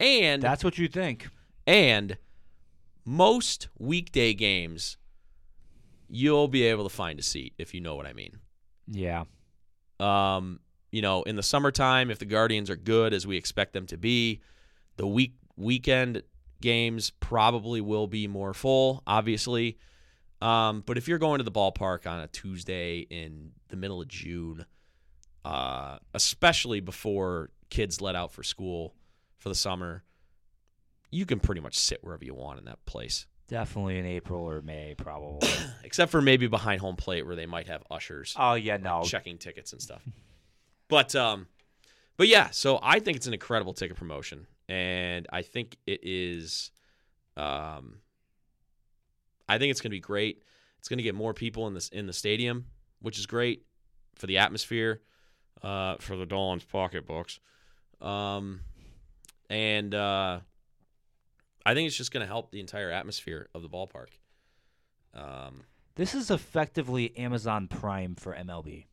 And 0.00 0.40
That's 0.40 0.64
what 0.64 0.78
you 0.78 0.88
think. 0.88 1.28
And 1.68 2.16
most 3.04 3.68
weekday 3.78 4.32
games, 4.32 4.96
you'll 6.08 6.48
be 6.48 6.62
able 6.64 6.82
to 6.84 6.94
find 6.94 7.20
a 7.20 7.22
seat 7.22 7.52
if 7.58 7.74
you 7.74 7.80
know 7.82 7.94
what 7.94 8.06
I 8.06 8.14
mean. 8.14 8.38
Yeah. 8.86 9.24
Um, 10.00 10.60
you 10.90 11.02
know, 11.02 11.22
in 11.24 11.36
the 11.36 11.42
summertime, 11.42 12.10
if 12.10 12.18
the 12.18 12.24
Guardians 12.24 12.70
are 12.70 12.76
good 12.76 13.12
as 13.12 13.26
we 13.26 13.36
expect 13.36 13.74
them 13.74 13.86
to 13.88 13.98
be, 13.98 14.40
the 14.96 15.06
week 15.06 15.34
weekend 15.56 16.22
games 16.62 17.10
probably 17.20 17.82
will 17.82 18.06
be 18.06 18.26
more 18.26 18.54
full, 18.54 19.02
obviously. 19.06 19.76
Um, 20.40 20.82
but 20.86 20.96
if 20.96 21.06
you're 21.06 21.18
going 21.18 21.38
to 21.38 21.44
the 21.44 21.52
ballpark 21.52 22.06
on 22.06 22.20
a 22.20 22.28
Tuesday 22.28 23.00
in 23.10 23.50
the 23.68 23.76
middle 23.76 24.00
of 24.00 24.08
June, 24.08 24.64
uh, 25.44 25.98
especially 26.14 26.80
before 26.80 27.50
kids 27.68 28.00
let 28.00 28.14
out 28.14 28.32
for 28.32 28.42
school 28.42 28.94
for 29.36 29.50
the 29.50 29.54
summer, 29.54 30.04
you 31.10 31.26
can 31.26 31.40
pretty 31.40 31.60
much 31.60 31.78
sit 31.78 32.02
wherever 32.04 32.24
you 32.24 32.34
want 32.34 32.58
in 32.58 32.64
that 32.66 32.84
place. 32.86 33.26
Definitely 33.48 33.98
in 33.98 34.04
April 34.04 34.42
or 34.42 34.60
May, 34.60 34.94
probably. 34.96 35.48
Except 35.84 36.10
for 36.10 36.20
maybe 36.20 36.46
behind 36.48 36.80
home 36.80 36.96
plate 36.96 37.24
where 37.26 37.34
they 37.36 37.46
might 37.46 37.66
have 37.68 37.82
ushers 37.90 38.34
oh, 38.38 38.54
yeah, 38.54 38.76
no. 38.76 39.02
checking 39.04 39.38
tickets 39.38 39.72
and 39.72 39.80
stuff. 39.82 40.02
But 40.88 41.14
um 41.14 41.46
but 42.16 42.28
yeah, 42.28 42.48
so 42.50 42.78
I 42.82 42.98
think 43.00 43.16
it's 43.16 43.26
an 43.26 43.34
incredible 43.34 43.74
ticket 43.74 43.96
promotion 43.98 44.46
and 44.68 45.26
I 45.30 45.42
think 45.42 45.76
it 45.86 46.00
is 46.02 46.70
um 47.36 47.98
I 49.48 49.58
think 49.58 49.70
it's 49.70 49.80
going 49.82 49.90
to 49.90 49.96
be 49.96 50.00
great. 50.00 50.42
It's 50.78 50.88
going 50.88 50.96
to 50.98 51.02
get 51.02 51.14
more 51.14 51.34
people 51.34 51.66
in 51.66 51.74
this 51.74 51.88
in 51.90 52.06
the 52.06 52.12
stadium, 52.14 52.66
which 53.00 53.18
is 53.18 53.26
great 53.26 53.64
for 54.14 54.26
the 54.26 54.38
atmosphere. 54.38 55.02
uh, 55.62 55.96
for 55.98 56.16
the 56.16 56.24
Dolan's 56.26 56.64
pocketbooks. 56.64 57.40
Um, 58.00 58.60
and 59.50 59.94
uh, 59.94 60.40
I 61.66 61.74
think 61.74 61.86
it's 61.86 61.96
just 61.96 62.12
going 62.12 62.22
to 62.22 62.26
help 62.26 62.50
the 62.50 62.60
entire 62.60 62.90
atmosphere 62.90 63.48
of 63.54 63.62
the 63.62 63.68
ballpark. 63.68 64.08
Um, 65.14 65.64
This 65.96 66.14
is 66.14 66.30
effectively 66.30 67.16
Amazon 67.16 67.66
Prime 67.68 68.14
for 68.14 68.34
MLB 68.34 68.86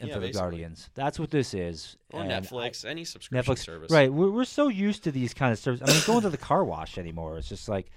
and 0.00 0.08
Yeah, 0.08 0.14
for 0.14 0.20
the 0.20 0.26
basically. 0.26 0.40
Guardians. 0.40 0.90
That's 0.94 1.18
what 1.18 1.30
this 1.30 1.54
is. 1.54 1.96
or 2.12 2.22
And 2.22 2.32
I- 2.32 2.40
Netflix, 2.40 2.84
any 2.84 3.04
subscription 3.04 3.54
Netflix, 3.54 3.58
service. 3.60 3.90
right? 3.90 4.12
We're, 4.12 4.30
we're 4.30 4.44
so 4.44 4.68
used 4.68 5.04
to 5.04 5.12
these 5.12 5.32
kind 5.34 5.52
of 5.52 5.58
services. 5.58 5.88
I 5.88 5.92
mean, 5.92 6.02
going 6.06 6.22
to 6.22 6.30
the 6.30 6.36
car 6.36 6.64
wash 6.64 6.98
anymore. 6.98 7.38
It's 7.38 7.48
just 7.48 7.68
like 7.68 7.90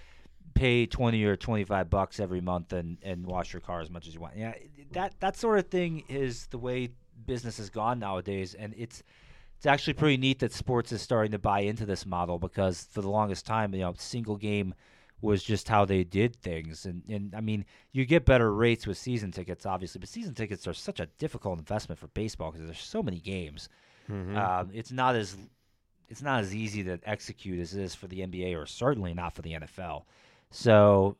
pay 0.53 0.85
twenty 0.85 1.23
or 1.23 1.35
twenty 1.35 1.63
five 1.63 1.89
bucks 1.89 2.19
every 2.19 2.41
month 2.41 2.73
and, 2.73 2.97
and 3.03 3.25
wash 3.25 3.53
your 3.53 3.61
car 3.61 3.81
as 3.81 3.89
much 3.89 4.07
as 4.07 4.13
you 4.13 4.19
want. 4.19 4.37
Yeah, 4.37 4.53
that 4.91 5.19
that 5.19 5.35
sort 5.35 5.57
of 5.59 5.67
thing 5.67 6.03
is 6.07 6.47
the 6.47 6.57
way 6.59 6.89
business 7.25 7.57
has 7.57 7.69
gone 7.71 7.99
nowadays, 7.99 8.53
and 8.53 8.73
it's 8.77 9.01
it's 9.57 9.65
actually 9.65 9.93
pretty 9.93 10.17
neat 10.17 10.39
that 10.39 10.53
sports 10.53 10.91
is 10.91 11.01
starting 11.01 11.31
to 11.31 11.39
buy 11.39 11.61
into 11.61 11.85
this 11.85 12.05
model 12.05 12.37
because 12.37 12.87
for 12.91 13.01
the 13.01 13.09
longest 13.09 13.45
time, 13.45 13.73
you 13.73 13.81
know, 13.81 13.93
single 13.97 14.37
game 14.37 14.73
was 15.19 15.41
just 15.43 15.67
how 15.67 15.83
they 15.83 16.03
did 16.03 16.35
things, 16.35 16.85
and 16.85 17.01
and 17.09 17.33
I 17.35 17.41
mean, 17.41 17.65
you 17.91 18.05
get 18.05 18.23
better 18.23 18.53
rates 18.53 18.85
with 18.85 18.99
season 18.99 19.31
tickets, 19.31 19.65
obviously, 19.65 19.97
but 19.99 20.09
season 20.09 20.35
tickets 20.35 20.67
are 20.67 20.73
such 20.73 20.99
a 20.99 21.07
difficult 21.17 21.57
investment 21.57 21.97
for 21.97 22.07
baseball 22.09 22.51
because 22.51 22.67
there's 22.67 22.79
so 22.79 23.01
many 23.01 23.19
games. 23.19 23.67
Mhm. 24.07 24.37
Um, 24.37 24.69
it's 24.73 24.91
not 24.91 25.15
as 25.15 25.35
it's 26.07 26.21
not 26.21 26.41
as 26.41 26.55
easy 26.55 26.83
to 26.83 26.99
execute 27.03 27.59
as 27.59 27.73
it 27.75 27.81
is 27.81 27.95
for 27.95 28.07
the 28.07 28.21
NBA, 28.21 28.55
or 28.55 28.67
certainly 28.67 29.13
not 29.15 29.33
for 29.33 29.41
the 29.41 29.53
NFL. 29.53 30.05
So, 30.51 31.17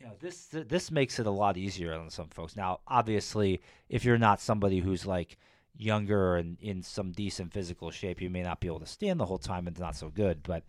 you 0.00 0.06
know, 0.06 0.14
this 0.18 0.46
this 0.46 0.90
makes 0.90 1.18
it 1.18 1.26
a 1.26 1.30
lot 1.30 1.58
easier 1.58 1.92
on 1.92 2.08
some 2.08 2.28
folks. 2.28 2.56
Now, 2.56 2.80
obviously, 2.88 3.60
if 3.90 4.02
you're 4.02 4.18
not 4.18 4.40
somebody 4.40 4.80
who's 4.80 5.04
like 5.04 5.36
younger 5.76 6.36
and 6.36 6.56
in 6.60 6.82
some 6.82 7.12
decent 7.12 7.52
physical 7.52 7.90
shape, 7.90 8.20
you 8.20 8.30
may 8.30 8.42
not 8.42 8.60
be 8.60 8.66
able 8.66 8.80
to 8.80 8.86
stand 8.86 9.18
the 9.20 9.26
whole 9.26 9.38
time. 9.38 9.66
and 9.66 9.74
It's 9.74 9.80
not 9.80 9.96
so 9.96 10.08
good, 10.08 10.42
but 10.42 10.64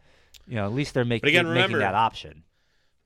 you 0.47 0.55
know, 0.55 0.65
at 0.65 0.73
least 0.73 0.93
they're 0.93 1.05
making 1.05 1.29
again, 1.29 1.53
making 1.53 1.79
that 1.79 1.95
option. 1.95 2.43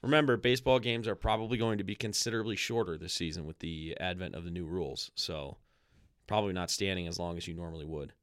Remember, 0.02 0.38
baseball 0.38 0.80
games 0.80 1.08
are 1.08 1.16
probably 1.16 1.58
going 1.58 1.78
to 1.78 1.84
be 1.84 1.96
considerably 1.96 2.56
shorter 2.56 2.98
this 2.98 3.14
season 3.14 3.46
with 3.46 3.60
the 3.60 3.98
advent 4.00 4.34
of 4.34 4.46
the 4.46 4.52
new 4.52 4.66
rules. 4.66 5.12
So, 5.16 5.58
probably 6.26 6.54
not 6.54 6.72
standing 6.72 7.06
as 7.08 7.20
long 7.20 7.36
as 7.36 7.48
you 7.48 7.54
normally 7.54 7.86
would. 7.86 8.14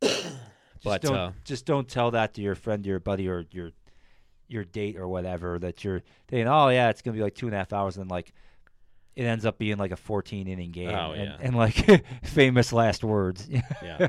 Just 0.02 0.84
but 0.84 1.02
don't, 1.02 1.16
uh, 1.16 1.32
just 1.42 1.66
don't 1.66 1.88
tell 1.88 2.12
that 2.12 2.34
to 2.34 2.40
your 2.40 2.54
friend, 2.54 2.86
your 2.86 3.00
buddy, 3.00 3.28
or 3.28 3.44
your 3.50 3.72
your 4.46 4.64
date 4.64 4.96
or 4.96 5.08
whatever 5.08 5.58
that 5.58 5.82
you're 5.82 6.02
thinking. 6.28 6.46
Oh 6.46 6.68
yeah, 6.68 6.88
it's 6.88 7.02
gonna 7.02 7.16
be 7.16 7.22
like 7.22 7.34
two 7.34 7.46
and 7.46 7.54
a 7.54 7.58
half 7.58 7.72
hours, 7.72 7.96
and 7.96 8.04
then 8.04 8.08
like 8.08 8.32
it 9.18 9.24
ends 9.24 9.44
up 9.44 9.58
being 9.58 9.78
like 9.78 9.90
a 9.90 9.96
14 9.96 10.46
inning 10.46 10.70
game, 10.70 10.90
Oh, 10.90 11.10
and, 11.10 11.24
yeah. 11.24 11.36
and 11.40 11.56
like 11.56 11.74
famous 12.22 12.72
last 12.72 13.02
words. 13.02 13.48
yeah. 13.82 14.08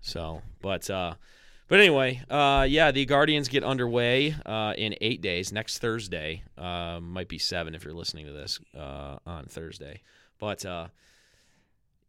So, 0.00 0.42
but 0.62 0.88
uh, 0.88 1.14
but 1.66 1.80
anyway, 1.80 2.22
uh, 2.30 2.64
yeah, 2.68 2.92
the 2.92 3.04
Guardians 3.04 3.48
get 3.48 3.64
underway 3.64 4.36
uh, 4.46 4.74
in 4.78 4.94
eight 5.00 5.20
days. 5.22 5.52
Next 5.52 5.78
Thursday, 5.78 6.44
uh, 6.56 7.00
might 7.02 7.28
be 7.28 7.38
seven 7.38 7.74
if 7.74 7.84
you're 7.84 7.94
listening 7.94 8.26
to 8.26 8.32
this 8.32 8.60
uh, 8.78 9.16
on 9.26 9.46
Thursday. 9.46 10.02
But 10.38 10.64
uh, 10.64 10.86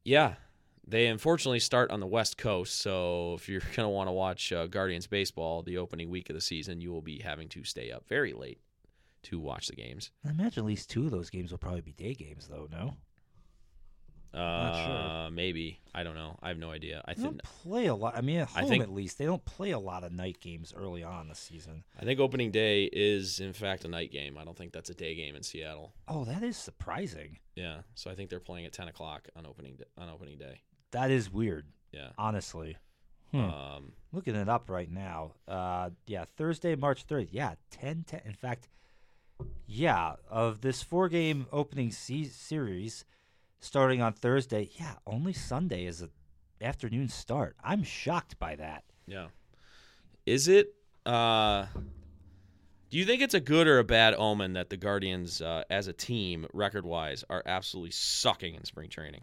yeah, 0.03 0.35
they 0.87 1.07
unfortunately 1.07 1.59
start 1.59 1.89
on 1.89 1.99
the 1.99 2.05
West 2.05 2.37
Coast. 2.37 2.79
So 2.79 3.33
if 3.33 3.49
you're 3.49 3.61
gonna 3.75 3.89
want 3.89 4.07
to 4.07 4.11
watch 4.13 4.53
uh, 4.53 4.67
Guardians 4.67 5.07
baseball 5.07 5.63
the 5.63 5.79
opening 5.79 6.11
week 6.11 6.29
of 6.29 6.35
the 6.35 6.41
season, 6.41 6.79
you 6.79 6.91
will 6.91 7.01
be 7.01 7.17
having 7.19 7.49
to 7.49 7.63
stay 7.63 7.91
up 7.91 8.07
very 8.07 8.33
late 8.33 8.59
to 9.24 9.39
watch 9.39 9.68
the 9.68 9.76
games. 9.76 10.11
I 10.26 10.30
imagine 10.30 10.63
at 10.63 10.68
least 10.68 10.89
two 10.89 11.05
of 11.05 11.11
those 11.11 11.30
games 11.30 11.51
will 11.51 11.57
probably 11.57 11.82
be 11.82 11.93
day 11.93 12.13
games, 12.13 12.47
though. 12.47 12.68
No, 12.72 12.95
Uh, 14.34 14.86
sure. 15.26 15.32
Maybe 15.32 15.80
I 15.95 16.03
don't 16.03 16.13
know. 16.15 16.38
I 16.43 16.49
have 16.49 16.57
no 16.59 16.70
idea. 16.70 17.01
I 17.05 17.13
they 17.13 17.22
think 17.24 17.41
don't 17.41 17.43
play 17.43 17.88
a 17.88 17.95
lot. 17.95 18.15
I 18.15 18.22
mean, 18.22 18.38
at 18.41 18.49
I 18.55 18.59
home 18.61 18.70
think- 18.70 18.84
at 18.84 18.91
least 18.91 19.18
they 19.18 19.26
don't 19.26 19.43
play 19.45 19.72
a 19.72 19.80
lot 19.80 20.03
of 20.03 20.11
night 20.11 20.39
games 20.39 20.74
early 20.76 21.03
on 21.03 21.28
this 21.30 21.39
season. 21.39 21.84
I 21.99 22.03
think 22.05 22.20
opening 22.20 22.51
day 22.51 22.86
is 22.86 23.39
in 23.39 23.53
fact 23.53 23.86
a 23.86 23.88
night 23.88 24.11
game. 24.11 24.38
I 24.38 24.43
don't 24.43 24.57
think 24.57 24.74
that's 24.74 24.89
a 24.89 24.93
day 24.93 25.15
game 25.15 25.36
in 25.36 25.43
Seattle. 25.43 25.93
Oh, 26.07 26.24
that 26.26 26.43
is 26.43 26.55
surprising. 26.57 27.39
Yeah, 27.55 27.82
so 27.95 28.11
I 28.11 28.15
think 28.15 28.30
they're 28.30 28.39
playing 28.39 28.65
at 28.65 28.74
ten 28.74 28.88
o'clock 28.88 29.28
on 29.36 29.45
opening 29.45 29.78
d- 29.78 29.86
on 29.97 30.09
opening 30.09 30.38
day. 30.38 30.61
That 30.91 31.09
is 31.09 31.32
weird, 31.32 31.65
Yeah. 31.91 32.09
honestly. 32.18 32.78
Hmm. 33.32 33.38
Um, 33.39 33.93
Looking 34.13 34.36
it 34.36 34.47
up 34.47 34.70
right 34.70 34.89
now. 34.89 35.34
Uh, 35.47 35.89
yeah, 36.05 36.26
Thursday, 36.38 36.76
March 36.76 37.05
3rd. 37.07 37.28
Yeah, 37.32 37.55
10 37.72 38.03
10. 38.05 38.22
In 38.24 38.34
fact, 38.34 38.70
yeah, 39.65 40.13
of 40.29 40.61
this 40.61 40.81
four 40.81 41.09
game 41.09 41.47
opening 41.51 41.91
se- 41.91 42.25
series 42.25 43.05
starting 43.59 44.01
on 44.01 44.13
Thursday, 44.13 44.69
yeah, 44.79 44.93
only 45.05 45.33
Sunday 45.33 45.85
is 45.85 46.01
an 46.01 46.09
afternoon 46.61 47.09
start. 47.09 47.55
I'm 47.63 47.83
shocked 47.83 48.39
by 48.39 48.55
that. 48.55 48.83
yeah. 49.05 49.27
Is 50.25 50.49
it? 50.49 50.73
Uh, 51.05 51.67
do 52.89 52.97
you 52.97 53.05
think 53.05 53.21
it's 53.21 53.33
a 53.33 53.39
good 53.39 53.67
or 53.67 53.79
a 53.79 53.83
bad 53.83 54.13
omen 54.17 54.53
that 54.53 54.69
the 54.69 54.75
Guardians, 54.77 55.41
uh, 55.41 55.63
as 55.69 55.88
a 55.88 55.93
team, 55.93 56.45
record 56.53 56.85
wise, 56.85 57.23
are 57.29 57.43
absolutely 57.45 57.91
sucking 57.91 58.55
in 58.55 58.65
spring 58.65 58.89
training? 58.89 59.21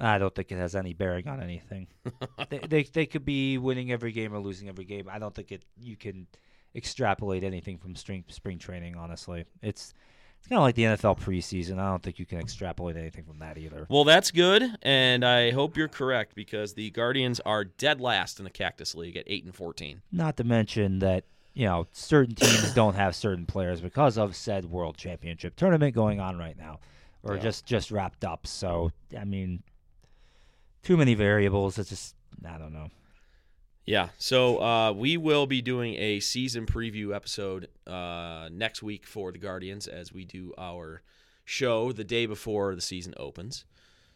I 0.00 0.18
don't 0.18 0.34
think 0.34 0.50
it 0.50 0.56
has 0.56 0.74
any 0.74 0.92
bearing 0.92 1.28
on 1.28 1.40
anything. 1.40 1.86
they, 2.50 2.58
they 2.58 2.82
they 2.82 3.06
could 3.06 3.24
be 3.24 3.58
winning 3.58 3.92
every 3.92 4.12
game 4.12 4.34
or 4.34 4.40
losing 4.40 4.68
every 4.68 4.84
game. 4.84 5.08
I 5.10 5.18
don't 5.18 5.34
think 5.34 5.52
it 5.52 5.64
you 5.78 5.96
can 5.96 6.26
extrapolate 6.74 7.44
anything 7.44 7.78
from 7.78 7.94
spring 7.96 8.24
spring 8.28 8.58
training. 8.58 8.96
Honestly, 8.96 9.44
it's 9.62 9.94
it's 10.38 10.48
kind 10.48 10.58
of 10.58 10.64
like 10.64 10.74
the 10.74 10.82
NFL 10.82 11.18
preseason. 11.20 11.78
I 11.78 11.88
don't 11.88 12.02
think 12.02 12.18
you 12.18 12.26
can 12.26 12.38
extrapolate 12.38 12.96
anything 12.96 13.24
from 13.24 13.38
that 13.38 13.56
either. 13.56 13.86
Well, 13.88 14.04
that's 14.04 14.30
good, 14.30 14.62
and 14.82 15.24
I 15.24 15.52
hope 15.52 15.76
you're 15.76 15.88
correct 15.88 16.34
because 16.34 16.74
the 16.74 16.90
Guardians 16.90 17.40
are 17.40 17.64
dead 17.64 18.00
last 18.00 18.38
in 18.38 18.44
the 18.44 18.50
Cactus 18.50 18.94
League 18.94 19.16
at 19.16 19.24
eight 19.26 19.44
and 19.44 19.54
fourteen. 19.54 20.02
Not 20.12 20.36
to 20.36 20.44
mention 20.44 20.98
that 20.98 21.24
you 21.54 21.64
know 21.66 21.86
certain 21.92 22.34
teams 22.34 22.74
don't 22.74 22.94
have 22.96 23.14
certain 23.14 23.46
players 23.46 23.80
because 23.80 24.18
of 24.18 24.36
said 24.36 24.66
World 24.66 24.96
Championship 24.96 25.56
tournament 25.56 25.94
going 25.94 26.20
on 26.20 26.36
right 26.38 26.58
now, 26.58 26.80
or 27.22 27.36
Yeah. 27.36 27.42
just 27.42 27.64
just 27.64 27.90
wrapped 27.90 28.24
up. 28.24 28.46
So 28.46 28.90
I 29.18 29.24
mean, 29.24 29.62
too 30.82 30.96
many 30.96 31.14
variables. 31.14 31.78
It's 31.78 31.88
just 31.88 32.16
I 32.46 32.58
don't 32.58 32.72
know. 32.74 32.88
Yeah, 33.86 34.08
so 34.16 34.62
uh, 34.62 34.92
we 34.92 35.18
will 35.18 35.46
be 35.46 35.60
doing 35.60 35.94
a 35.96 36.20
season 36.20 36.64
preview 36.64 37.14
episode 37.14 37.68
uh, 37.86 38.48
next 38.50 38.82
week 38.82 39.06
for 39.06 39.30
the 39.30 39.38
Guardians 39.38 39.86
as 39.86 40.10
we 40.12 40.24
do 40.24 40.54
our 40.56 41.02
show 41.44 41.92
the 41.92 42.04
day 42.04 42.24
before 42.24 42.74
the 42.74 42.80
season 42.80 43.12
opens. 43.18 43.66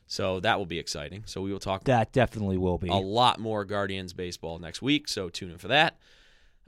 So 0.07 0.41
that 0.41 0.57
will 0.59 0.65
be 0.65 0.79
exciting. 0.79 1.25
So 1.27 1.43
we 1.43 1.53
will 1.53 1.59
talk 1.61 1.85
That 1.85 2.13
definitely 2.13 2.57
will 2.57 2.79
be. 2.79 2.89
a 2.89 2.95
lot 2.95 3.39
more 3.39 3.67
Guardians 3.67 4.15
baseball 4.15 4.59
next 4.59 4.81
week. 4.81 5.07
So 5.07 5.29
tune 5.29 5.51
in 5.51 5.59
for 5.59 5.69
that. 5.69 5.99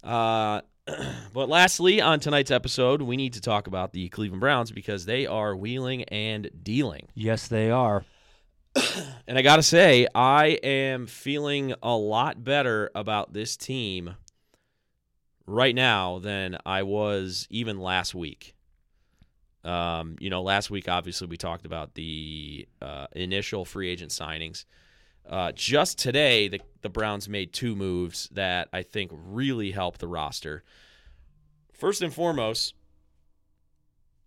Uh, 0.05 0.61
but 1.33 1.49
lastly, 1.49 2.03
on 2.03 2.21
tonight's 2.21 2.51
episode, 2.51 3.01
we 3.01 3.17
need 3.17 3.33
to 3.33 3.41
talk 3.41 3.67
about 3.67 3.95
the 3.95 4.11
Cleveland 4.11 4.41
Browns 4.41 4.71
because 4.71 5.07
they 5.07 5.27
are 5.27 5.57
wheeling 5.57 6.05
and 6.05 6.51
dealing. 6.63 7.09
Yes, 7.15 7.49
they 7.49 7.71
are. 7.71 8.05
And 9.27 9.39
I 9.39 9.43
got 9.43 9.57
to 9.57 9.63
say, 9.63 10.09
I 10.13 10.59
am 10.65 11.07
feeling 11.07 11.73
a 11.85 11.95
lot 11.95 12.43
better 12.43 12.91
about 12.97 13.33
this 13.33 13.57
team 13.57 14.17
right 15.47 15.75
now 15.75 16.19
than 16.19 16.59
I 16.67 16.83
was 16.83 17.47
even 17.49 17.79
last 17.79 18.13
week. 18.13 18.57
Um, 19.63 20.17
you 20.19 20.31
know, 20.31 20.43
last 20.43 20.69
week, 20.69 20.89
obviously, 20.89 21.29
we 21.29 21.37
talked 21.37 21.65
about 21.65 21.95
the 21.95 22.67
uh, 22.83 23.07
initial 23.13 23.65
free 23.65 23.89
agent 23.89 24.11
signings. 24.11 24.65
Uh, 25.29 25.53
just 25.53 25.99
today, 25.99 26.49
the, 26.49 26.61
the 26.83 26.89
Browns 26.89 27.29
made 27.29 27.53
two 27.53 27.77
moves 27.77 28.29
that 28.33 28.69
I 28.73 28.83
think 28.83 29.13
really 29.13 29.71
help 29.71 29.99
the 29.99 30.09
roster. 30.09 30.65
First 31.73 32.03
and 32.03 32.13
foremost, 32.13 32.75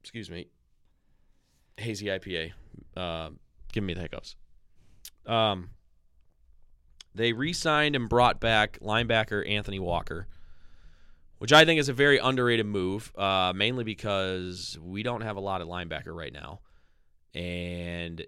excuse 0.01 0.29
me, 0.29 0.47
hazy 1.77 2.05
IPA. 2.05 2.51
Uh, 2.95 3.31
give 3.73 3.83
me 3.83 3.93
the 3.93 4.01
hiccups. 4.01 4.35
Um, 5.25 5.71
they 7.13 7.33
re-signed 7.33 7.95
and 7.95 8.07
brought 8.07 8.39
back 8.39 8.79
linebacker 8.79 9.47
Anthony 9.49 9.79
Walker, 9.79 10.27
which 11.39 11.51
I 11.51 11.65
think 11.65 11.79
is 11.79 11.89
a 11.89 11.93
very 11.93 12.17
underrated 12.19 12.65
move, 12.65 13.11
uh, 13.17 13.51
mainly 13.53 13.83
because 13.83 14.77
we 14.81 15.03
don't 15.03 15.21
have 15.21 15.35
a 15.35 15.41
lot 15.41 15.61
of 15.61 15.67
linebacker 15.67 16.15
right 16.15 16.31
now, 16.31 16.61
and 17.33 18.25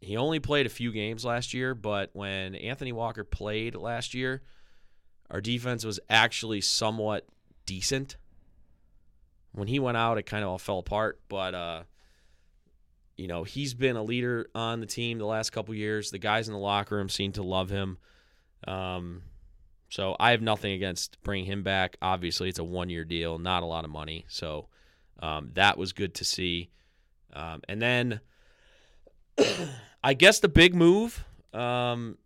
he 0.00 0.16
only 0.16 0.40
played 0.40 0.66
a 0.66 0.70
few 0.70 0.92
games 0.92 1.24
last 1.24 1.54
year. 1.54 1.74
But 1.74 2.10
when 2.12 2.54
Anthony 2.54 2.92
Walker 2.92 3.24
played 3.24 3.74
last 3.74 4.14
year, 4.14 4.42
our 5.30 5.40
defense 5.40 5.84
was 5.84 6.00
actually 6.08 6.60
somewhat 6.60 7.26
decent. 7.66 8.16
When 9.52 9.68
he 9.68 9.78
went 9.78 9.96
out, 9.96 10.18
it 10.18 10.24
kind 10.24 10.42
of 10.44 10.50
all 10.50 10.58
fell 10.58 10.78
apart, 10.78 11.20
but. 11.28 11.54
Uh, 11.54 11.82
you 13.20 13.28
know, 13.28 13.44
he's 13.44 13.74
been 13.74 13.96
a 13.96 14.02
leader 14.02 14.48
on 14.54 14.80
the 14.80 14.86
team 14.86 15.18
the 15.18 15.26
last 15.26 15.50
couple 15.50 15.74
years. 15.74 16.10
The 16.10 16.18
guys 16.18 16.48
in 16.48 16.54
the 16.54 16.58
locker 16.58 16.96
room 16.96 17.10
seem 17.10 17.32
to 17.32 17.42
love 17.42 17.68
him. 17.68 17.98
Um, 18.66 19.22
so 19.90 20.16
I 20.18 20.30
have 20.30 20.40
nothing 20.40 20.72
against 20.72 21.22
bringing 21.22 21.44
him 21.44 21.62
back. 21.62 21.98
Obviously, 22.00 22.48
it's 22.48 22.58
a 22.58 22.64
one-year 22.64 23.04
deal, 23.04 23.38
not 23.38 23.62
a 23.62 23.66
lot 23.66 23.84
of 23.84 23.90
money. 23.90 24.24
So 24.28 24.68
um, 25.22 25.50
that 25.52 25.76
was 25.76 25.92
good 25.92 26.14
to 26.14 26.24
see. 26.24 26.70
Um, 27.34 27.60
and 27.68 27.82
then 27.82 28.20
I 30.02 30.14
guess 30.14 30.40
the 30.40 30.48
big 30.48 30.74
move, 30.74 31.22
um, 31.52 32.16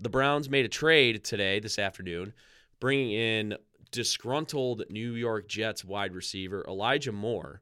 the 0.00 0.08
Browns 0.08 0.48
made 0.48 0.64
a 0.64 0.68
trade 0.68 1.24
today, 1.24 1.60
this 1.60 1.78
afternoon, 1.78 2.32
bringing 2.80 3.10
in 3.10 3.56
disgruntled 3.90 4.84
New 4.88 5.12
York 5.12 5.46
Jets 5.46 5.84
wide 5.84 6.14
receiver 6.14 6.64
Elijah 6.66 7.12
Moore, 7.12 7.60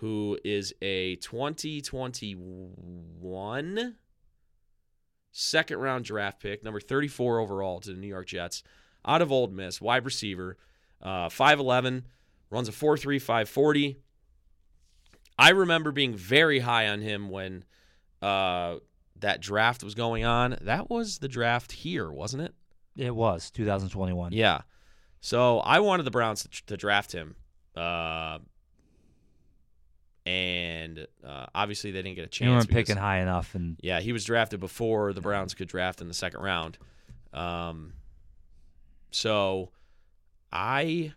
who 0.00 0.36
is 0.44 0.74
a 0.80 1.16
2021 1.16 3.96
second 5.30 5.78
round 5.78 6.06
draft 6.06 6.40
pick, 6.40 6.64
number 6.64 6.80
34 6.80 7.38
overall 7.38 7.80
to 7.80 7.92
the 7.92 8.00
New 8.00 8.06
York 8.06 8.26
Jets, 8.26 8.62
out 9.04 9.20
of 9.20 9.30
Ole 9.30 9.48
Miss, 9.48 9.78
wide 9.78 10.06
receiver, 10.06 10.56
uh, 11.02 11.28
5'11, 11.28 12.04
runs 12.48 12.68
a 12.68 12.72
4'3, 12.72 13.20
540. 13.20 13.98
I 15.38 15.50
remember 15.50 15.92
being 15.92 16.14
very 16.14 16.60
high 16.60 16.88
on 16.88 17.02
him 17.02 17.28
when 17.28 17.66
uh, 18.22 18.76
that 19.18 19.42
draft 19.42 19.84
was 19.84 19.94
going 19.94 20.24
on. 20.24 20.56
That 20.62 20.88
was 20.88 21.18
the 21.18 21.28
draft 21.28 21.72
here, 21.72 22.10
wasn't 22.10 22.44
it? 22.44 22.54
It 22.96 23.14
was 23.14 23.50
2021. 23.50 24.32
Yeah. 24.32 24.62
So 25.20 25.58
I 25.58 25.80
wanted 25.80 26.04
the 26.04 26.10
Browns 26.10 26.44
to, 26.44 26.48
to 26.66 26.78
draft 26.78 27.12
him. 27.12 27.36
Uh, 27.76 28.38
and 30.26 31.06
uh, 31.26 31.46
obviously 31.54 31.90
they 31.90 32.02
didn't 32.02 32.16
get 32.16 32.24
a 32.24 32.28
chance. 32.28 32.46
You 32.46 32.52
weren't 32.52 32.68
because- 32.68 32.82
picking 32.88 32.96
high 32.96 33.20
enough, 33.20 33.54
and 33.54 33.76
Yeah, 33.82 34.00
he 34.00 34.12
was 34.12 34.24
drafted 34.24 34.60
before 34.60 35.12
the 35.12 35.20
Browns 35.20 35.54
could 35.54 35.68
draft 35.68 36.00
in 36.00 36.08
the 36.08 36.14
second 36.14 36.40
round. 36.40 36.78
Um, 37.32 37.94
so 39.10 39.70
I 40.52 41.12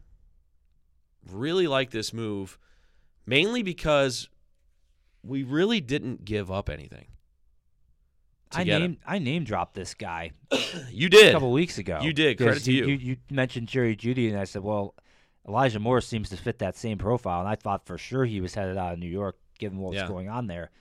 really 1.32 1.68
like 1.68 1.92
this 1.92 2.14
move, 2.14 2.58
mainly 3.26 3.64
because 3.64 4.30
we 5.24 5.44
really 5.44 5.82
didn't 5.82 6.26
give 6.26 6.52
up 6.52 6.70
anything. 6.70 7.08
I 8.56 8.64
get 8.64 8.82
name 8.82 8.98
I 9.06 9.18
name 9.18 9.44
dropped 9.46 9.74
this 9.74 9.96
guy 9.96 10.32
you 10.92 11.10
did 11.10 11.30
a 11.30 11.32
couple 11.32 11.52
weeks 11.52 11.78
ago. 11.80 12.00
You 12.02 12.14
did. 12.14 12.38
Credit 12.38 12.64
to 12.64 12.72
you. 12.72 12.86
you. 12.86 12.96
You 12.96 13.18
mentioned 13.32 13.68
Jerry 13.68 13.96
Jeudy, 13.96 14.30
and 14.30 14.38
I 14.38 14.44
said, 14.44 14.62
well, 14.64 14.94
Elijah 15.48 15.80
Moore 15.80 16.00
seems 16.02 16.30
to 16.30 16.38
fit 16.38 16.60
that 16.60 16.78
same 16.78 16.98
profile, 16.98 17.40
and 17.42 17.50
I 17.50 17.56
thought 17.56 17.86
for 17.86 17.98
sure 17.98 18.26
he 18.26 18.40
was 18.42 18.54
headed 18.54 18.78
out 18.78 18.94
of 18.94 19.00
New 19.00 19.08
York, 19.10 19.38
given 19.60 19.78
what 19.80 19.92
was 19.92 20.02
Yeah. 20.02 20.08
going 20.08 20.30
on 20.30 20.48
there. 20.48 20.72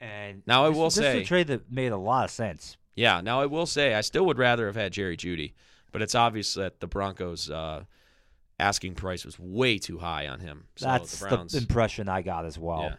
And 0.00 0.42
Now, 0.46 0.64
I 0.66 0.68
this- 0.68 0.76
will 0.76 0.84
this 0.84 0.96
is 0.98 1.02
say- 1.02 1.22
a 1.22 1.24
trade 1.24 1.46
that 1.46 1.70
made 1.72 1.92
a 1.92 1.96
lot 1.96 2.24
of 2.24 2.30
sense. 2.30 2.76
Yeah. 2.94 3.20
Now 3.22 3.40
I 3.40 3.46
will 3.46 3.66
say 3.66 3.94
I 3.94 4.02
still 4.02 4.26
would 4.26 4.38
rather 4.38 4.66
have 4.66 4.76
had 4.76 4.92
Jerry 4.92 5.16
Jeudy, 5.16 5.54
but 5.92 6.02
it's 6.02 6.14
obvious 6.14 6.52
that 6.54 6.80
the 6.80 6.86
Broncos' 6.86 7.48
uh, 7.50 7.84
asking 8.60 8.94
price 8.94 9.24
was 9.24 9.38
way 9.38 9.78
too 9.78 9.98
high 9.98 10.26
on 10.28 10.40
him. 10.40 10.68
So 10.76 10.86
That's 10.86 11.18
the 11.18 11.28
Browns. 11.28 11.54
impression 11.54 12.08
I 12.08 12.20
got 12.22 12.44
as 12.44 12.58
well. 12.58 12.82
Yeah. 12.82 12.96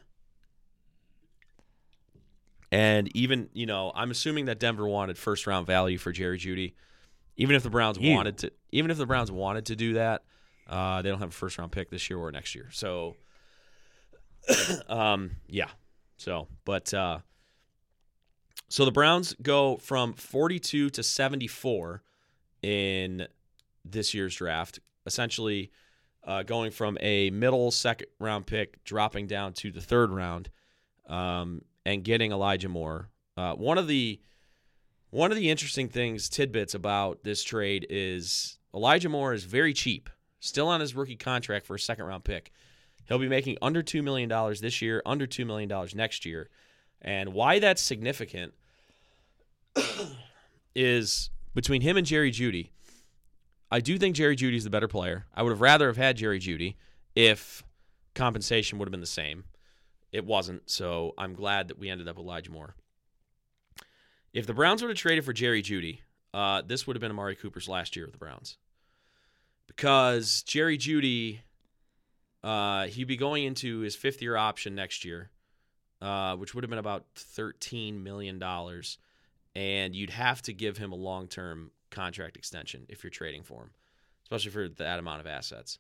And 2.72 3.16
even, 3.16 3.50
you 3.54 3.66
know, 3.66 3.92
I'm 3.96 4.12
assuming 4.12 4.46
that 4.46 4.60
Denver 4.60 4.88
wanted 4.88 5.18
first 5.18 5.48
round 5.48 5.66
value 5.68 5.98
for 5.98 6.12
Jerry 6.12 6.38
Jeudy. 6.38 6.74
Even 7.38 7.56
if 7.56 7.64
the 7.64 7.70
Browns 7.70 7.98
Ew. 8.00 8.14
wanted 8.16 8.38
to 8.40 8.52
even 8.72 8.90
if 8.92 8.98
the 8.98 9.06
Browns 9.06 9.32
wanted 9.32 9.68
to 9.68 9.76
do 9.76 9.94
that, 9.94 10.24
uh, 10.68 11.02
they 11.02 11.10
don't 11.10 11.20
have 11.20 11.30
a 11.30 11.34
first 11.34 11.58
round 11.58 11.72
pick 11.72 11.90
this 11.90 12.10
year 12.10 12.20
or 12.20 12.32
next 12.32 12.56
year. 12.56 12.70
So 12.72 13.16
um 14.90 15.32
yeah. 15.48 15.70
So, 16.18 16.48
but 16.66 16.94
uh 16.94 17.20
so 18.70 18.84
the 18.84 18.92
Browns 18.92 19.34
go 19.42 19.78
from 19.78 20.14
42 20.14 20.90
to 20.90 21.04
74 21.04 22.04
in 22.62 23.28
this 23.86 24.14
year's 24.14 24.36
draft, 24.36 24.80
essentially 25.06 25.72
uh, 26.26 26.44
going 26.44 26.72
from 26.72 26.98
a 27.00 27.30
middle 27.30 27.72
second 27.72 28.08
round 28.20 28.46
pick 28.46 28.84
dropping 28.84 29.28
down 29.28 29.54
to 29.54 29.72
the 29.72 29.80
third 29.80 30.12
round 30.12 30.50
um, 31.08 31.62
and 31.86 32.04
getting 32.04 32.34
Elijah 32.34 32.68
Moore. 32.68 33.10
Uh, 33.38 33.54
one 33.54 33.78
of 33.78 33.88
the 33.88 34.20
one 35.10 35.32
of 35.32 35.38
the 35.38 35.50
interesting 35.50 35.88
things 35.88 36.28
tidbits 36.28 36.74
about 36.74 37.24
this 37.24 37.42
trade 37.44 37.88
is 37.90 38.60
Elijah 38.76 39.08
Moore 39.08 39.34
is 39.34 39.46
very 39.46 39.74
cheap, 39.74 40.10
still 40.40 40.68
on 40.68 40.80
his 40.80 40.96
rookie 40.96 41.16
contract 41.16 41.66
for 41.66 41.76
a 41.76 41.80
second 41.80 42.06
round 42.06 42.24
pick. 42.24 42.52
He'll 43.08 43.20
be 43.20 43.30
making 43.30 43.58
under 43.62 43.82
two 43.82 44.04
million 44.04 44.30
dollars 44.30 44.62
this 44.62 44.82
year, 44.82 45.02
under 45.06 45.26
two 45.26 45.46
million 45.46 45.70
dollars 45.70 45.96
next 45.96 46.26
year, 46.26 46.50
and 47.02 47.34
why 47.34 47.60
that's 47.60 47.82
significant 47.82 48.54
is 50.76 51.30
between 51.54 51.82
him 51.82 51.98
and 51.98 52.06
Jerry 52.06 52.32
Jeudy. 52.32 52.70
I 53.72 53.80
do 53.80 53.98
think 53.98 54.16
Jerry 54.16 54.36
Jeudy's 54.36 54.64
the 54.64 54.70
better 54.70 54.88
player. 54.88 55.26
I 55.34 55.44
would 55.44 55.50
have 55.50 55.62
rather 55.62 55.88
have 55.88 55.98
had 55.98 56.18
Jerry 56.18 56.40
Jeudy 56.40 56.76
if 57.16 57.64
compensation 58.16 58.78
would 58.78 58.88
have 58.88 58.92
been 58.92 59.02
the 59.02 59.08
same. 59.08 59.46
It 60.12 60.26
wasn't, 60.26 60.70
so 60.70 61.14
I'm 61.18 61.34
glad 61.34 61.68
that 61.68 61.78
we 61.78 61.90
ended 61.90 62.08
up 62.08 62.18
with 62.18 62.26
Elijah 62.26 62.52
Moore. 62.52 62.76
If 64.34 64.48
the 64.48 64.54
Browns 64.54 64.82
would 64.82 64.90
have 64.90 64.98
traded 64.98 65.26
for 65.26 65.34
Jerry 65.34 65.62
Jeudy, 65.62 66.00
uh, 66.34 66.62
this 66.66 66.88
would 66.88 66.96
have 66.96 67.02
been 67.02 67.12
Amari 67.12 67.36
Cooper's 67.36 67.68
last 67.68 67.96
year 67.96 68.06
with 68.06 68.14
the 68.14 68.20
Browns. 68.20 68.58
Because 69.78 70.42
Jerry 70.42 70.76
Jeudy, 70.76 71.42
uh, 72.44 72.88
he'd 72.88 73.08
be 73.08 73.16
going 73.16 73.44
into 73.44 73.82
his 73.82 73.96
fifth 73.96 74.24
year 74.24 74.36
option 74.36 74.74
next 74.74 75.06
year, 75.06 75.30
uh, 76.02 76.36
which 76.36 76.56
would 76.56 76.64
have 76.64 76.70
been 76.70 76.80
about 76.80 77.06
$13 77.16 78.02
million. 78.02 78.42
And 79.56 79.96
you'd 79.96 80.10
have 80.10 80.42
to 80.44 80.54
give 80.54 80.78
him 80.78 80.92
a 80.92 80.96
long 80.96 81.28
term 81.28 81.72
contract 81.92 82.38
extension 82.38 82.88
if 82.90 83.04
you're 83.04 83.12
trading 83.12 83.44
for 83.44 83.62
him, 83.62 83.70
especially 84.24 84.52
for 84.52 84.68
that 84.68 84.98
amount 84.98 85.22
of 85.22 85.28
assets, 85.28 85.78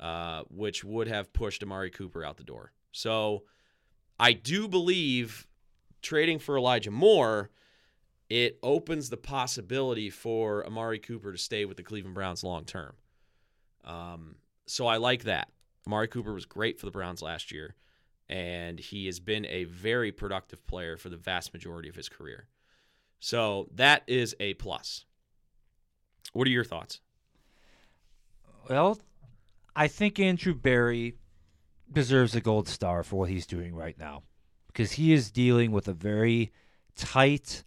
uh, 0.00 0.42
which 0.50 0.82
would 0.82 1.06
have 1.06 1.32
pushed 1.32 1.62
Amari 1.62 1.90
Cooper 1.90 2.24
out 2.24 2.38
the 2.38 2.44
door. 2.44 2.72
So 2.90 3.44
I 4.18 4.32
do 4.32 4.66
believe 4.66 5.46
trading 6.02 6.40
for 6.40 6.56
Elijah 6.56 6.90
Moore, 6.90 7.50
it 8.28 8.58
opens 8.64 9.10
the 9.10 9.16
possibility 9.16 10.10
for 10.10 10.66
Amari 10.66 10.98
Cooper 10.98 11.32
to 11.32 11.38
stay 11.38 11.64
with 11.64 11.76
the 11.76 11.82
Cleveland 11.84 12.16
Browns 12.16 12.42
long 12.42 12.64
term. 12.64 12.94
Um, 13.84 14.36
so 14.66 14.86
I 14.86 14.96
like 14.96 15.24
that. 15.24 15.48
Amari 15.86 16.08
Cooper 16.08 16.34
was 16.34 16.44
great 16.44 16.78
for 16.78 16.86
the 16.86 16.92
Browns 16.92 17.22
last 17.22 17.50
year, 17.50 17.74
and 18.28 18.78
he 18.78 19.06
has 19.06 19.20
been 19.20 19.46
a 19.46 19.64
very 19.64 20.12
productive 20.12 20.66
player 20.66 20.96
for 20.96 21.08
the 21.08 21.16
vast 21.16 21.52
majority 21.52 21.88
of 21.88 21.94
his 21.94 22.08
career. 22.08 22.48
So 23.20 23.68
that 23.74 24.02
is 24.06 24.34
a 24.38 24.54
plus. 24.54 25.04
What 26.32 26.46
are 26.46 26.50
your 26.50 26.64
thoughts? 26.64 27.00
Well, 28.68 28.98
I 29.74 29.88
think 29.88 30.20
Andrew 30.20 30.54
Berry 30.54 31.14
deserves 31.90 32.34
a 32.34 32.40
gold 32.40 32.68
star 32.68 33.02
for 33.02 33.16
what 33.16 33.30
he's 33.30 33.46
doing 33.46 33.74
right 33.74 33.98
now 33.98 34.22
because 34.66 34.92
he 34.92 35.12
is 35.12 35.30
dealing 35.30 35.72
with 35.72 35.88
a 35.88 35.92
very 35.94 36.52
tight, 36.94 37.64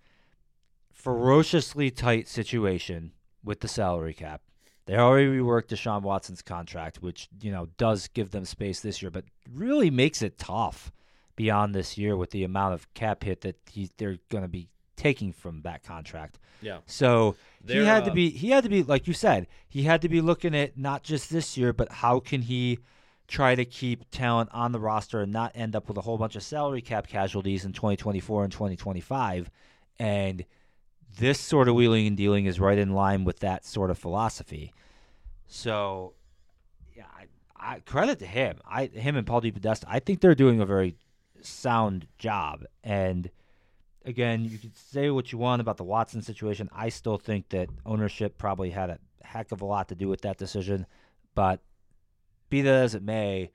ferociously 0.92 1.90
tight 1.90 2.28
situation 2.28 3.14
with 3.44 3.62
the 3.62 3.68
salary 3.68 4.14
cap. 4.14 4.42
They 4.86 4.98
already 4.98 5.28
reworked 5.28 5.68
Deshaun 5.68 6.02
Watson's 6.02 6.42
contract, 6.42 7.02
which 7.02 7.30
you 7.42 7.52
know 7.52 7.68
does 7.78 8.08
give 8.08 8.32
them 8.32 8.46
space 8.46 8.80
this 8.80 9.02
year, 9.02 9.12
but 9.12 9.26
really 9.54 9.90
makes 9.90 10.22
it 10.22 10.38
tough 10.38 10.92
beyond 11.36 11.74
this 11.74 11.98
year 11.98 12.16
with 12.16 12.32
the 12.32 12.44
amount 12.44 12.74
of 12.74 12.92
cap 12.94 13.24
hit 13.24 13.42
that 13.42 13.56
he, 13.72 13.90
they're 13.98 14.18
going 14.30 14.44
to 14.44 14.50
be 14.50 14.68
taking 14.96 15.32
from 15.32 15.62
that 15.64 15.84
contract. 15.84 16.38
Yeah. 16.62 16.80
So 16.86 17.36
he 17.66 17.74
They're, 17.74 17.86
had 17.86 18.06
to 18.06 18.12
uh, 18.12 18.14
be 18.14 18.30
he 18.30 18.52
had 18.52 18.64
to 18.64 18.70
be 18.70 18.84
like 18.84 19.08
you 19.08 19.14
said 19.14 19.48
he 19.68 19.84
had 19.84 20.02
to 20.04 20.10
be 20.10 20.22
looking 20.22 20.56
at 20.56 20.78
not 20.78 21.04
just 21.04 21.32
this 21.32 21.58
year 21.58 21.74
but 21.74 21.92
how 21.92 22.20
can 22.20 22.42
he 22.44 22.80
try 23.28 23.56
to 23.56 23.66
keep 23.66 24.10
talent 24.12 24.50
on 24.54 24.72
the 24.72 24.80
roster 24.80 25.22
and 25.22 25.32
not 25.32 25.52
end 25.56 25.76
up 25.76 25.88
with 25.88 25.98
a 25.98 26.02
whole 26.02 26.18
bunch 26.18 26.36
of 26.36 26.44
salary 26.44 26.82
cap 26.82 27.08
casualties 27.08 27.66
in 27.66 27.72
2024 27.74 28.44
and 28.44 28.52
2025 28.52 29.50
and 29.98 30.46
this 31.18 31.40
sort 31.40 31.68
of 31.68 31.76
wheeling 31.76 32.08
and 32.08 32.18
dealing 32.18 32.46
is 32.46 32.60
right 32.60 32.78
in 32.78 32.92
line 32.92 33.24
with 33.24 33.40
that 33.40 33.66
sort 33.66 33.90
of 33.90 33.98
philosophy 33.98 34.74
so 35.48 36.14
yeah 36.96 37.06
I, 37.16 37.76
I 37.76 37.80
credit 37.80 38.20
to 38.20 38.26
him 38.26 38.60
I 38.66 38.86
him 38.86 39.16
and 39.16 39.26
Paul 39.26 39.42
DePodesta 39.42 39.86
I 39.88 40.00
think 40.00 40.22
they're 40.22 40.36
doing 40.36 40.60
a 40.60 40.66
very 40.66 40.96
sound 41.42 42.08
job 42.18 42.64
and 42.84 43.30
again, 44.06 44.46
you 44.46 44.58
could 44.58 44.76
say 44.76 45.10
what 45.10 45.32
you 45.32 45.38
want 45.38 45.62
about 45.62 45.78
the 45.78 45.84
Watson 45.84 46.22
situation. 46.22 46.70
I 46.74 46.90
still 46.90 47.18
think 47.18 47.50
that 47.50 47.70
ownership 47.86 48.38
probably 48.38 48.72
had 48.72 48.90
a 48.90 49.00
heck 49.24 49.52
of 49.52 49.62
a 49.62 49.66
lot 49.66 49.90
to 49.90 49.96
do 49.96 50.08
with 50.08 50.22
that 50.22 50.38
decision. 50.38 50.86
But 51.36 51.62
be 52.50 52.62
that 52.62 52.74
as 52.74 52.96
it 52.96 53.04
may, 53.04 53.52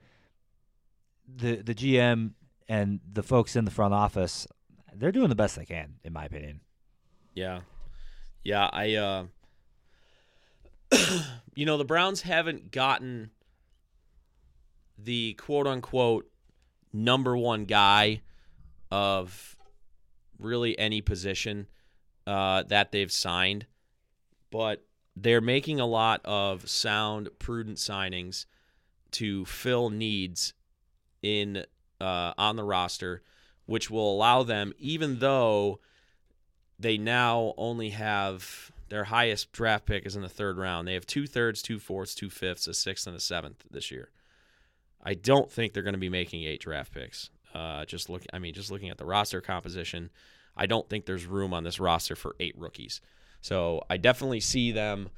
the 1.27 1.57
the 1.57 1.75
GM 1.75 2.31
and 2.67 2.99
the 3.11 3.23
folks 3.23 3.55
in 3.55 3.65
the 3.65 3.71
front 3.71 3.93
office, 3.93 4.47
they're 4.93 5.11
doing 5.11 5.29
the 5.29 5.35
best 5.35 5.55
they 5.55 5.65
can, 5.65 5.95
in 6.03 6.13
my 6.13 6.25
opinion. 6.25 6.61
Yeah. 7.37 7.59
Yeah, 8.43 8.67
I 8.73 8.95
uh 8.95 9.25
you 11.53 11.67
know, 11.67 11.77
the 11.77 11.85
Browns 11.85 12.23
haven't 12.23 12.71
gotten 12.71 13.29
the 14.97 15.33
quote 15.33 15.67
unquote 15.67 16.27
number 16.91 17.37
1 17.37 17.65
guy 17.65 18.21
of 18.89 19.55
really 20.39 20.77
any 20.79 20.99
position 21.01 21.67
uh 22.25 22.63
that 22.63 22.91
they've 22.91 23.11
signed, 23.11 23.67
but 24.49 24.83
they're 25.15 25.39
making 25.39 25.79
a 25.79 25.85
lot 25.85 26.21
of 26.25 26.67
sound, 26.67 27.29
prudent 27.37 27.77
signings 27.77 28.47
to 29.11 29.45
fill 29.45 29.91
needs 29.91 30.55
in 31.21 31.63
uh 32.01 32.33
on 32.35 32.55
the 32.55 32.63
roster 32.63 33.21
which 33.67 33.91
will 33.91 34.11
allow 34.11 34.41
them, 34.41 34.73
even 34.79 35.19
though 35.19 35.79
they 36.79 36.97
now 36.97 37.53
only 37.57 37.89
have 37.89 38.71
their 38.89 39.05
highest 39.05 39.51
draft 39.51 39.85
pick 39.85 40.05
is 40.05 40.15
in 40.15 40.21
the 40.21 40.29
third 40.29 40.57
round. 40.57 40.87
They 40.87 40.93
have 40.93 41.05
two 41.05 41.27
thirds, 41.27 41.61
two 41.61 41.79
fourths, 41.79 42.15
two 42.15 42.29
fifths, 42.29 42.67
a 42.67 42.73
sixth, 42.73 43.07
and 43.07 43.15
a 43.15 43.19
seventh 43.19 43.65
this 43.69 43.91
year. 43.91 44.11
I 45.03 45.13
don't 45.13 45.51
think 45.51 45.73
they're 45.73 45.83
going 45.83 45.93
to 45.93 45.99
be 45.99 46.09
making 46.09 46.43
eight 46.43 46.61
draft 46.61 46.93
picks. 46.93 47.29
Uh, 47.53 47.85
just 47.85 48.09
look, 48.09 48.23
I 48.33 48.39
mean, 48.39 48.53
just 48.53 48.71
looking 48.71 48.89
at 48.89 48.97
the 48.97 49.05
roster 49.05 49.41
composition, 49.41 50.09
I 50.55 50.65
don't 50.65 50.89
think 50.89 51.05
there's 51.05 51.25
room 51.25 51.53
on 51.53 51.63
this 51.63 51.79
roster 51.79 52.15
for 52.15 52.35
eight 52.39 52.57
rookies. 52.57 53.01
So 53.41 53.81
I 53.89 53.97
definitely 53.97 54.39
see 54.39 54.71
them 54.71 55.09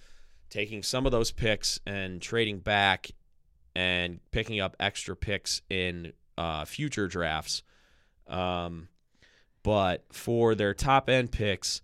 taking 0.49 0.84
some 0.84 1.05
of 1.05 1.12
those 1.12 1.32
picks 1.32 1.80
and 1.86 2.22
trading 2.22 2.60
back 2.60 3.12
and 3.76 4.20
picking 4.32 4.60
up 4.60 4.76
extra 4.80 5.16
picks 5.16 5.62
in 5.70 6.14
uh, 6.38 6.66
future 6.66 7.07
drafts. 7.07 7.64
Um, 8.28 8.89
but 9.70 10.03
for 10.11 10.55
their 10.55 10.74
top 10.74 11.11
end 11.11 11.32
picks, 11.32 11.84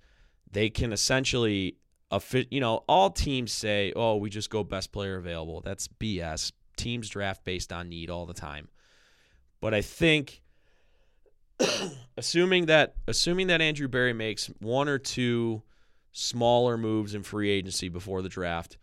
they 0.52 0.72
can 0.72 0.92
essentially, 0.92 1.78
you 2.50 2.60
know, 2.60 2.84
all 2.90 3.12
teams 3.12 3.54
say, 3.54 3.94
"Oh, 3.96 4.16
we 4.16 4.32
just 4.32 4.50
go 4.50 4.64
best 4.64 4.92
player 4.92 5.18
available." 5.18 5.62
That's 5.62 5.88
BS. 5.88 6.52
Teams 6.78 7.08
draft 7.08 7.46
based 7.46 7.72
on 7.72 7.88
need 7.88 8.10
all 8.10 8.26
the 8.26 8.34
time. 8.34 8.70
But 9.62 9.76
I 9.76 9.84
think, 9.84 10.42
assuming 12.18 12.66
that 12.66 12.96
assuming 13.06 13.46
that 13.48 13.62
Andrew 13.62 13.88
Berry 13.88 14.14
makes 14.14 14.48
one 14.60 14.90
or 14.90 14.98
two 14.98 15.62
smaller 16.12 16.80
moves 16.80 17.14
in 17.14 17.22
free 17.22 17.52
agency 17.52 17.88
before 17.88 18.24
the 18.24 18.30
draft, 18.30 18.78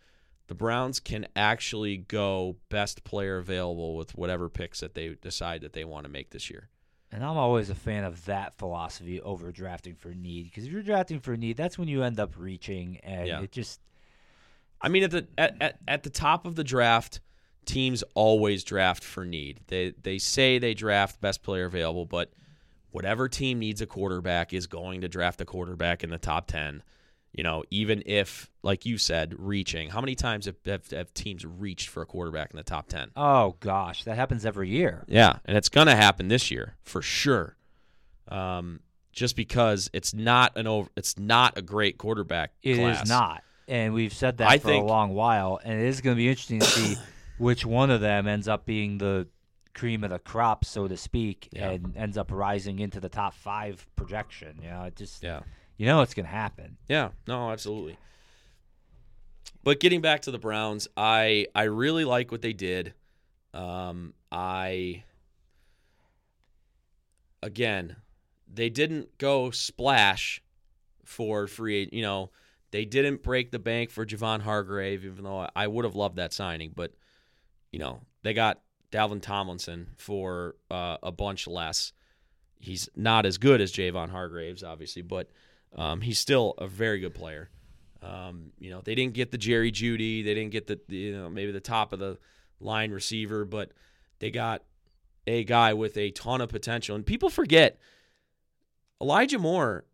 the 0.47 0.55
Browns 0.55 1.01
can 1.01 1.27
actually 1.35 1.97
go 1.97 2.55
best 2.69 3.03
player 3.03 3.37
available 3.37 3.97
with 3.97 4.15
whatever 4.17 4.47
picks 4.47 4.79
that 4.79 4.95
they 4.95 5.09
decide 5.21 5.59
that 5.59 5.73
they 5.73 5.83
want 5.83 6.05
to 6.05 6.09
make 6.09 6.29
this 6.29 6.49
year. 6.49 6.69
And 7.13 7.23
I'm 7.23 7.37
always 7.37 7.69
a 7.69 7.75
fan 7.75 8.05
of 8.05 8.25
that 8.25 8.57
philosophy 8.57 9.21
over 9.21 9.51
drafting 9.51 9.93
for 9.93 10.09
need 10.09 10.45
because 10.45 10.65
if 10.65 10.71
you're 10.71 10.81
drafting 10.81 11.19
for 11.19 11.37
need, 11.37 11.57
that's 11.57 11.77
when 11.77 11.87
you 11.87 12.01
end 12.01 12.19
up 12.19 12.33
reaching, 12.37 12.97
and 13.03 13.27
Yeah. 13.27 13.41
it 13.41 13.51
just 13.51 13.79
I 14.81 14.89
mean, 14.89 15.03
at 15.03 15.11
the 15.11 15.27
at, 15.37 15.55
at, 15.61 15.79
at 15.87 16.03
the 16.03 16.09
top 16.09 16.45
of 16.47 16.55
the 16.55 16.63
draft, 16.63 17.21
teams 17.65 18.03
always 18.15 18.63
draft 18.63 19.03
for 19.03 19.25
need. 19.25 19.59
They 19.67 19.93
they 20.01 20.17
say 20.17 20.57
they 20.57 20.73
draft 20.73 21.21
best 21.21 21.43
player 21.43 21.65
available, 21.65 22.05
but 22.05 22.33
whatever 22.91 23.29
team 23.29 23.59
needs 23.59 23.79
a 23.79 23.85
quarterback 23.85 24.51
is 24.51 24.65
going 24.65 25.01
to 25.01 25.07
draft 25.07 25.39
a 25.39 25.45
quarterback 25.45 26.03
in 26.03 26.09
the 26.09 26.17
top 26.17 26.47
ten. 26.47 26.81
You 27.33 27.43
know, 27.43 27.63
even 27.71 28.03
if, 28.05 28.51
like 28.61 28.85
you 28.85 28.99
said, 28.99 29.33
reaching. 29.39 29.89
How 29.89 30.01
many 30.01 30.13
times 30.13 30.45
have, 30.45 30.55
have, 30.67 30.87
have 30.91 31.13
teams 31.15 31.43
reached 31.45 31.89
for 31.89 32.03
a 32.03 32.05
quarterback 32.05 32.51
in 32.51 32.57
the 32.57 32.63
top 32.63 32.87
ten? 32.87 33.09
oh 33.15 33.55
gosh, 33.59 34.03
that 34.03 34.15
happens 34.17 34.45
every 34.45 34.69
year. 34.69 35.03
Yeah, 35.07 35.37
and 35.45 35.57
it's 35.57 35.69
going 35.69 35.87
to 35.87 35.95
happen 35.95 36.27
this 36.27 36.51
year 36.51 36.75
for 36.83 37.01
sure. 37.01 37.57
Um, 38.27 38.81
just 39.11 39.35
because 39.35 39.89
it's 39.93 40.13
not 40.13 40.55
an 40.57 40.67
over, 40.67 40.89
it's 40.95 41.17
not 41.17 41.57
a 41.57 41.61
great 41.61 41.97
quarterback. 41.97 42.51
It 42.63 42.71
is 42.71 42.97
class. 42.97 43.07
not, 43.09 43.43
and 43.67 43.93
we've 43.93 44.13
said 44.13 44.37
that 44.37 44.49
I 44.49 44.57
for 44.59 44.67
think- 44.69 44.83
a 44.83 44.87
long 44.87 45.13
while, 45.13 45.59
and 45.63 45.79
it 45.79 45.85
is 45.87 46.01
going 46.01 46.15
to 46.15 46.17
be 46.17 46.29
interesting 46.29 46.59
to 46.59 46.65
see 46.65 46.95
which 47.37 47.65
one 47.65 47.89
of 47.91 47.99
them 48.01 48.27
ends 48.27 48.47
up 48.47 48.65
being 48.65 48.97
the 48.99 49.27
cream 49.73 50.03
of 50.03 50.11
the 50.11 50.19
crop, 50.19 50.65
so 50.65 50.87
to 50.87 50.95
speak, 50.95 51.49
Yeah. 51.51 51.71
and 51.71 51.97
ends 51.97 52.17
up 52.17 52.31
rising 52.31 52.77
into 52.79 52.99
the 52.99 53.09
top 53.09 53.33
five 53.33 53.85
projection. 53.95 54.59
You 54.61 54.69
know, 54.69 54.83
it 54.83 54.95
just 54.95 55.23
Yeah. 55.23 55.41
You 55.77 55.85
know 55.85 56.01
it's 56.01 56.13
going 56.13 56.25
to 56.25 56.31
happen. 56.31 56.77
Yeah, 56.87 57.09
no, 57.27 57.51
absolutely. 57.51 57.97
But 59.63 59.79
getting 59.79 60.01
back 60.01 60.23
to 60.23 60.31
the 60.31 60.39
Browns, 60.39 60.87
I 60.97 61.47
I 61.55 61.63
really 61.63 62.05
like 62.05 62.31
what 62.31 62.41
they 62.41 62.53
did. 62.53 62.93
Um, 63.53 64.13
I 64.31 65.03
again, 67.41 67.95
they 68.51 68.69
didn't 68.69 69.17
go 69.17 69.51
splash 69.51 70.41
for 71.05 71.47
free. 71.47 71.89
You 71.91 72.01
know, 72.01 72.31
they 72.71 72.85
didn't 72.85 73.23
break 73.23 73.51
the 73.51 73.59
bank 73.59 73.89
for 73.89 74.05
Javon 74.05 74.41
Hargrave, 74.41 75.05
even 75.05 75.23
though 75.23 75.47
I 75.55 75.67
would 75.67 75.85
have 75.85 75.95
loved 75.95 76.17
that 76.17 76.33
signing. 76.33 76.71
But 76.75 76.93
you 77.71 77.79
know, 77.79 78.01
they 78.23 78.33
got 78.33 78.61
Dalvin 78.91 79.21
Tomlinson 79.21 79.89
for 79.97 80.55
uh, 80.69 80.97
a 81.01 81.11
bunch 81.11 81.47
less. 81.47 81.93
He's 82.59 82.89
not 82.95 83.25
as 83.25 83.37
good 83.37 83.61
as 83.61 83.71
Javon 83.71 84.09
Hargraves, 84.09 84.63
obviously, 84.63 85.01
but 85.01 85.29
um, 85.75 86.01
he's 86.01 86.19
still 86.19 86.53
a 86.57 86.67
very 86.67 86.99
good 86.99 87.13
player. 87.13 87.49
Um, 88.01 88.51
you 88.59 88.69
know, 88.69 88.81
they 88.81 88.95
didn't 88.95 89.13
get 89.13 89.31
the 89.31 89.37
Jerry 89.37 89.71
Jeudy, 89.71 90.23
they 90.23 90.33
didn't 90.33 90.51
get 90.51 90.67
the 90.67 90.79
you 90.87 91.15
know 91.15 91.29
maybe 91.29 91.51
the 91.51 91.59
top 91.59 91.93
of 91.93 91.99
the 91.99 92.17
line 92.59 92.91
receiver, 92.91 93.45
but 93.45 93.71
they 94.19 94.31
got 94.31 94.63
a 95.25 95.43
guy 95.43 95.73
with 95.73 95.97
a 95.97 96.11
ton 96.11 96.41
of 96.41 96.49
potential. 96.49 96.95
And 96.95 97.05
people 97.05 97.29
forget 97.29 97.79
Elijah 99.01 99.39
Moore. 99.39 99.85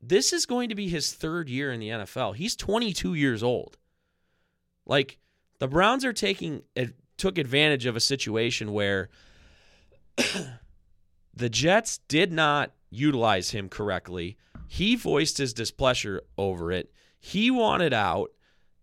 This 0.00 0.32
is 0.32 0.46
going 0.46 0.68
to 0.68 0.74
be 0.74 0.88
his 0.88 1.12
third 1.12 1.48
year 1.48 1.72
in 1.72 1.78
the 1.78 1.88
NFL. 1.88 2.34
He's 2.34 2.56
22 2.56 3.14
years 3.14 3.42
old. 3.42 3.78
Like 4.84 5.18
the 5.58 5.68
Browns 5.68 6.04
are 6.04 6.12
taking 6.12 6.62
took 7.16 7.38
advantage 7.38 7.86
of 7.86 7.94
a 7.94 8.00
situation 8.00 8.72
where 8.72 9.08
the 11.34 11.48
Jets 11.48 11.98
did 12.08 12.32
not 12.32 12.72
utilize 12.90 13.50
him 13.50 13.68
correctly. 13.68 14.36
He 14.72 14.94
voiced 14.94 15.36
his 15.36 15.52
displeasure 15.52 16.22
over 16.38 16.72
it. 16.72 16.90
He 17.20 17.50
wanted 17.50 17.92
out, 17.92 18.30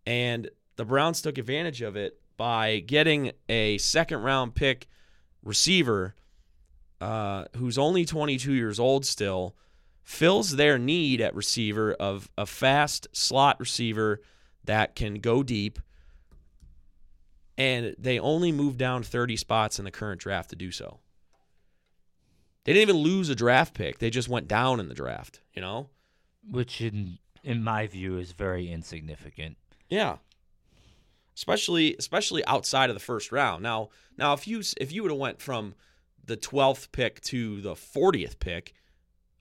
and 0.06 0.48
the 0.76 0.86
Browns 0.86 1.20
took 1.20 1.40
advantage 1.40 1.82
of 1.82 1.96
it 1.96 2.22
by 2.38 2.78
getting 2.78 3.32
a 3.50 3.80
second 3.80 4.22
round 4.22 4.54
pick 4.54 4.86
receiver 5.44 6.14
uh, 7.02 7.46
who's 7.58 7.80
only 7.80 8.06
22 8.06 8.54
years 8.54 8.80
old 8.80 9.04
still, 9.04 9.56
fills 10.04 10.58
their 10.58 10.78
need 10.78 11.22
at 11.22 11.34
receiver 11.34 11.94
of 11.94 12.30
a 12.38 12.46
fast 12.46 13.08
slot 13.12 13.60
receiver 13.60 14.22
that 14.66 14.94
can 14.94 15.16
go 15.16 15.42
deep. 15.42 15.80
And 17.58 17.96
they 17.98 18.20
only 18.20 18.52
moved 18.52 18.78
down 18.78 19.02
30 19.02 19.38
spots 19.38 19.80
in 19.80 19.86
the 19.86 19.92
current 19.92 20.22
draft 20.22 20.52
to 20.52 20.56
do 20.56 20.70
so. 20.70 21.00
They 22.66 22.74
didn't 22.74 22.89
even 22.89 23.01
lose 23.01 23.30
a 23.30 23.36
draft 23.36 23.74
pick. 23.74 23.99
They 23.99 24.10
just 24.10 24.30
went 24.30 24.47
down 24.47 24.80
in 24.80 24.89
the 24.89 24.95
draft, 24.95 25.41
you 25.53 25.62
know? 25.62 25.89
which 26.49 26.82
in 26.82 27.18
in 27.43 27.64
my 27.64 27.88
view 27.88 28.18
is 28.18 28.32
very 28.32 28.70
insignificant. 28.72 29.57
Yeah. 29.89 30.18
Especially 31.36 31.95
especially 31.97 32.45
outside 32.45 32.89
of 32.89 32.95
the 32.95 32.99
first 33.01 33.32
round. 33.32 33.64
Now, 33.64 33.89
now 34.18 34.34
if 34.34 34.47
you 34.47 34.62
if 34.78 34.91
you 34.91 35.03
would 35.03 35.12
have 35.12 35.20
went 35.20 35.41
from 35.41 35.74
the 36.26 36.38
12th 36.38 36.91
pick 36.91 37.22
to 37.22 37.62
the 37.62 37.74
40th 37.74 38.39
pick, 38.39 38.74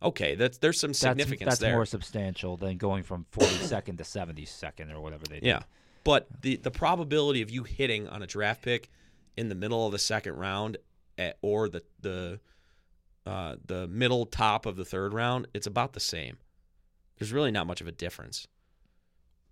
okay, 0.03 0.35
that's 0.35 0.59
there's 0.59 0.79
some 0.79 0.91
That's, 0.91 1.01
significance 1.01 1.49
that's 1.51 1.61
there. 1.61 1.75
more 1.75 1.87
substantial 1.87 2.57
than 2.57 2.77
going 2.77 3.03
from 3.03 3.27
42nd 3.33 3.99
to 3.99 4.05
72nd 4.05 4.95
or 4.95 5.01
whatever 5.01 5.25
they 5.25 5.41
did. 5.41 5.47
Yeah. 5.47 5.63
But 6.05 6.29
the 6.43 6.57
the 6.57 6.71
probability 6.71 7.43
of 7.43 7.51
you 7.51 7.65
hitting 7.65 8.09
on 8.09 8.23
a 8.23 8.27
draft 8.27 8.63
pick 8.63 8.91
in 9.37 9.49
the 9.49 9.55
middle 9.55 9.85
of 9.87 9.93
the 9.93 9.99
second 9.99 10.35
round 10.37 10.77
at, 11.17 11.37
or 11.43 11.69
the 11.69 11.83
the 12.01 12.39
uh, 13.29 13.57
the 13.67 13.87
middle 13.89 14.25
top 14.25 14.65
of 14.65 14.77
the 14.77 14.87
third 14.87 15.13
round, 15.13 15.49
it's 15.53 15.67
about 15.67 15.93
the 15.93 16.01
same. 16.01 16.39
There's 17.19 17.31
really 17.31 17.51
not 17.51 17.67
much 17.67 17.83
of 17.83 17.87
a 17.87 17.93
difference. 17.93 18.47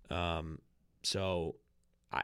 Um, 0.09 0.59
so 1.03 1.55
I 2.11 2.23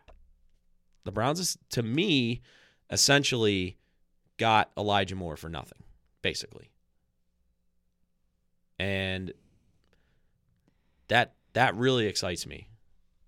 the 1.04 1.12
Browns 1.12 1.40
is, 1.40 1.58
to 1.72 1.84
me 1.84 2.42
essentially 2.90 3.78
got 4.38 4.72
Elijah 4.78 5.16
Moore 5.16 5.38
for 5.38 5.50
nothing, 5.50 5.84
basically. 6.24 6.72
And 8.80 9.32
that 11.10 11.36
that 11.54 11.76
really 11.76 12.08
excites 12.08 12.48
me 12.48 12.68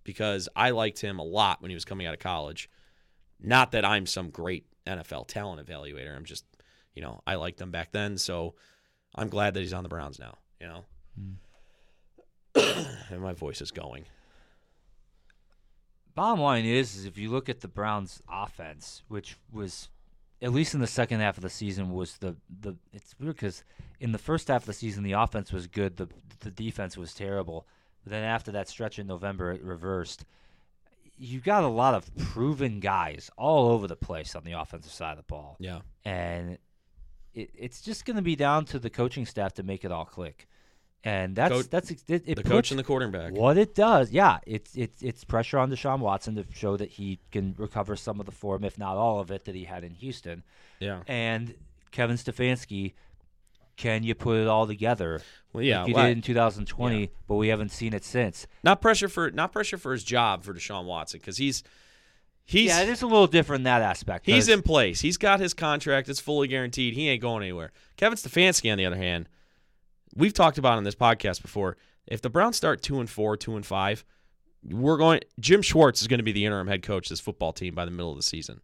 because 0.03 0.49
I 0.55 0.71
liked 0.71 0.99
him 0.99 1.19
a 1.19 1.23
lot 1.23 1.61
when 1.61 1.69
he 1.69 1.75
was 1.75 1.85
coming 1.85 2.07
out 2.07 2.15
of 2.15 2.19
college. 2.19 2.71
Not 3.39 3.71
that 3.73 3.85
I'm 3.85 4.07
some 4.07 4.31
great 4.31 4.65
NFL 4.87 5.27
talent 5.27 5.65
evaluator. 5.65 6.15
I'm 6.15 6.25
just, 6.25 6.45
you 6.95 7.01
know, 7.01 7.21
I 7.27 7.35
liked 7.35 7.59
him 7.61 7.71
back 7.71 7.91
then, 7.91 8.17
so 8.17 8.55
I'm 9.13 9.29
glad 9.29 9.53
that 9.53 9.59
he's 9.59 9.73
on 9.73 9.83
the 9.83 9.89
Browns 9.89 10.19
now, 10.19 10.37
you 10.59 10.67
know. 10.67 10.85
Hmm. 11.17 12.85
and 13.11 13.21
my 13.21 13.33
voice 13.33 13.61
is 13.61 13.71
going. 13.71 14.05
Bottom 16.13 16.39
line 16.39 16.65
is, 16.65 16.95
is 16.95 17.05
if 17.05 17.17
you 17.17 17.29
look 17.29 17.49
at 17.49 17.59
the 17.59 17.67
Browns' 17.67 18.21
offense, 18.31 19.03
which 19.09 19.35
was 19.51 19.89
at 20.41 20.53
least 20.53 20.73
in 20.73 20.79
the 20.79 20.87
second 20.87 21.19
half 21.19 21.37
of 21.37 21.43
the 21.43 21.49
season 21.49 21.91
was 21.91 22.17
the 22.17 22.35
the 22.61 22.75
it's 22.93 23.15
weird 23.19 23.35
because 23.35 23.63
in 23.99 24.11
the 24.13 24.17
first 24.17 24.47
half 24.47 24.61
of 24.61 24.65
the 24.67 24.73
season 24.73 25.03
the 25.03 25.11
offense 25.13 25.51
was 25.51 25.67
good, 25.67 25.97
the 25.97 26.07
the 26.39 26.51
defense 26.51 26.97
was 26.97 27.13
terrible. 27.13 27.67
But 28.03 28.11
then 28.11 28.23
after 28.23 28.51
that 28.53 28.69
stretch 28.69 28.97
in 28.99 29.07
November, 29.07 29.51
it 29.51 29.61
reversed. 29.63 30.23
You 31.17 31.39
got 31.39 31.63
a 31.63 31.67
lot 31.69 31.95
of 31.95 32.15
proven 32.17 32.79
guys 32.79 33.29
all 33.37 33.69
over 33.71 33.87
the 33.87 33.95
place 33.95 34.35
on 34.35 34.43
the 34.43 34.51
offensive 34.53 34.91
side 34.91 35.11
of 35.11 35.17
the 35.17 35.23
ball, 35.23 35.55
Yeah. 35.59 35.79
and 36.03 36.57
it, 37.35 37.51
it's 37.55 37.81
just 37.81 38.05
going 38.05 38.15
to 38.15 38.21
be 38.23 38.35
down 38.35 38.65
to 38.65 38.79
the 38.79 38.89
coaching 38.89 39.25
staff 39.25 39.53
to 39.55 39.63
make 39.63 39.85
it 39.85 39.91
all 39.91 40.05
click. 40.05 40.47
And 41.03 41.35
that's 41.35 41.53
Coach- 41.53 41.69
that's 41.69 41.91
it, 41.91 42.01
it 42.07 42.25
The 42.25 42.35
puts- 42.37 42.49
coach 42.49 42.71
and 42.71 42.79
the 42.79 42.83
quarterback. 42.83 43.33
what 43.33 43.57
it 43.59 43.75
does, 43.75 44.11
yeah, 44.11 44.39
it's 44.47 44.75
it's 44.75 45.03
it's 45.03 45.23
pressure 45.23 45.59
on 45.59 45.69
Deshaun 45.69 45.99
Watson 45.99 46.33
to 46.35 46.45
show 46.51 46.77
that 46.77 46.89
he 46.89 47.19
can 47.31 47.53
recover 47.59 47.95
some 47.95 48.19
of 48.19 48.25
the 48.25 48.31
form, 48.31 48.63
if 48.63 48.79
not 48.79 48.97
all 48.97 49.19
of 49.19 49.29
it, 49.29 49.45
that 49.45 49.53
he 49.53 49.65
had 49.65 49.83
in 49.83 49.93
Houston. 49.93 50.41
Yeah. 50.79 51.01
And 51.07 51.53
Kevin 51.91 52.15
Stefanski 52.17 52.93
can 53.77 54.03
you 54.03 54.15
put 54.15 54.37
it 54.39 54.47
all 54.47 54.65
together? 54.65 55.21
Well, 55.53 55.61
yeah, 55.61 55.81
like 55.81 55.89
you 55.89 55.93
well, 55.95 56.05
did 56.07 56.17
in 56.17 56.21
2020, 56.23 57.09
but 57.27 57.35
we 57.35 57.49
haven't 57.49 57.69
seen 57.71 57.93
it 57.93 58.03
since. 58.05 58.47
not 58.63 58.81
pressure 58.81 59.07
for 59.09 59.29
not 59.31 59.51
pressure 59.51 59.77
for 59.77 59.91
his 59.91 60.03
job 60.03 60.43
for 60.43 60.53
Deshaun 60.55 60.85
Watson 60.85 61.19
because 61.19 61.37
he's 61.37 61.61
he's 62.45 62.69
yeah, 62.69 62.81
it 62.83 62.89
is 62.89 63.01
a 63.01 63.07
little 63.07 63.27
different 63.27 63.61
in 63.61 63.63
that 63.65 63.81
aspect. 63.81 64.25
He's 64.25 64.47
in 64.47 64.61
place. 64.61 65.01
He's 65.01 65.17
got 65.17 65.39
his 65.39 65.53
contract. 65.53 66.07
It's 66.07 66.19
fully 66.19 66.47
guaranteed. 66.47 66.93
He 66.93 67.09
ain't 67.09 67.21
going 67.21 67.43
anywhere. 67.43 67.71
Kevin 67.97 68.17
Stefanski, 68.17 68.71
on 68.71 68.77
the 68.77 68.85
other 68.85 68.95
hand, 68.95 69.27
we've 70.15 70.33
talked 70.33 70.57
about 70.57 70.77
on 70.77 70.83
this 70.83 70.95
podcast 70.95 71.41
before. 71.41 71.75
If 72.07 72.21
the 72.21 72.29
Browns 72.29 72.55
start 72.55 72.81
two 72.81 72.99
and 72.99 73.09
four, 73.09 73.35
two 73.35 73.55
and 73.55 73.65
five, 73.65 74.05
we're 74.63 74.97
going. 74.97 75.21
Jim 75.39 75.61
Schwartz 75.61 76.01
is 76.01 76.07
going 76.07 76.19
to 76.19 76.23
be 76.23 76.31
the 76.31 76.45
interim 76.45 76.67
head 76.67 76.83
coach 76.83 77.07
of 77.07 77.09
this 77.09 77.19
football 77.19 77.51
team 77.53 77.73
by 77.75 77.85
the 77.85 77.91
middle 77.91 78.11
of 78.11 78.17
the 78.17 78.23
season. 78.23 78.61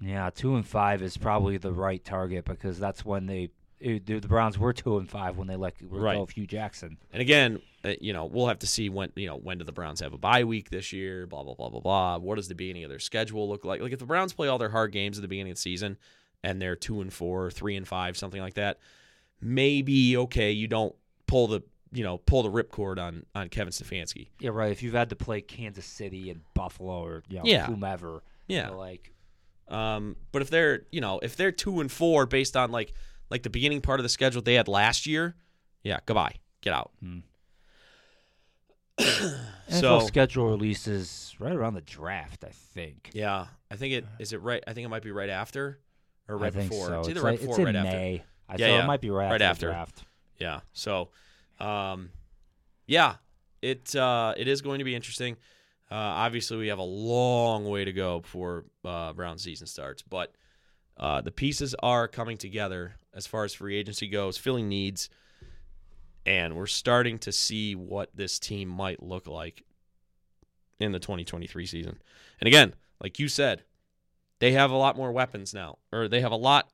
Yeah, 0.00 0.30
two 0.34 0.54
and 0.56 0.66
five 0.66 1.02
is 1.02 1.16
probably 1.16 1.58
the 1.58 1.72
right 1.72 2.02
target 2.02 2.44
because 2.44 2.78
that's 2.78 3.04
when 3.04 3.26
they 3.26 3.50
the 3.80 4.20
Browns 4.20 4.58
were 4.58 4.72
two 4.72 4.98
and 4.98 5.08
five 5.08 5.36
when 5.38 5.46
they 5.48 5.56
let 5.56 5.74
go 5.78 5.96
Right. 5.98 6.16
of 6.18 6.30
Hue 6.30 6.46
Jackson. 6.46 6.98
And 7.12 7.22
again, 7.22 7.60
uh, 7.84 7.94
you 8.00 8.12
know, 8.12 8.26
we'll 8.26 8.46
have 8.48 8.58
to 8.60 8.66
see 8.66 8.88
when 8.88 9.10
you 9.16 9.26
know 9.26 9.36
when 9.36 9.58
do 9.58 9.64
the 9.64 9.72
Browns 9.72 10.00
have 10.00 10.12
a 10.12 10.18
bye 10.18 10.44
week 10.44 10.70
this 10.70 10.92
year? 10.92 11.26
Blah 11.26 11.42
blah 11.44 11.54
blah 11.54 11.68
blah 11.70 11.80
blah. 11.80 12.18
What 12.18 12.36
does 12.36 12.48
the 12.48 12.54
beginning 12.54 12.84
of 12.84 12.90
their 12.90 12.98
schedule 12.98 13.48
look 13.48 13.64
like? 13.64 13.80
Like 13.80 13.92
if 13.92 13.98
the 13.98 14.06
Browns 14.06 14.32
play 14.32 14.48
all 14.48 14.58
their 14.58 14.68
hard 14.70 14.92
games 14.92 15.18
at 15.18 15.22
the 15.22 15.28
beginning 15.28 15.52
of 15.52 15.56
the 15.56 15.62
season 15.62 15.96
and 16.42 16.60
they're 16.60 16.76
two 16.76 17.00
and 17.00 17.12
four, 17.12 17.50
three 17.50 17.76
and 17.76 17.86
five, 17.88 18.16
something 18.16 18.40
like 18.40 18.54
that, 18.54 18.78
maybe 19.40 20.16
okay, 20.16 20.50
you 20.52 20.68
don't 20.68 20.94
pull 21.26 21.46
the 21.46 21.62
you 21.92 22.04
know 22.04 22.18
pull 22.18 22.42
the 22.42 22.50
ripcord 22.50 22.98
on 22.98 23.24
on 23.34 23.48
Kevin 23.48 23.72
Stefanski. 23.72 24.28
Yeah, 24.40 24.50
right. 24.50 24.70
If 24.72 24.82
you've 24.82 24.94
had 24.94 25.10
to 25.10 25.16
play 25.16 25.40
Kansas 25.40 25.86
City 25.86 26.30
and 26.30 26.40
Buffalo 26.54 27.02
or 27.02 27.22
you 27.28 27.38
know 27.38 27.44
Yeah. 27.44 27.66
whomever, 27.66 28.22
Yeah. 28.48 28.68
you're 28.68 28.76
like 28.76 29.12
Um, 29.68 30.16
but 30.32 30.42
if 30.42 30.50
they're 30.50 30.82
you 30.92 31.00
know 31.00 31.18
if 31.22 31.36
they're 31.36 31.52
two 31.52 31.80
and 31.80 31.90
four 31.90 32.26
based 32.26 32.56
on 32.56 32.70
like 32.70 32.92
like 33.30 33.42
the 33.42 33.50
beginning 33.50 33.80
part 33.80 34.00
of 34.00 34.02
the 34.02 34.08
schedule 34.08 34.42
they 34.42 34.54
had 34.54 34.68
last 34.68 35.06
year, 35.06 35.36
yeah, 35.82 35.98
goodbye, 36.06 36.34
get 36.60 36.74
out. 36.74 36.90
Hmm. 39.00 39.72
so 39.78 40.00
schedule 40.00 40.48
releases 40.48 41.34
right 41.38 41.52
around 41.54 41.74
the 41.74 41.80
draft, 41.80 42.44
I 42.44 42.50
think. 42.50 43.10
Yeah, 43.12 43.46
I 43.70 43.76
think 43.76 43.94
it 43.94 44.04
is 44.18 44.32
it 44.32 44.40
right. 44.42 44.62
I 44.66 44.72
think 44.72 44.84
it 44.84 44.88
might 44.88 45.02
be 45.02 45.12
right 45.12 45.30
after 45.30 45.78
or 46.28 46.36
right 46.36 46.48
I 46.48 46.50
think 46.50 46.70
before. 46.70 46.86
so. 46.88 46.98
It's 47.00 47.08
either 47.08 47.20
it's 47.20 47.24
right 47.24 47.30
like- 47.32 47.40
before, 47.40 47.56
or 47.56 47.68
in 47.68 47.74
right 47.76 47.76
after. 47.76 47.96
May. 47.98 48.24
I 48.48 48.56
Yeah, 48.56 48.66
yeah. 48.68 48.82
it 48.82 48.86
might 48.86 49.00
be 49.00 49.10
right, 49.10 49.30
Right 49.30 49.42
after, 49.42 49.42
after. 49.42 49.66
the 49.66 49.72
draft. 49.72 50.04
Yeah. 50.38 50.60
So, 50.72 51.10
um, 51.60 52.10
yeah, 52.86 53.16
it 53.62 53.94
uh, 53.94 54.34
it 54.36 54.48
is 54.48 54.60
going 54.60 54.78
to 54.80 54.84
be 54.84 54.94
interesting. 54.94 55.36
Uh, 55.90 55.94
obviously, 55.94 56.56
we 56.56 56.68
have 56.68 56.78
a 56.78 56.82
long 56.82 57.64
way 57.68 57.84
to 57.84 57.92
go 57.92 58.20
before 58.20 58.64
uh, 58.84 59.12
Brown 59.12 59.38
season 59.38 59.66
starts, 59.66 60.02
but 60.02 60.32
uh, 60.96 61.20
the 61.20 61.30
pieces 61.32 61.74
are 61.82 62.06
coming 62.08 62.36
together 62.36 62.94
as 63.14 63.26
far 63.26 63.44
as 63.44 63.54
free 63.54 63.76
agency 63.76 64.06
goes, 64.08 64.36
filling 64.38 64.68
needs, 64.68 65.10
and 66.26 66.56
we're 66.56 66.66
starting 66.66 67.18
to 67.20 67.32
see 67.32 67.74
what 67.74 68.10
this 68.14 68.38
team 68.38 68.68
might 68.68 69.02
look 69.02 69.26
like 69.26 69.64
in 70.78 70.92
the 70.92 70.98
2023 70.98 71.66
season. 71.66 71.98
And 72.40 72.46
again, 72.46 72.74
like 73.00 73.18
you 73.18 73.28
said, 73.28 73.64
they 74.38 74.52
have 74.52 74.70
a 74.70 74.76
lot 74.76 74.96
more 74.96 75.12
weapons 75.12 75.54
now, 75.54 75.78
or 75.92 76.08
they 76.08 76.20
have 76.20 76.32
a 76.32 76.36
lot 76.36 76.70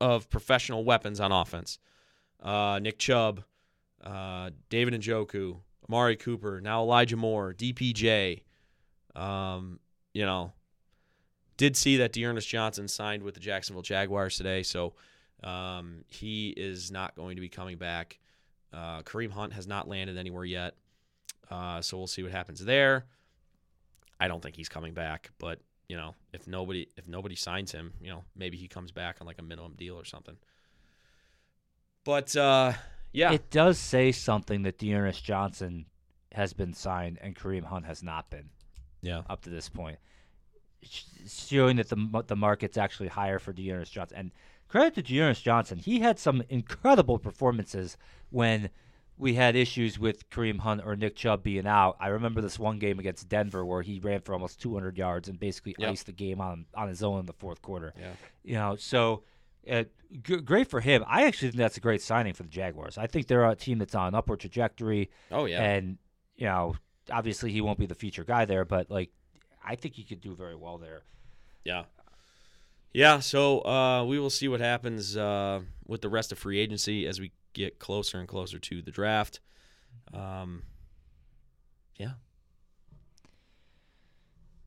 of 0.00 0.28
professional 0.30 0.84
weapons 0.84 1.20
on 1.20 1.32
offense. 1.32 1.78
Uh, 2.42 2.78
Nick 2.80 2.98
Chubb, 2.98 3.42
uh, 4.02 4.50
David 4.68 4.94
Njoku, 4.94 5.58
Amari 5.88 6.16
Cooper, 6.16 6.60
now 6.60 6.82
Elijah 6.82 7.16
Moore, 7.16 7.54
DPJ. 7.54 8.42
Um, 9.14 9.80
you 10.12 10.24
know, 10.24 10.52
did 11.56 11.76
see 11.76 11.96
that 11.98 12.12
D'Ernest 12.12 12.48
Johnson 12.48 12.88
signed 12.88 13.22
with 13.22 13.34
the 13.34 13.40
Jacksonville 13.40 13.82
Jaguars 13.82 14.36
today, 14.36 14.62
so 14.62 14.94
um, 15.42 16.04
he 16.08 16.50
is 16.50 16.90
not 16.90 17.14
going 17.14 17.36
to 17.36 17.40
be 17.40 17.48
coming 17.48 17.76
back. 17.76 18.18
Uh, 18.74 19.02
Kareem 19.02 19.30
Hunt 19.30 19.52
has 19.52 19.66
not 19.66 19.88
landed 19.88 20.18
anywhere 20.18 20.44
yet, 20.44 20.74
uh, 21.50 21.80
so 21.80 21.96
we'll 21.96 22.06
see 22.06 22.22
what 22.22 22.32
happens 22.32 22.64
there. 22.64 23.06
I 24.18 24.26
don't 24.28 24.42
think 24.42 24.56
he's 24.56 24.68
coming 24.68 24.94
back, 24.94 25.30
but 25.38 25.60
you 25.88 25.96
know, 25.96 26.14
if 26.32 26.46
nobody 26.46 26.88
if 26.96 27.06
nobody 27.06 27.36
signs 27.36 27.70
him, 27.72 27.92
you 28.00 28.08
know, 28.10 28.24
maybe 28.34 28.56
he 28.56 28.68
comes 28.68 28.90
back 28.90 29.18
on 29.20 29.26
like 29.26 29.38
a 29.38 29.42
minimum 29.42 29.74
deal 29.76 29.94
or 29.96 30.04
something. 30.04 30.36
But 32.04 32.34
uh, 32.36 32.72
yeah, 33.12 33.32
It 33.32 33.50
does 33.50 33.78
say 33.78 34.12
something 34.12 34.62
that 34.62 34.78
D'Ernest 34.78 35.22
Johnson 35.24 35.86
has 36.32 36.52
been 36.52 36.72
signed 36.74 37.18
and 37.22 37.36
Kareem 37.36 37.64
Hunt 37.64 37.86
has 37.86 38.02
not 38.02 38.28
been 38.30 38.50
yeah, 39.02 39.22
up 39.28 39.42
to 39.42 39.50
this 39.50 39.68
point, 39.68 39.98
Sh- 40.82 41.04
showing 41.28 41.76
that 41.76 41.88
the 41.88 42.24
the 42.26 42.36
market's 42.36 42.76
actually 42.76 43.08
higher 43.08 43.38
for 43.38 43.52
D'Ernest 43.52 43.92
Johnson. 43.92 44.18
And 44.18 44.30
credit 44.74 44.94
to 44.94 45.02
D'Ernest 45.02 45.44
Johnson, 45.44 45.78
he 45.78 46.00
had 46.00 46.18
some 46.18 46.42
incredible 46.48 47.18
performances 47.18 47.96
when 48.30 48.70
we 49.16 49.34
had 49.34 49.54
issues 49.54 49.98
with 49.98 50.28
Kareem 50.30 50.58
Hunt 50.58 50.82
or 50.84 50.96
Nick 50.96 51.14
Chubb 51.14 51.44
being 51.44 51.66
out. 51.66 51.96
I 52.00 52.08
remember 52.08 52.40
this 52.40 52.58
one 52.58 52.80
game 52.80 52.98
against 52.98 53.28
Denver 53.28 53.64
where 53.64 53.82
he 53.82 54.00
ran 54.00 54.20
for 54.22 54.32
almost 54.32 54.60
200 54.60 54.98
yards 54.98 55.28
and 55.28 55.38
basically 55.38 55.76
Yep. 55.78 55.90
iced 55.90 56.06
the 56.06 56.12
game 56.12 56.40
on 56.40 56.66
on 56.74 56.88
his 56.88 57.02
own 57.04 57.20
in 57.20 57.26
the 57.26 57.32
fourth 57.32 57.62
quarter. 57.62 57.94
yeah. 57.98 58.12
You 58.42 58.54
know, 58.54 58.74
so 58.76 59.22
uh, 59.70 59.84
g- 60.22 60.38
great 60.40 60.66
for 60.68 60.80
him. 60.80 61.04
I 61.06 61.24
actually 61.26 61.48
think 61.50 61.58
that's 61.58 61.76
a 61.76 61.80
great 61.80 62.02
signing 62.02 62.34
for 62.34 62.42
the 62.42 62.48
Jaguars. 62.48 62.98
I 62.98 63.06
think 63.06 63.28
they're 63.28 63.48
a 63.48 63.54
team 63.54 63.78
that's 63.78 63.94
on 63.94 64.08
an 64.08 64.14
upward 64.16 64.40
trajectory, 64.40 65.08
Oh 65.30 65.44
yeah, 65.44 65.62
and 65.62 65.98
you 66.36 66.46
know, 66.46 66.74
obviously 67.12 67.52
he 67.52 67.60
won't 67.60 67.78
be 67.78 67.86
the 67.86 67.94
feature 67.94 68.24
guy 68.24 68.44
there, 68.44 68.64
but 68.64 68.90
like, 68.90 69.10
I 69.64 69.76
think 69.76 69.94
he 69.94 70.02
could 70.02 70.20
do 70.20 70.34
very 70.34 70.56
well 70.56 70.78
there. 70.78 71.04
yeah, 71.64 71.84
yeah. 72.94 73.18
So 73.18 73.60
uh, 73.66 74.04
we 74.04 74.18
will 74.18 74.30
see 74.30 74.48
what 74.48 74.60
happens 74.60 75.16
uh, 75.16 75.60
with 75.86 76.00
the 76.00 76.08
rest 76.08 76.32
of 76.32 76.38
free 76.38 76.58
agency 76.58 77.06
as 77.06 77.20
we 77.20 77.32
get 77.52 77.78
closer 77.78 78.18
and 78.18 78.26
closer 78.26 78.58
to 78.58 78.80
the 78.82 78.90
draft. 78.90 79.40
Um, 80.12 80.62
yeah, 81.96 82.12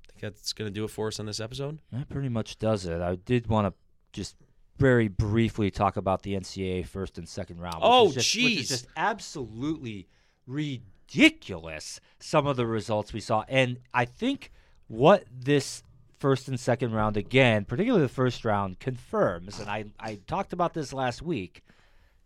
I 0.07 0.11
think 0.11 0.21
that's 0.21 0.53
gonna 0.53 0.69
do 0.69 0.84
it 0.84 0.89
for 0.91 1.07
us 1.07 1.19
on 1.19 1.25
this 1.25 1.39
episode. 1.39 1.80
That 1.91 2.09
pretty 2.09 2.30
much 2.30 2.57
does 2.59 2.86
it. 2.86 3.01
I 3.01 3.15
did 3.15 3.47
want 3.47 3.67
to 3.67 3.73
just 4.13 4.36
very 4.78 5.07
briefly 5.07 5.71
talk 5.71 5.97
about 5.97 6.21
the 6.23 6.36
NCAA 6.36 6.86
first 6.86 7.17
and 7.17 7.28
second 7.28 7.59
round. 7.59 7.75
which 7.78 7.84
Oh, 7.84 8.11
jeez. 8.15 8.59
is 8.59 8.67
just 8.67 8.88
absolutely 8.95 10.07
ridiculous. 10.45 11.99
Some 12.19 12.45
of 12.47 12.57
the 12.57 12.65
results 12.67 13.11
we 13.13 13.19
saw, 13.19 13.43
and 13.47 13.80
I 13.93 14.05
think 14.05 14.51
what 14.88 15.25
this 15.32 15.84
first 16.18 16.47
and 16.47 16.59
second 16.59 16.93
round 16.93 17.18
again, 17.18 17.65
particularly 17.65 18.05
the 18.05 18.09
first 18.09 18.43
round, 18.45 18.80
confirms. 18.80 19.59
And 19.59 19.70
I 19.70 19.86
I 19.99 20.20
talked 20.28 20.53
about 20.53 20.74
this 20.74 20.93
last 20.93 21.22
week. 21.22 21.63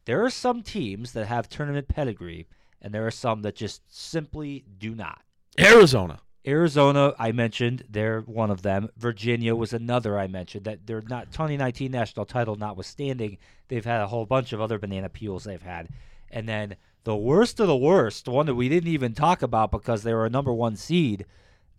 There 0.05 0.23
are 0.23 0.29
some 0.29 0.63
teams 0.63 1.13
that 1.13 1.27
have 1.27 1.47
tournament 1.47 1.87
pedigree, 1.87 2.47
and 2.81 2.93
there 2.93 3.05
are 3.05 3.11
some 3.11 3.43
that 3.43 3.55
just 3.55 3.81
simply 3.87 4.65
do 4.79 4.95
not. 4.95 5.21
Arizona. 5.59 6.21
Arizona, 6.45 7.13
I 7.19 7.31
mentioned, 7.33 7.83
they're 7.87 8.21
one 8.21 8.49
of 8.49 8.63
them. 8.63 8.89
Virginia 8.97 9.55
was 9.55 9.73
another 9.73 10.17
I 10.17 10.25
mentioned. 10.25 10.65
That 10.65 10.87
they're 10.87 11.03
not 11.07 11.31
2019 11.31 11.91
national 11.91 12.25
title 12.25 12.55
notwithstanding, 12.55 13.37
they've 13.67 13.85
had 13.85 14.01
a 14.01 14.07
whole 14.07 14.25
bunch 14.25 14.51
of 14.51 14.59
other 14.59 14.79
banana 14.79 15.07
peels 15.09 15.43
they've 15.43 15.61
had. 15.61 15.89
And 16.31 16.49
then 16.49 16.77
the 17.03 17.15
worst 17.15 17.59
of 17.59 17.67
the 17.67 17.77
worst, 17.77 18.27
one 18.27 18.47
that 18.47 18.55
we 18.55 18.69
didn't 18.69 18.89
even 18.89 19.13
talk 19.13 19.43
about 19.43 19.71
because 19.71 20.01
they 20.01 20.13
were 20.13 20.25
a 20.25 20.31
number 20.31 20.53
one 20.53 20.75
seed, 20.75 21.25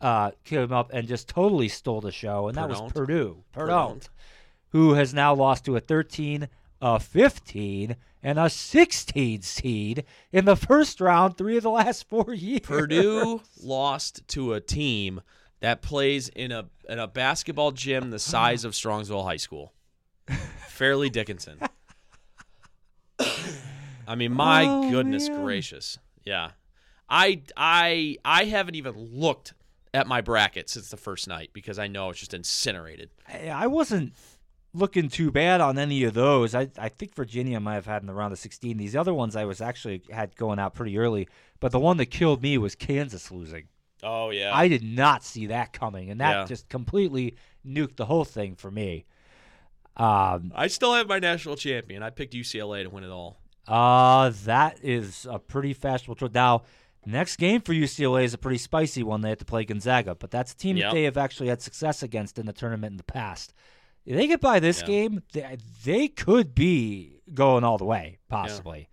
uh, 0.03 0.33
came 0.45 0.73
up 0.73 0.91
and 0.93 1.09
just 1.09 1.29
totally 1.29 1.69
stole 1.69 2.01
the 2.03 2.13
show, 2.13 2.49
and 2.49 2.57
that 2.59 2.69
was 2.69 2.81
Purdue. 2.81 2.93
Purdue. 2.93 3.45
Purdue, 3.53 3.73
Purdue. 3.73 4.01
who 4.71 4.95
has 4.95 5.15
now 5.15 5.33
lost 5.35 5.65
to 5.65 5.77
a 5.77 5.81
13, 5.81 6.49
a 6.83 7.01
15, 7.01 7.97
and 8.23 8.39
a 8.39 8.51
16 8.51 9.43
seed 9.43 10.05
in 10.33 10.45
the 10.45 10.57
first 10.57 11.01
round 11.01 11.39
three 11.39 11.57
of 11.57 11.63
the 11.63 11.71
last 11.71 12.09
four 12.09 12.35
years. 12.35 12.61
Purdue 12.61 13.41
lost 13.63 14.27
to 14.29 14.53
a 14.55 14.61
team 14.61 15.21
that 15.61 15.81
plays 15.83 16.29
in 16.29 16.51
a 16.53 16.67
in 16.89 16.99
a 16.99 17.07
basketball 17.07 17.71
gym 17.71 18.11
the 18.11 18.19
size 18.19 18.65
of 18.65 18.73
Strongsville 18.73 19.25
High 19.25 19.37
School. 19.37 19.73
Fairleigh 20.69 21.11
Dickinson. 21.11 21.59
I 24.07 24.15
mean, 24.17 24.33
my 24.33 24.65
Oh, 24.67 24.91
goodness 24.91 25.29
man. 25.29 25.43
gracious. 25.45 25.99
Yeah. 26.25 26.51
I 27.09 27.43
I 27.57 28.17
I 28.25 28.45
haven't 28.45 28.75
even 28.75 28.95
looked 28.97 29.55
at 29.95 30.07
my 30.07 30.21
bracket 30.21 30.69
since 30.71 30.89
the 30.91 30.97
first 30.97 31.29
night 31.29 31.51
because 31.53 31.79
I 31.79 31.87
know 31.87 32.11
it's 32.11 32.21
just 32.21 32.35
incinerated. 32.35 33.11
I 33.29 33.49
I 33.49 33.67
wasn't 33.67 34.15
looking 34.75 35.11
too 35.11 35.31
bad 35.31 35.61
on 35.61 35.79
any 35.79 36.03
of 36.05 36.15
those. 36.15 36.55
I 36.55 36.69
I 36.79 36.89
think 36.89 37.15
Virginia 37.15 37.61
might 37.61 37.75
have 37.75 37.87
had 37.87 38.03
in 38.03 38.07
the 38.07 38.15
round 38.15 38.33
of 38.33 38.39
16. 38.39 38.77
These 38.79 38.97
other 38.97 39.13
ones 39.15 39.37
I 39.37 39.45
was 39.45 39.61
actually 39.61 40.03
had 40.11 40.35
going 40.37 40.59
out 40.59 40.75
pretty 40.75 40.97
early, 40.99 41.29
but 41.61 41.73
the 41.73 41.79
one 41.81 41.97
that 41.99 42.07
killed 42.07 42.43
me 42.43 42.57
was 42.59 42.75
Kansas 42.75 43.31
losing. 43.31 43.65
Oh 44.03 44.31
yeah. 44.31 44.51
I 44.55 44.69
did 44.69 44.83
not 44.83 45.23
see 45.25 45.47
that 45.47 45.73
coming, 45.73 46.11
and 46.11 46.21
that 46.21 46.33
Yeah. 46.33 46.45
just 46.47 46.69
completely 46.69 47.37
nuked 47.67 47.97
the 47.97 48.07
whole 48.07 48.25
thing 48.25 48.55
for 48.57 48.71
me. 48.71 49.05
Um, 49.97 50.53
I 50.55 50.69
still 50.69 50.95
have 50.95 51.07
my 51.07 51.19
national 51.19 51.57
champion. 51.57 52.03
I 52.03 52.11
picked 52.11 52.33
UCLA 52.35 52.83
to 52.83 52.89
win 52.91 53.05
it 53.05 53.11
all. 53.11 53.39
uh, 53.69 54.33
that 54.45 54.79
is 54.83 55.27
a 55.31 55.39
pretty 55.39 55.73
fashionable 55.75 56.17
choice. 56.17 56.31
Now, 56.35 56.63
next 57.11 57.37
game 57.37 57.61
for 57.61 57.73
UCLA 57.73 58.25
is 58.25 58.35
a 58.35 58.39
pretty 58.39 58.59
spicy 58.59 59.03
one. 59.03 59.21
They 59.21 59.31
have 59.31 59.39
to 59.39 59.45
play 59.45 59.65
Gonzaga, 59.65 60.15
but 60.15 60.31
that's 60.31 60.53
a 60.53 60.57
team 60.57 60.77
Yep. 60.77 60.91
that 60.91 60.95
they 60.95 61.05
have 61.05 61.17
actually 61.17 61.49
had 61.49 61.61
success 61.63 62.03
against 62.03 62.39
in 62.39 62.47
the 62.47 62.53
tournament 62.53 62.93
in 62.93 62.97
the 62.97 63.03
past. 63.05 63.53
If 64.05 64.17
they 64.17 64.27
get 64.27 64.41
by 64.41 64.61
this 64.61 64.81
Yeah. 64.81 64.87
game, 64.87 65.23
they, 65.33 65.57
they 65.85 66.09
could 66.09 66.55
be 66.55 67.21
going 67.33 67.65
all 67.65 67.79
the 67.79 67.85
way, 67.85 68.19
possibly. 68.29 68.89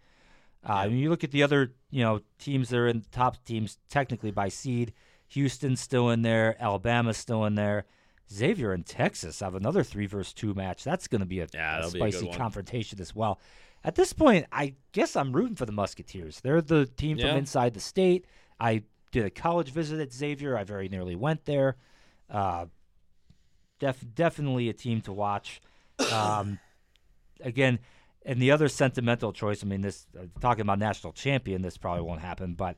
Uh, 0.63 0.73
Yeah. 0.73 0.75
I 0.75 0.87
mean, 0.89 0.97
you 0.99 1.09
look 1.09 1.23
at 1.23 1.31
the 1.31 1.43
other, 1.43 1.73
you 1.89 2.01
know, 2.03 2.21
teams 2.37 2.69
that 2.69 2.77
are 2.77 2.87
in 2.87 3.05
top 3.11 3.43
teams 3.45 3.77
technically 3.89 4.31
by 4.31 4.49
seed. 4.49 4.93
Houston's 5.29 5.79
still 5.79 6.09
in 6.09 6.21
there. 6.23 6.55
Alabama's 6.61 7.17
still 7.17 7.45
in 7.45 7.55
there. 7.55 7.85
Xavier 8.31 8.73
and 8.73 8.85
Texas 8.85 9.39
have 9.39 9.55
another 9.55 9.83
three 9.83 10.05
versus 10.05 10.33
two 10.33 10.53
match. 10.53 10.83
That's 10.83 11.07
going 11.07 11.21
to 11.21 11.25
be 11.25 11.39
a, 11.39 11.47
Yeah, 11.53 11.77
a 11.77 11.81
that'll 11.81 11.91
be 11.91 11.99
a 12.09 12.11
spicy 12.11 12.31
confrontation 12.37 12.99
as 13.01 13.15
well. 13.15 13.39
At 13.83 13.95
this 13.95 14.11
point, 14.13 14.45
I 14.51 14.75
guess 14.91 15.15
I'm 15.15 15.31
rooting 15.33 15.55
for 15.55 15.65
the 15.65 15.71
Musketeers. 15.71 16.41
They're 16.41 16.61
the 16.61 16.85
team 16.85 17.17
Yeah. 17.17 17.29
from 17.29 17.37
inside 17.37 17.73
the 17.73 17.79
state. 17.79 18.25
I 18.59 18.83
did 19.11 19.25
a 19.25 19.29
college 19.29 19.71
visit 19.71 19.99
at 19.99 20.11
Xavier. 20.13 20.57
I 20.57 20.63
very 20.63 20.89
nearly 20.89 21.15
went 21.15 21.45
there. 21.45 21.77
Uh, 22.29 22.65
def- 23.79 24.05
definitely 24.13 24.69
a 24.69 24.73
team 24.73 25.01
to 25.01 25.13
watch. 25.13 25.61
Um, 26.13 26.59
again, 27.41 27.79
and 28.25 28.41
the 28.41 28.51
other 28.51 28.67
sentimental 28.67 29.31
choice. 29.33 29.63
I 29.63 29.67
mean, 29.67 29.81
this 29.81 30.05
uh, 30.17 30.23
talking 30.41 30.61
about 30.61 30.79
national 30.79 31.13
champion. 31.13 31.61
This 31.61 31.77
probably 31.77 32.03
won't 32.03 32.21
happen, 32.21 32.53
but 32.53 32.75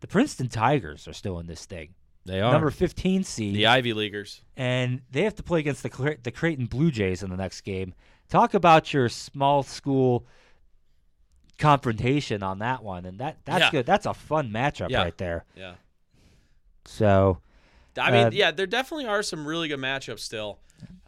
the 0.00 0.06
Princeton 0.06 0.48
Tigers 0.48 1.06
are 1.08 1.12
still 1.12 1.38
in 1.38 1.46
this 1.46 1.66
thing. 1.66 1.94
They 2.24 2.40
are 2.40 2.52
Number 2.52 2.70
15 2.70 3.22
seed 3.24 3.54
the 3.54 3.66
Ivy 3.66 3.92
Leaguers. 3.92 4.42
and 4.56 5.00
they 5.10 5.22
have 5.24 5.34
to 5.36 5.42
play 5.44 5.60
against 5.60 5.82
the 5.84 5.88
Cra- 5.90 6.16
the 6.20 6.32
Creighton 6.32 6.66
Blue 6.66 6.90
Jays 6.90 7.22
in 7.22 7.30
the 7.30 7.36
next 7.36 7.60
game. 7.60 7.94
Talk 8.28 8.54
about 8.54 8.92
your 8.92 9.08
small 9.08 9.62
school 9.62 10.26
confrontation 11.58 12.42
on 12.42 12.58
that 12.58 12.82
one, 12.82 13.06
and 13.06 13.18
that 13.18 13.38
that's 13.44 13.64
Yeah. 13.64 13.70
good. 13.70 13.86
That's 13.86 14.06
a 14.06 14.14
fun 14.14 14.50
matchup 14.50 14.90
Yeah. 14.90 15.02
right 15.02 15.16
there. 15.16 15.44
Yeah. 15.54 15.74
So 16.84 17.40
I 17.98 18.10
mean, 18.10 18.26
Uh, 18.26 18.30
yeah, 18.32 18.50
there 18.50 18.66
definitely 18.66 19.06
are 19.06 19.22
some 19.22 19.46
really 19.46 19.68
good 19.68 19.78
matchups 19.80 20.20
still. 20.20 20.58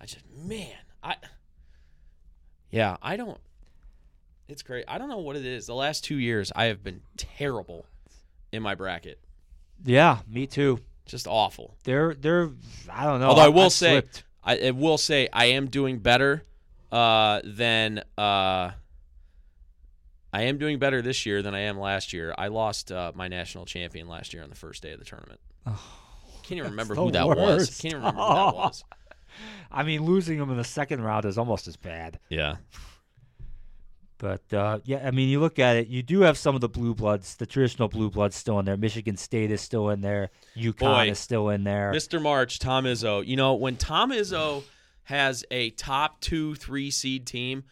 I 0.00 0.06
just, 0.06 0.24
man, 0.34 0.74
I, 1.02 1.16
yeah, 2.70 2.96
I 3.02 3.16
don't. 3.16 3.38
It's 4.48 4.62
great. 4.62 4.86
I 4.88 4.96
don't 4.96 5.10
know 5.10 5.18
what 5.18 5.36
it 5.36 5.44
is. 5.44 5.66
The 5.66 5.74
last 5.74 6.02
two 6.04 6.16
years, 6.16 6.50
I 6.56 6.64
have 6.64 6.82
been 6.82 7.02
terrible 7.18 7.84
in 8.52 8.62
my 8.62 8.74
bracket. 8.74 9.20
yeah, 9.84 10.20
me 10.26 10.46
too. 10.46 10.80
Just 11.04 11.26
awful. 11.28 11.76
They're 11.84 12.14
they're 12.14 12.50
I 12.90 13.04
don't 13.04 13.20
know. 13.20 13.28
Although 13.28 13.42
I 13.42 13.44
I've- 13.46 13.54
will 13.54 13.62
I've 13.66 13.72
say. 13.72 14.02
I, 14.42 14.68
I 14.68 14.70
will 14.70 14.96
say, 14.98 15.28
I 15.32 15.46
am 15.46 15.68
doing 15.68 15.98
better 15.98 16.44
uh, 16.93 17.41
than 17.45 17.99
uh, 18.16 18.72
I 20.32 20.43
am 20.43 20.59
doing 20.59 20.78
better 20.78 21.03
this 21.03 21.26
year 21.26 21.43
than 21.43 21.55
I 21.55 21.61
am 21.61 21.78
last 21.78 22.12
year. 22.12 22.34
I 22.36 22.49
lost 22.49 22.93
uh, 22.93 23.12
my 23.14 23.28
national 23.28 23.66
champion 23.66 24.09
last 24.09 24.32
year 24.34 24.43
on 24.43 24.51
the 24.51 24.57
first 24.57 24.82
day 24.82 24.93
of 24.93 24.99
the 24.99 25.05
tournament. 25.05 25.41
Can't 25.64 26.59
even 26.59 26.70
remember 26.70 26.95
who 26.95 27.11
that 27.11 27.26
was. 27.26 27.78
Can't 27.78 27.95
even 27.95 28.01
remember 28.01 28.22
who 28.22 28.34
that 28.34 28.55
was. 28.55 28.84
I 29.70 29.82
mean, 29.82 30.05
losing 30.05 30.39
them 30.39 30.51
in 30.51 30.57
the 30.57 30.64
second 30.64 31.03
round 31.03 31.24
is 31.24 31.39
almost 31.39 31.68
as 31.68 31.76
bad. 31.76 32.18
Yeah. 32.28 32.57
But 34.18 34.53
uh, 34.53 34.80
yeah, 34.84 35.07
I 35.07 35.12
mean, 35.12 35.28
you 35.28 35.39
look 35.41 35.59
at 35.59 35.76
it. 35.76 35.86
You 35.89 36.03
do 36.03 36.22
have 36.22 36.36
some 36.36 36.55
of 36.55 36.61
the 36.61 36.68
blue 36.68 36.95
bloods, 36.95 37.36
the 37.36 37.47
traditional 37.47 37.89
blue 37.89 38.11
bloods, 38.11 38.34
still 38.34 38.59
in 38.59 38.64
there. 38.64 38.76
Michigan 38.76 39.16
State 39.16 39.51
is 39.51 39.61
still 39.61 39.91
in 39.91 40.01
there. 40.01 40.30
UConn 40.57 40.78
Boy, 40.78 41.11
is 41.11 41.18
still 41.18 41.51
in 41.51 41.62
there. 41.62 41.93
Mr. 41.93 42.20
March, 42.20 42.59
Tom 42.59 42.84
Izzo. 42.84 43.24
You 43.24 43.36
know, 43.36 43.55
when 43.55 43.76
Tom 43.76 44.11
Izzo 44.11 44.64
has 45.09 45.42
a 45.50 45.70
top 45.70 46.20
two, 46.20 46.54
three 46.54 46.90
seed 46.90 47.26
team, 47.26 47.64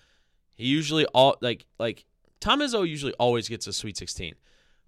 he 0.54 0.64
usually 0.64 1.04
all 1.06 1.36
like 1.42 1.66
like 1.78 2.06
Tom 2.40 2.60
Izzo 2.60 2.88
usually 2.88 3.12
always 3.14 3.46
gets 3.46 3.66
a 3.66 3.74
Sweet 3.74 3.98
16. 3.98 4.34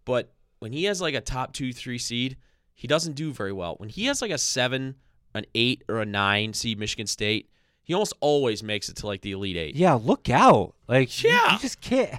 But 0.07 0.32
when 0.59 0.72
he 0.72 0.84
has 0.84 1.03
like 1.03 1.12
a 1.14 1.20
top 1.20 1.53
two, 1.53 1.74
three 1.74 1.99
seed, 1.99 2.38
he 2.74 2.88
doesn't 2.88 3.12
do 3.16 3.32
very 3.34 3.53
well. 3.53 3.74
When 3.76 3.90
he 3.90 4.07
has 4.07 4.22
like 4.22 4.30
a 4.30 4.38
seven, 4.38 4.94
an 5.34 5.44
eight, 5.55 5.84
or 5.90 6.01
a 6.01 6.07
nine 6.07 6.55
seed 6.55 6.78
Michigan 6.78 7.07
State, 7.07 7.51
he 7.84 7.92
almost 7.92 8.14
always 8.20 8.62
makes 8.62 8.88
it 8.88 8.96
to 8.96 9.07
like 9.07 9.20
the 9.20 9.32
Elite 9.32 9.57
Eight. 9.59 9.76
Yeah, 9.76 9.92
look 9.94 10.30
out! 10.30 10.74
Like, 10.88 11.22
Yeah. 11.22 11.53
you, 11.53 11.59
just 11.59 11.82
can't. 11.82 12.18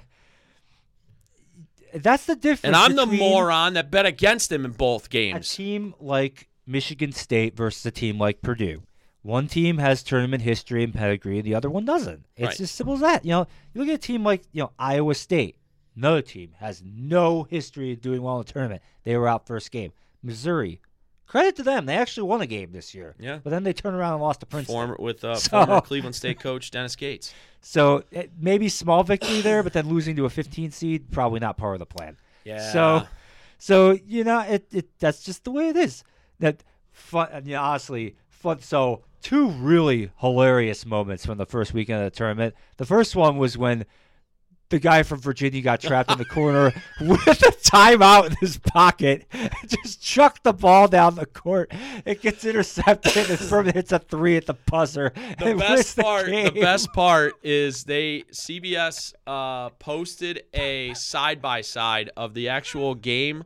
That's 1.92 2.26
the 2.26 2.36
difference. 2.36 2.76
And 2.76 2.76
I'm 2.76 2.94
the 2.94 3.06
moron 3.06 3.74
that 3.74 3.90
bet 3.90 4.06
against 4.06 4.52
him 4.52 4.64
in 4.64 4.70
both 4.70 5.10
games. 5.10 5.32
A 5.34 5.38
games. 5.38 5.54
team 5.54 5.94
like 5.98 6.48
Michigan 6.66 7.10
State 7.10 7.56
versus 7.56 7.84
a 7.84 7.90
team 7.90 8.16
like 8.16 8.42
Purdue. 8.42 8.82
One 9.22 9.48
team 9.48 9.78
has 9.78 10.02
tournament 10.02 10.42
history 10.42 10.82
and 10.82 10.94
pedigree, 10.94 11.40
the 11.42 11.54
other 11.54 11.68
one 11.68 11.84
doesn't. 11.84 12.24
It's 12.36 12.46
Right. 12.46 12.60
as 12.60 12.70
simple 12.70 12.94
as 12.94 13.00
that. 13.00 13.24
You 13.24 13.30
know, 13.32 13.46
you 13.74 13.80
look 13.80 13.88
at 13.90 13.94
a 13.96 13.98
team 13.98 14.24
like 14.24 14.42
you 14.52 14.62
know 14.62 14.72
Iowa 14.78 15.14
State. 15.14 15.56
Another 15.96 16.22
team 16.22 16.52
has 16.58 16.82
no 16.84 17.42
history 17.44 17.92
of 17.92 18.00
doing 18.00 18.22
well 18.22 18.40
in 18.40 18.46
the 18.46 18.52
tournament. 18.52 18.80
They 19.04 19.16
were 19.16 19.28
out 19.28 19.46
first 19.46 19.70
game. 19.70 19.92
Missouri, 20.22 20.80
credit 21.26 21.56
to 21.56 21.62
them, 21.62 21.84
they 21.86 21.96
actually 21.96 22.26
won 22.28 22.40
a 22.40 22.46
game 22.46 22.72
this 22.72 22.94
year. 22.94 23.14
Yeah. 23.18 23.38
But 23.42 23.50
then 23.50 23.64
they 23.64 23.72
turned 23.72 23.96
around 23.96 24.14
and 24.14 24.22
lost 24.22 24.40
to 24.40 24.46
Princeton. 24.46 24.72
Former 24.74 24.96
with 24.98 25.22
uh, 25.24 25.34
So- 25.36 25.50
former 25.50 25.80
Cleveland 25.82 26.14
State 26.14 26.38
coach 26.40 26.70
Dennis 26.70 26.96
Gates. 26.96 27.34
So 27.62 28.04
it, 28.10 28.30
maybe 28.40 28.70
small 28.70 29.02
victory 29.04 29.42
there, 29.42 29.62
but 29.62 29.74
then 29.74 29.86
losing 29.86 30.16
to 30.16 30.24
a 30.24 30.30
15 30.30 30.70
seed 30.70 31.10
probably 31.10 31.40
not 31.40 31.58
part 31.58 31.74
of 31.74 31.78
the 31.80 31.84
plan. 31.84 32.16
Yeah. 32.42 32.72
So, 32.72 33.06
so 33.58 33.98
you 34.06 34.24
know, 34.24 34.40
it, 34.40 34.66
it 34.72 34.98
that's 34.98 35.22
just 35.22 35.44
the 35.44 35.50
way 35.50 35.68
it 35.68 35.76
is. 35.76 36.02
That 36.38 36.64
fun, 36.90 37.28
and, 37.30 37.46
you 37.46 37.52
know, 37.56 37.60
honestly, 37.60 38.16
fun. 38.40 38.60
So 38.60 39.02
two 39.22 39.48
really 39.48 40.10
hilarious 40.18 40.86
moments 40.86 41.26
from 41.26 41.38
the 41.38 41.46
first 41.46 41.74
weekend 41.74 42.02
of 42.02 42.12
the 42.12 42.16
tournament. 42.16 42.54
The 42.78 42.86
first 42.86 43.14
one 43.14 43.36
was 43.36 43.56
when 43.56 43.84
the 44.70 44.78
guy 44.78 45.02
from 45.02 45.20
Virginia 45.20 45.60
got 45.60 45.80
trapped 45.80 46.12
in 46.12 46.18
the 46.18 46.24
corner 46.24 46.72
with 47.00 47.42
a 47.42 47.52
timeout 47.68 48.26
in 48.26 48.36
his 48.40 48.56
pocket, 48.56 49.26
just 49.66 50.00
chucked 50.02 50.44
the 50.44 50.52
ball 50.52 50.88
down 50.88 51.16
the 51.16 51.26
court. 51.26 51.72
It 52.04 52.22
gets 52.22 52.44
intercepted, 52.44 53.30
and 53.30 53.38
Furman 53.38 53.74
hits 53.74 53.92
a 53.92 53.98
three 53.98 54.36
at 54.36 54.46
the 54.46 54.54
buzzer. 54.54 55.12
the 55.38 55.56
best 55.56 55.98
part 55.98 56.26
the 56.26 56.50
game. 56.50 56.62
best 56.62 56.92
part 56.92 57.34
is 57.42 57.84
they 57.84 58.24
CBS 58.32 59.12
uh, 59.26 59.70
posted 59.70 60.44
a 60.54 60.94
side 60.94 61.42
by 61.42 61.60
side 61.60 62.10
of 62.16 62.34
the 62.34 62.48
actual 62.48 62.94
game 62.94 63.44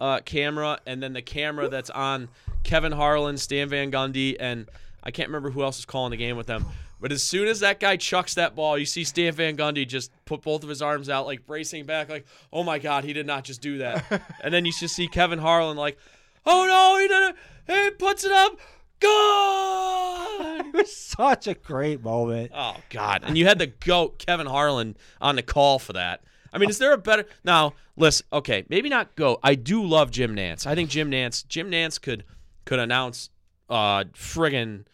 uh, 0.00 0.20
camera 0.20 0.78
and 0.86 1.02
then 1.02 1.14
the 1.14 1.22
camera 1.22 1.68
that's 1.68 1.90
on 1.90 2.28
Kevin 2.66 2.90
Harlan, 2.92 3.38
Stan 3.38 3.68
Van 3.68 3.92
Gundy, 3.92 4.36
and 4.40 4.66
I 5.02 5.12
can't 5.12 5.28
remember 5.28 5.50
who 5.50 5.62
else 5.62 5.78
is 5.78 5.84
calling 5.84 6.10
the 6.10 6.16
game 6.16 6.36
with 6.36 6.48
them. 6.48 6.66
But 7.00 7.12
as 7.12 7.22
soon 7.22 7.46
as 7.46 7.60
that 7.60 7.78
guy 7.78 7.96
chucks 7.96 8.34
that 8.34 8.56
ball, 8.56 8.76
you 8.76 8.84
see 8.84 9.04
Stan 9.04 9.32
Van 9.34 9.56
Gundy 9.56 9.86
just 9.86 10.10
put 10.24 10.42
both 10.42 10.64
of 10.64 10.68
his 10.68 10.82
arms 10.82 11.08
out, 11.08 11.26
like 11.26 11.46
bracing 11.46 11.84
back, 11.84 12.08
like, 12.08 12.26
oh 12.52 12.64
my 12.64 12.80
God, 12.80 13.04
he 13.04 13.12
did 13.12 13.24
not 13.24 13.44
just 13.44 13.60
do 13.60 13.78
that. 13.78 14.04
and 14.42 14.52
then 14.52 14.64
you 14.64 14.72
just 14.72 14.96
see 14.96 15.06
Kevin 15.06 15.38
Harlan, 15.38 15.76
like, 15.76 15.96
oh 16.44 16.66
no, 16.66 16.98
he 17.00 17.06
did 17.06 17.30
it. 17.30 17.36
He 17.84 17.90
puts 17.92 18.24
it 18.24 18.32
up. 18.32 18.58
Good. 19.00 20.02
It 20.66 20.74
was 20.74 20.94
such 20.94 21.46
a 21.46 21.54
great 21.54 22.02
moment. 22.02 22.50
Oh 22.54 22.76
God! 22.90 23.22
And 23.24 23.38
you 23.38 23.46
had 23.46 23.58
the 23.58 23.68
goat 23.68 24.18
Kevin 24.18 24.46
Harlan 24.46 24.96
on 25.20 25.36
the 25.36 25.42
call 25.42 25.78
for 25.78 25.94
that. 25.94 26.22
I 26.52 26.58
mean, 26.58 26.68
is 26.68 26.78
there 26.78 26.92
a 26.92 26.98
better 26.98 27.24
now? 27.44 27.72
Listen, 27.96 28.26
okay, 28.32 28.66
maybe 28.68 28.90
not 28.90 29.14
goat. 29.16 29.40
I 29.42 29.54
do 29.54 29.82
love 29.82 30.10
Jim 30.10 30.36
Nantz. 30.36 30.66
I 30.66 30.74
think 30.74 30.90
Jim 30.90 31.10
Nantz, 31.10 31.46
Jim 31.48 31.70
Nantz 31.70 32.00
could 32.00 32.24
could 32.66 32.78
announce 32.78 33.30
uh 33.70 34.04
friggin' 34.12 34.84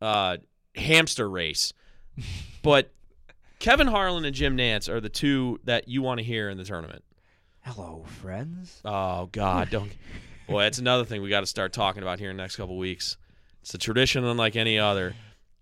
uh 0.00 0.38
hamster 0.74 1.28
race, 1.28 1.74
but 2.62 2.90
Kevin 3.58 3.86
Harlan 3.86 4.24
and 4.24 4.34
Jim 4.34 4.56
Nantz 4.56 4.88
are 4.88 5.00
the 5.00 5.08
two 5.10 5.60
that 5.64 5.88
you 5.88 6.00
want 6.00 6.18
to 6.18 6.24
hear 6.24 6.48
in 6.48 6.56
the 6.56 6.64
tournament. 6.64 7.04
Hello, 7.60 8.04
friends. 8.06 8.80
Oh 8.84 9.26
God, 9.32 9.68
don't. 9.70 9.90
Boy, 10.48 10.62
that's 10.62 10.78
another 10.78 11.04
thing 11.04 11.20
we 11.22 11.28
got 11.28 11.40
to 11.40 11.46
start 11.46 11.72
talking 11.72 12.02
about 12.02 12.20
here 12.20 12.30
in 12.30 12.36
the 12.36 12.42
next 12.42 12.56
couple 12.56 12.78
weeks. 12.78 13.16
It's 13.62 13.74
a 13.74 13.78
tradition 13.78 14.24
unlike 14.24 14.54
any 14.54 14.78
other. 14.78 15.16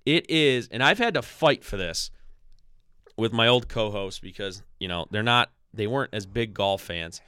It 0.04 0.28
is, 0.28 0.68
and 0.70 0.82
I've 0.82 0.98
had 0.98 1.14
to 1.14 1.22
fight 1.22 1.64
for 1.64 1.78
this 1.78 2.10
with 3.16 3.32
my 3.32 3.48
old 3.48 3.68
co-hosts 3.68 4.20
because 4.20 4.62
you 4.78 4.88
know 4.88 5.06
they're 5.10 5.22
not, 5.22 5.50
they 5.72 5.86
weren't 5.86 6.12
as 6.12 6.26
big 6.26 6.52
golf 6.52 6.82
fans. 6.82 7.22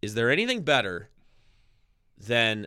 Is 0.00 0.14
there 0.14 0.30
anything 0.30 0.62
better 0.62 1.10
than 2.16 2.66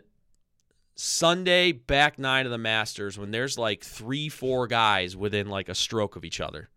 Sunday 0.94 1.72
back 1.72 2.18
nine 2.18 2.46
of 2.46 2.52
the 2.52 2.58
Masters 2.58 3.18
when 3.18 3.30
there's 3.30 3.58
like 3.58 3.82
three, 3.82 4.28
four 4.28 4.66
guys 4.66 5.16
within 5.16 5.48
like 5.48 5.68
a 5.68 5.74
stroke 5.74 6.16
of 6.16 6.24
each 6.24 6.40
other? 6.40 6.68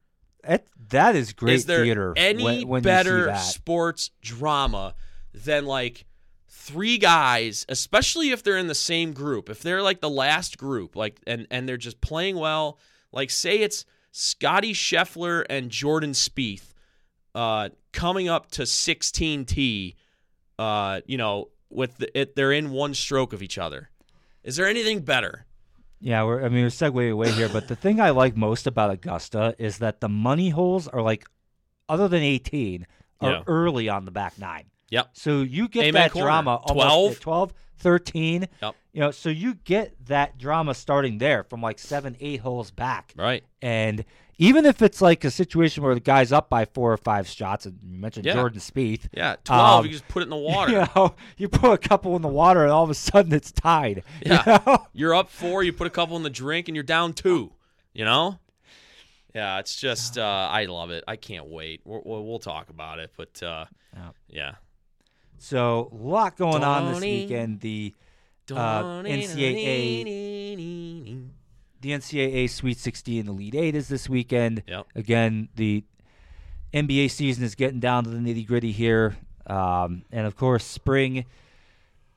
That, 0.43 0.65
that 0.89 1.15
is 1.15 1.33
great 1.33 1.55
is 1.55 1.65
there 1.65 1.83
theater. 1.83 2.13
any 2.15 2.43
when, 2.43 2.67
when 2.67 2.83
better 2.83 3.17
you 3.17 3.23
see 3.25 3.31
that. 3.31 3.37
sports 3.39 4.11
drama 4.21 4.95
than 5.33 5.65
like 5.65 6.05
three 6.47 6.97
guys, 6.97 7.65
especially 7.69 8.31
if 8.31 8.43
they're 8.43 8.57
in 8.57 8.67
the 8.67 8.75
same 8.75 9.13
group, 9.13 9.49
if 9.49 9.61
they're 9.61 9.81
like 9.81 10.01
the 10.01 10.09
last 10.09 10.57
group, 10.57 10.95
like 10.95 11.19
and 11.27 11.47
and 11.51 11.67
they're 11.67 11.77
just 11.77 12.01
playing 12.01 12.37
well. 12.37 12.79
Like 13.11 13.29
say 13.29 13.59
it's 13.59 13.85
Scottie 14.11 14.73
Scheffler 14.73 15.45
and 15.49 15.69
Jordan 15.69 16.11
Spieth, 16.11 16.73
uh, 17.35 17.69
coming 17.91 18.29
up 18.29 18.49
to 18.51 18.63
16T, 18.63 19.95
uh, 20.57 21.01
you 21.05 21.17
know, 21.17 21.49
with 21.69 21.97
the, 21.97 22.19
it, 22.19 22.35
they're 22.35 22.51
in 22.51 22.71
one 22.71 22.93
stroke 22.93 23.33
of 23.33 23.41
each 23.41 23.57
other. 23.57 23.89
Is 24.47 24.55
there 24.55 24.65
anything 24.67 25.01
better? 25.01 25.45
Yeah, 25.99 26.23
we're, 26.23 26.45
I 26.45 26.49
mean, 26.49 26.61
we're 26.63 26.67
segueing 26.69 27.11
away 27.11 27.31
here, 27.31 27.49
but 27.49 27.67
the 27.67 27.75
thing 27.75 27.99
I 27.99 28.11
like 28.11 28.37
most 28.37 28.65
about 28.65 28.91
Augusta 28.91 29.55
is 29.59 29.79
that 29.79 29.99
the 29.99 30.07
money 30.09 30.49
holes 30.49 30.87
are 30.87 31.01
like, 31.01 31.25
other 31.89 32.07
than 32.07 32.23
18, 32.23 32.87
are 33.19 33.31
Yeah. 33.31 33.43
early 33.47 33.89
on 33.89 34.05
the 34.05 34.11
back 34.11 34.39
nine. 34.39 34.65
Yep. 34.89 35.09
So 35.13 35.41
you 35.41 35.67
get 35.67 35.85
Amen 35.87 36.03
that 36.03 36.11
corner. 36.11 36.25
drama 36.27 36.61
12? 36.69 37.11
at 37.13 37.19
12, 37.21 37.53
13. 37.79 38.47
Yep. 38.61 38.75
You 38.93 38.99
know, 39.01 39.11
so 39.11 39.29
you 39.29 39.55
get 39.55 39.93
that 40.05 40.37
drama 40.37 40.73
starting 40.73 41.17
there 41.17 41.43
from 41.43 41.61
like 41.61 41.77
seven, 41.79 42.15
eight 42.21 42.39
holes 42.39 42.71
back. 42.71 43.13
Right. 43.17 43.43
And 43.61 44.05
even 44.37 44.65
if 44.65 44.81
it's 44.81 45.01
like 45.01 45.23
a 45.23 45.31
situation 45.31 45.83
where 45.83 45.93
the 45.95 45.99
guy's 45.99 46.31
up 46.31 46.49
by 46.49 46.65
four 46.65 46.91
or 46.93 46.97
five 46.97 47.27
shots, 47.27 47.65
and 47.65 47.77
you 47.83 47.97
mentioned 47.97 48.25
Yeah. 48.25 48.33
Jordan 48.33 48.59
Spieth, 48.59 49.07
Yeah. 49.13 49.35
Twelve. 49.43 49.79
Um, 49.79 49.85
you 49.85 49.91
just 49.91 50.07
put 50.07 50.21
it 50.21 50.25
in 50.25 50.29
the 50.29 50.35
water. 50.53 50.71
you 50.71 50.85
know, 50.95 51.15
you 51.37 51.49
put 51.49 51.71
a 51.71 51.77
couple 51.77 52.15
in 52.15 52.21
the 52.21 52.27
water, 52.27 52.63
and 52.63 52.71
all 52.71 52.83
of 52.83 52.89
a 52.89 52.93
sudden 52.95 53.33
it's 53.33 53.51
tied. 53.51 54.03
you 54.25 54.33
Yeah. 54.33 54.59
know? 54.65 54.87
You're 54.93 55.15
up 55.15 55.29
four. 55.29 55.63
You 55.63 55.73
put 55.73 55.87
a 55.87 55.91
couple 55.91 56.15
in 56.17 56.23
the 56.23 56.29
drink, 56.29 56.67
and 56.67 56.75
you're 56.75 56.83
down 56.83 57.13
two. 57.13 57.51
You 57.93 58.05
know. 58.05 58.39
Yeah, 59.35 59.59
it's 59.59 59.75
just 59.75 60.17
uh, 60.17 60.49
I 60.51 60.65
love 60.65 60.89
it. 60.89 61.03
I 61.07 61.15
can't 61.15 61.47
wait. 61.47 61.81
We'll, 61.85 62.01
we'll, 62.05 62.25
we'll 62.25 62.39
talk 62.39 62.69
about 62.69 62.97
it, 62.99 63.11
but 63.17 63.41
uh, 63.43 63.65
Yeah. 63.95 64.09
yeah. 64.29 64.51
So 65.37 65.89
a 65.91 65.95
lot 65.95 66.37
going 66.37 66.63
on 66.63 66.91
this 66.93 67.01
weekend. 67.01 67.59
The 67.59 67.93
uh, 68.51 69.03
NCAA 69.03 71.27
the 71.81 71.91
NCAA 71.91 72.49
Sweet 72.49 72.77
16 72.77 73.19
and 73.19 73.27
the 73.29 73.33
Elite 73.33 73.55
Eight 73.55 73.75
is 73.75 73.87
this 73.87 74.09
weekend. 74.09 74.63
Yep. 74.67 74.85
Again, 74.95 75.49
the 75.55 75.83
NBA 76.73 77.09
season 77.11 77.43
is 77.43 77.55
getting 77.55 77.79
down 77.79 78.03
to 78.03 78.09
the 78.09 78.17
nitty 78.17 78.45
gritty 78.45 78.71
here, 78.71 79.15
um, 79.47 80.03
and 80.11 80.27
of 80.27 80.35
course, 80.35 80.63
spring 80.65 81.25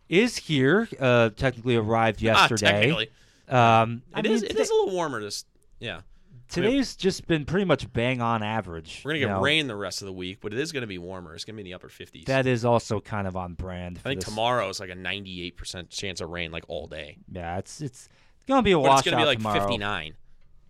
is 0.08 0.36
here. 0.36 0.88
Uh, 0.98 1.30
technically 1.30 1.76
arrived 1.76 2.20
Ah, 2.20 2.24
yesterday. 2.48 2.66
technically, 2.90 3.10
um, 3.48 4.02
it 4.16 4.26
is. 4.26 4.42
mean, 4.42 4.50
It 4.50 4.56
is 4.58 4.70
a 4.70 4.74
little 4.74 4.94
warmer. 4.94 5.20
This. 5.20 5.44
Yeah. 5.78 6.00
Today's 6.48 6.96
just 6.96 7.28
been 7.28 7.44
pretty 7.44 7.64
much 7.64 7.92
bang 7.92 8.20
on 8.20 8.42
average. 8.42 9.02
We're 9.04 9.12
gonna 9.12 9.20
get 9.20 9.28
know. 9.28 9.40
rain 9.40 9.68
the 9.68 9.76
rest 9.76 10.02
of 10.02 10.06
the 10.06 10.12
week, 10.12 10.38
but 10.40 10.52
it 10.52 10.58
is 10.58 10.72
gonna 10.72 10.88
be 10.88 10.98
warmer. 10.98 11.32
It's 11.36 11.44
gonna 11.44 11.54
be 11.54 11.60
in 11.60 11.66
the 11.66 11.74
upper 11.74 11.88
50s. 11.88 12.24
That 12.24 12.44
is 12.48 12.64
also 12.64 12.98
kind 13.00 13.28
of 13.28 13.36
on 13.36 13.54
brand. 13.54 13.98
I 14.04 14.08
think 14.08 14.20
this. 14.20 14.28
tomorrow 14.28 14.68
is 14.68 14.80
like 14.80 14.90
a 14.90 14.96
98% 14.96 15.90
chance 15.90 16.20
of 16.20 16.28
rain, 16.28 16.50
like 16.50 16.64
all 16.66 16.88
day. 16.88 17.18
Yeah, 17.30 17.58
it's 17.58 17.80
it's 17.80 18.08
gonna 18.50 18.62
be 18.62 18.72
a 18.72 18.78
But 18.78 18.92
it's 18.98 19.02
gonna 19.02 19.16
be 19.22 19.24
like 19.26 19.38
tomorrow. 19.38 19.60
59. 19.60 20.14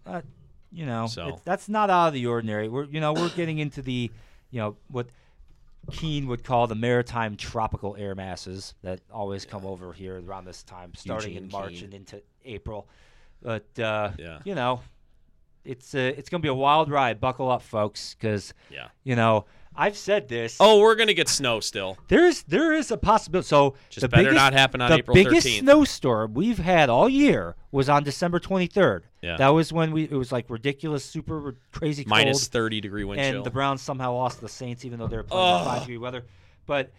Uh, 0.06 0.20
you 0.72 0.86
know, 0.86 1.06
So- 1.08 1.26
it's- 1.26 1.40
that's 1.44 1.68
not 1.68 1.90
out 1.90 2.08
of 2.08 2.14
the 2.14 2.26
ordinary. 2.26 2.68
We're 2.68 2.84
you 2.84 3.00
know 3.00 3.12
we're 3.12 3.30
getting 3.30 3.58
into 3.58 3.82
the 3.82 4.10
you 4.50 4.60
know 4.60 4.76
what 4.88 5.08
Keen 5.90 6.26
would 6.28 6.44
call 6.44 6.66
the 6.66 6.74
maritime 6.74 7.36
tropical 7.36 7.96
air 7.96 8.14
masses 8.14 8.74
that 8.82 9.00
always 9.12 9.44
come 9.44 9.64
over 9.66 9.92
here 9.92 10.20
around 10.24 10.44
this 10.44 10.62
time, 10.62 10.92
starting 10.94 11.34
in 11.34 11.48
March 11.48 11.74
Keene. 11.74 11.84
and 11.84 11.94
into 11.94 12.22
April. 12.44 12.86
But 13.42 13.66
uh, 13.78 14.10
Yeah. 14.18 14.38
you 14.44 14.54
know, 14.54 14.82
it's 15.64 15.94
uh, 15.94 16.12
it's 16.16 16.28
gonna 16.28 16.42
be 16.42 16.48
a 16.48 16.54
wild 16.54 16.90
ride. 16.90 17.18
Buckle 17.20 17.50
up, 17.50 17.62
folks, 17.62 18.14
because 18.14 18.52
Yeah. 18.70 18.88
you 19.04 19.16
know 19.16 19.46
I've 19.74 19.96
said 19.96 20.28
this. 20.28 20.56
Oh, 20.60 20.80
we're 20.80 20.94
gonna 20.96 21.14
get 21.14 21.28
snow 21.28 21.60
still. 21.60 21.96
There's 22.08 22.42
there 22.42 22.72
is 22.72 22.90
a 22.90 22.96
possibility. 22.96 23.46
So 23.46 23.74
Just 23.88 24.02
the 24.02 24.08
better 24.08 24.24
biggest, 24.24 24.36
not 24.36 24.52
happen 24.52 24.80
on 24.80 24.90
the 24.90 24.96
April 24.98 25.14
biggest 25.14 25.46
13th. 25.46 25.58
snowstorm 25.60 26.34
we've 26.34 26.58
had 26.58 26.90
all 26.90 27.08
year 27.08 27.54
was 27.70 27.88
on 27.88 28.02
December 28.02 28.40
23rd. 28.40 29.02
Yeah. 29.22 29.36
That 29.36 29.48
was 29.50 29.72
when 29.72 29.92
we 29.92 30.04
it 30.04 30.12
was 30.12 30.32
like 30.32 30.50
ridiculous, 30.50 31.04
super 31.04 31.56
crazy 31.72 32.02
cold, 32.04 32.10
Minus 32.10 32.48
30 32.48 32.80
degree 32.80 33.04
wind 33.04 33.20
and 33.20 33.34
chill. 33.36 33.42
the 33.42 33.50
Browns 33.50 33.80
somehow 33.80 34.12
lost 34.14 34.36
to 34.36 34.42
the 34.42 34.48
Saints 34.48 34.84
even 34.84 34.98
though 34.98 35.06
they 35.06 35.16
were 35.16 35.22
playing 35.22 35.58
in 35.60 35.64
five 35.64 35.80
degree 35.82 35.98
weather. 35.98 36.24
But 36.66 36.92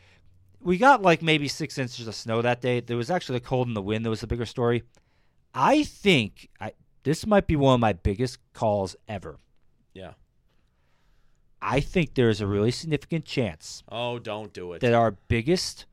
we 0.62 0.78
got 0.78 1.02
like 1.02 1.22
maybe 1.22 1.48
six 1.48 1.78
inches 1.78 2.08
of 2.08 2.16
snow 2.16 2.42
that 2.42 2.62
day. 2.62 2.80
There 2.80 2.98
was 2.98 3.12
actually 3.12 3.40
the 3.40 3.46
cold 3.46 3.68
and 3.68 3.76
the 3.76 3.82
wind 3.82 4.06
that 4.06 4.10
was 4.10 4.22
the 4.22 4.28
bigger 4.28 4.46
story. 4.46 4.84
I 5.54 5.84
think 5.84 6.50
I 6.60 6.72
this 7.04 7.26
might 7.28 7.48
be 7.48 7.56
one 7.58 7.74
of 7.76 7.80
my 7.80 7.94
biggest 7.94 8.38
calls 8.54 8.96
ever. 9.08 9.38
yeah. 9.94 10.14
I 11.62 11.80
think 11.80 12.16
there's 12.16 12.42
a 12.42 12.48
really 12.48 12.72
significant 12.72 13.24
chance 13.26 13.84
Oh, 13.90 14.18
don't 14.20 14.52
do 14.54 14.74
it. 14.74 14.82
that 14.82 14.94
our 14.94 15.12
biggest 15.12 15.86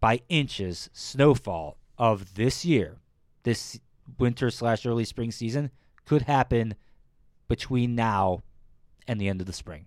by 0.00 0.20
inches 0.28 0.90
snowfall 0.92 1.78
of 1.96 2.34
this 2.34 2.64
year, 2.64 2.98
this 3.44 3.80
winter 4.18 4.50
slash 4.50 4.84
early 4.84 5.04
spring 5.04 5.30
season, 5.30 5.70
could 6.04 6.22
happen 6.22 6.74
between 7.48 7.94
now 7.94 8.42
and 9.08 9.18
the 9.20 9.28
end 9.28 9.40
of 9.40 9.46
the 9.46 9.52
spring. 9.54 9.86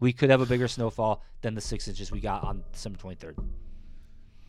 We 0.00 0.12
could 0.12 0.30
have 0.30 0.40
a 0.40 0.46
bigger 0.46 0.66
snowfall 0.68 1.22
than 1.42 1.54
the 1.54 1.60
six 1.60 1.86
inches 1.86 2.10
we 2.10 2.18
got 2.20 2.42
on 2.42 2.64
December 2.72 2.98
twenty 2.98 3.16
third. 3.16 3.36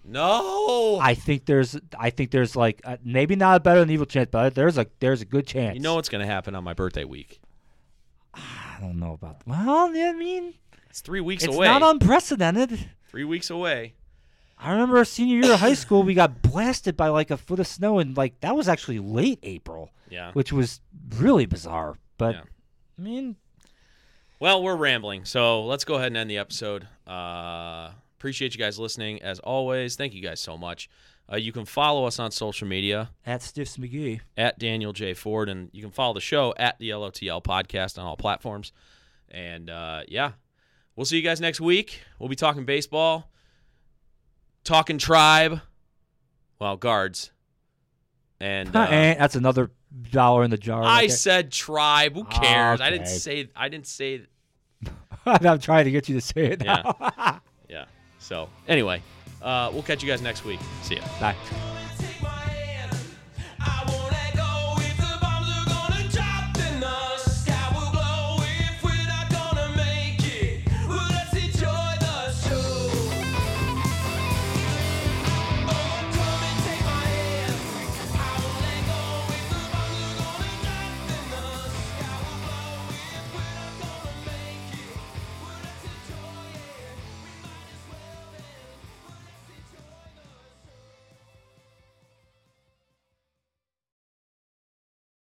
no. 0.03 0.99
I 1.01 1.13
think 1.13 1.45
there's, 1.45 1.77
I 1.99 2.09
think 2.09 2.31
there's 2.31 2.55
like 2.55 2.81
uh, 2.83 2.97
maybe 3.03 3.35
not 3.35 3.57
a 3.57 3.59
better 3.59 3.79
than 3.81 3.89
evil 3.91 4.05
chance, 4.05 4.29
but 4.31 4.55
there's 4.55 4.77
a 4.77 4.87
there's 4.99 5.21
a 5.21 5.25
good 5.25 5.45
chance. 5.45 5.75
you 5.75 5.81
know 5.81 5.95
what's 5.95 6.09
gonna 6.09 6.25
happen 6.25 6.55
on 6.55 6.63
my 6.63 6.73
birthday 6.73 7.03
week? 7.03 7.39
I 8.77 8.81
don't 8.81 8.99
know 8.99 9.13
about. 9.13 9.41
Well, 9.47 9.89
I 9.95 10.13
mean, 10.13 10.53
It's 10.89 11.01
three 11.01 11.21
weeks 11.21 11.43
it's 11.43 11.53
away. 11.55 11.67
It's 11.67 11.79
not 11.79 11.89
unprecedented. 11.95 12.89
three 13.09 13.23
weeks 13.23 13.49
away. 13.49 13.93
I 14.59 14.71
remember 14.71 14.97
our 14.97 15.05
senior 15.05 15.37
year 15.43 15.53
of 15.53 15.59
high 15.59 15.73
school, 15.75 16.03
we 16.03 16.13
got 16.13 16.41
blasted 16.41 16.95
by 16.97 17.09
like 17.09 17.29
a 17.31 17.37
foot 17.37 17.59
of 17.59 17.67
snow, 17.67 17.99
and 17.99 18.15
like 18.17 18.39
that 18.41 18.55
was 18.55 18.67
actually 18.67 18.99
late 18.99 19.39
April, 19.43 19.91
Yeah. 20.09 20.31
which 20.33 20.51
was 20.51 20.81
really 21.15 21.45
bizarre. 21.45 21.97
But 22.17 22.35
Yeah. 22.35 22.41
I 22.97 23.01
mean, 23.01 23.35
Well, 24.39 24.61
we're 24.61 24.75
rambling, 24.75 25.25
so 25.25 25.63
let's 25.65 25.83
go 25.83 25.95
ahead 25.95 26.07
and 26.07 26.17
end 26.17 26.29
the 26.29 26.37
episode. 26.37 26.87
Uh, 27.07 27.89
appreciate 28.17 28.53
you 28.53 28.59
guys 28.59 28.77
listening 28.77 29.21
as 29.23 29.39
always. 29.39 29.95
Thank 29.95 30.13
you 30.13 30.21
guys 30.21 30.39
so 30.39 30.57
much. 30.57 30.89
Uh, 31.31 31.35
you 31.35 31.51
can 31.51 31.65
follow 31.65 32.05
us 32.05 32.19
on 32.19 32.31
social 32.31 32.67
media 32.67 33.09
at 33.25 33.41
Stiffs 33.41 33.75
McGee, 33.77 34.21
at 34.37 34.57
Daniel 34.59 34.93
J 34.93 35.13
Ford, 35.13 35.49
and 35.49 35.69
you 35.73 35.81
can 35.81 35.91
follow 35.91 36.13
the 36.13 36.21
show 36.21 36.53
at 36.57 36.79
the 36.79 36.89
LOTL 36.89 37.43
podcast 37.43 37.97
on 37.99 38.05
all 38.05 38.15
platforms. 38.15 38.71
And 39.29 39.69
uh, 39.69 40.03
yeah, 40.07 40.31
we'll 40.95 41.05
see 41.05 41.17
you 41.17 41.23
guys 41.23 41.41
next 41.41 41.59
week. 41.59 41.99
We'll 42.17 42.29
be 42.29 42.37
talking 42.37 42.63
baseball, 42.63 43.29
talking 44.63 44.97
tribe, 44.97 45.59
well 46.59 46.77
guards, 46.77 47.31
and 48.39 48.69
uh, 48.75 48.85
that's 48.87 49.35
another 49.35 49.71
dollar 50.11 50.43
in 50.43 50.49
the 50.49 50.57
jar. 50.57 50.83
I 50.83 51.07
said 51.07 51.51
tribe. 51.51 52.13
Who 52.13 52.23
cares? 52.23 52.79
I 52.81 52.89
didn't 52.89 53.07
Okay. 53.07 53.17
say. 53.17 53.49
I 53.55 53.69
didn't 53.69 53.87
say. 53.87 54.21
I'm 55.25 55.59
trying 55.59 55.85
to 55.85 55.91
get 55.91 56.07
you 56.07 56.15
to 56.15 56.21
say 56.21 56.45
it 56.51 56.63
Yeah. 56.63 57.39
Yeah. 57.69 57.85
So 58.19 58.47
anyway, 58.65 59.01
uh, 59.41 59.69
we'll 59.73 59.83
catch 59.83 60.03
you 60.03 60.09
guys 60.09 60.21
next 60.21 60.45
week. 60.45 60.59
See 60.83 60.95
ya. 60.95 61.03
Bye. 61.19 61.76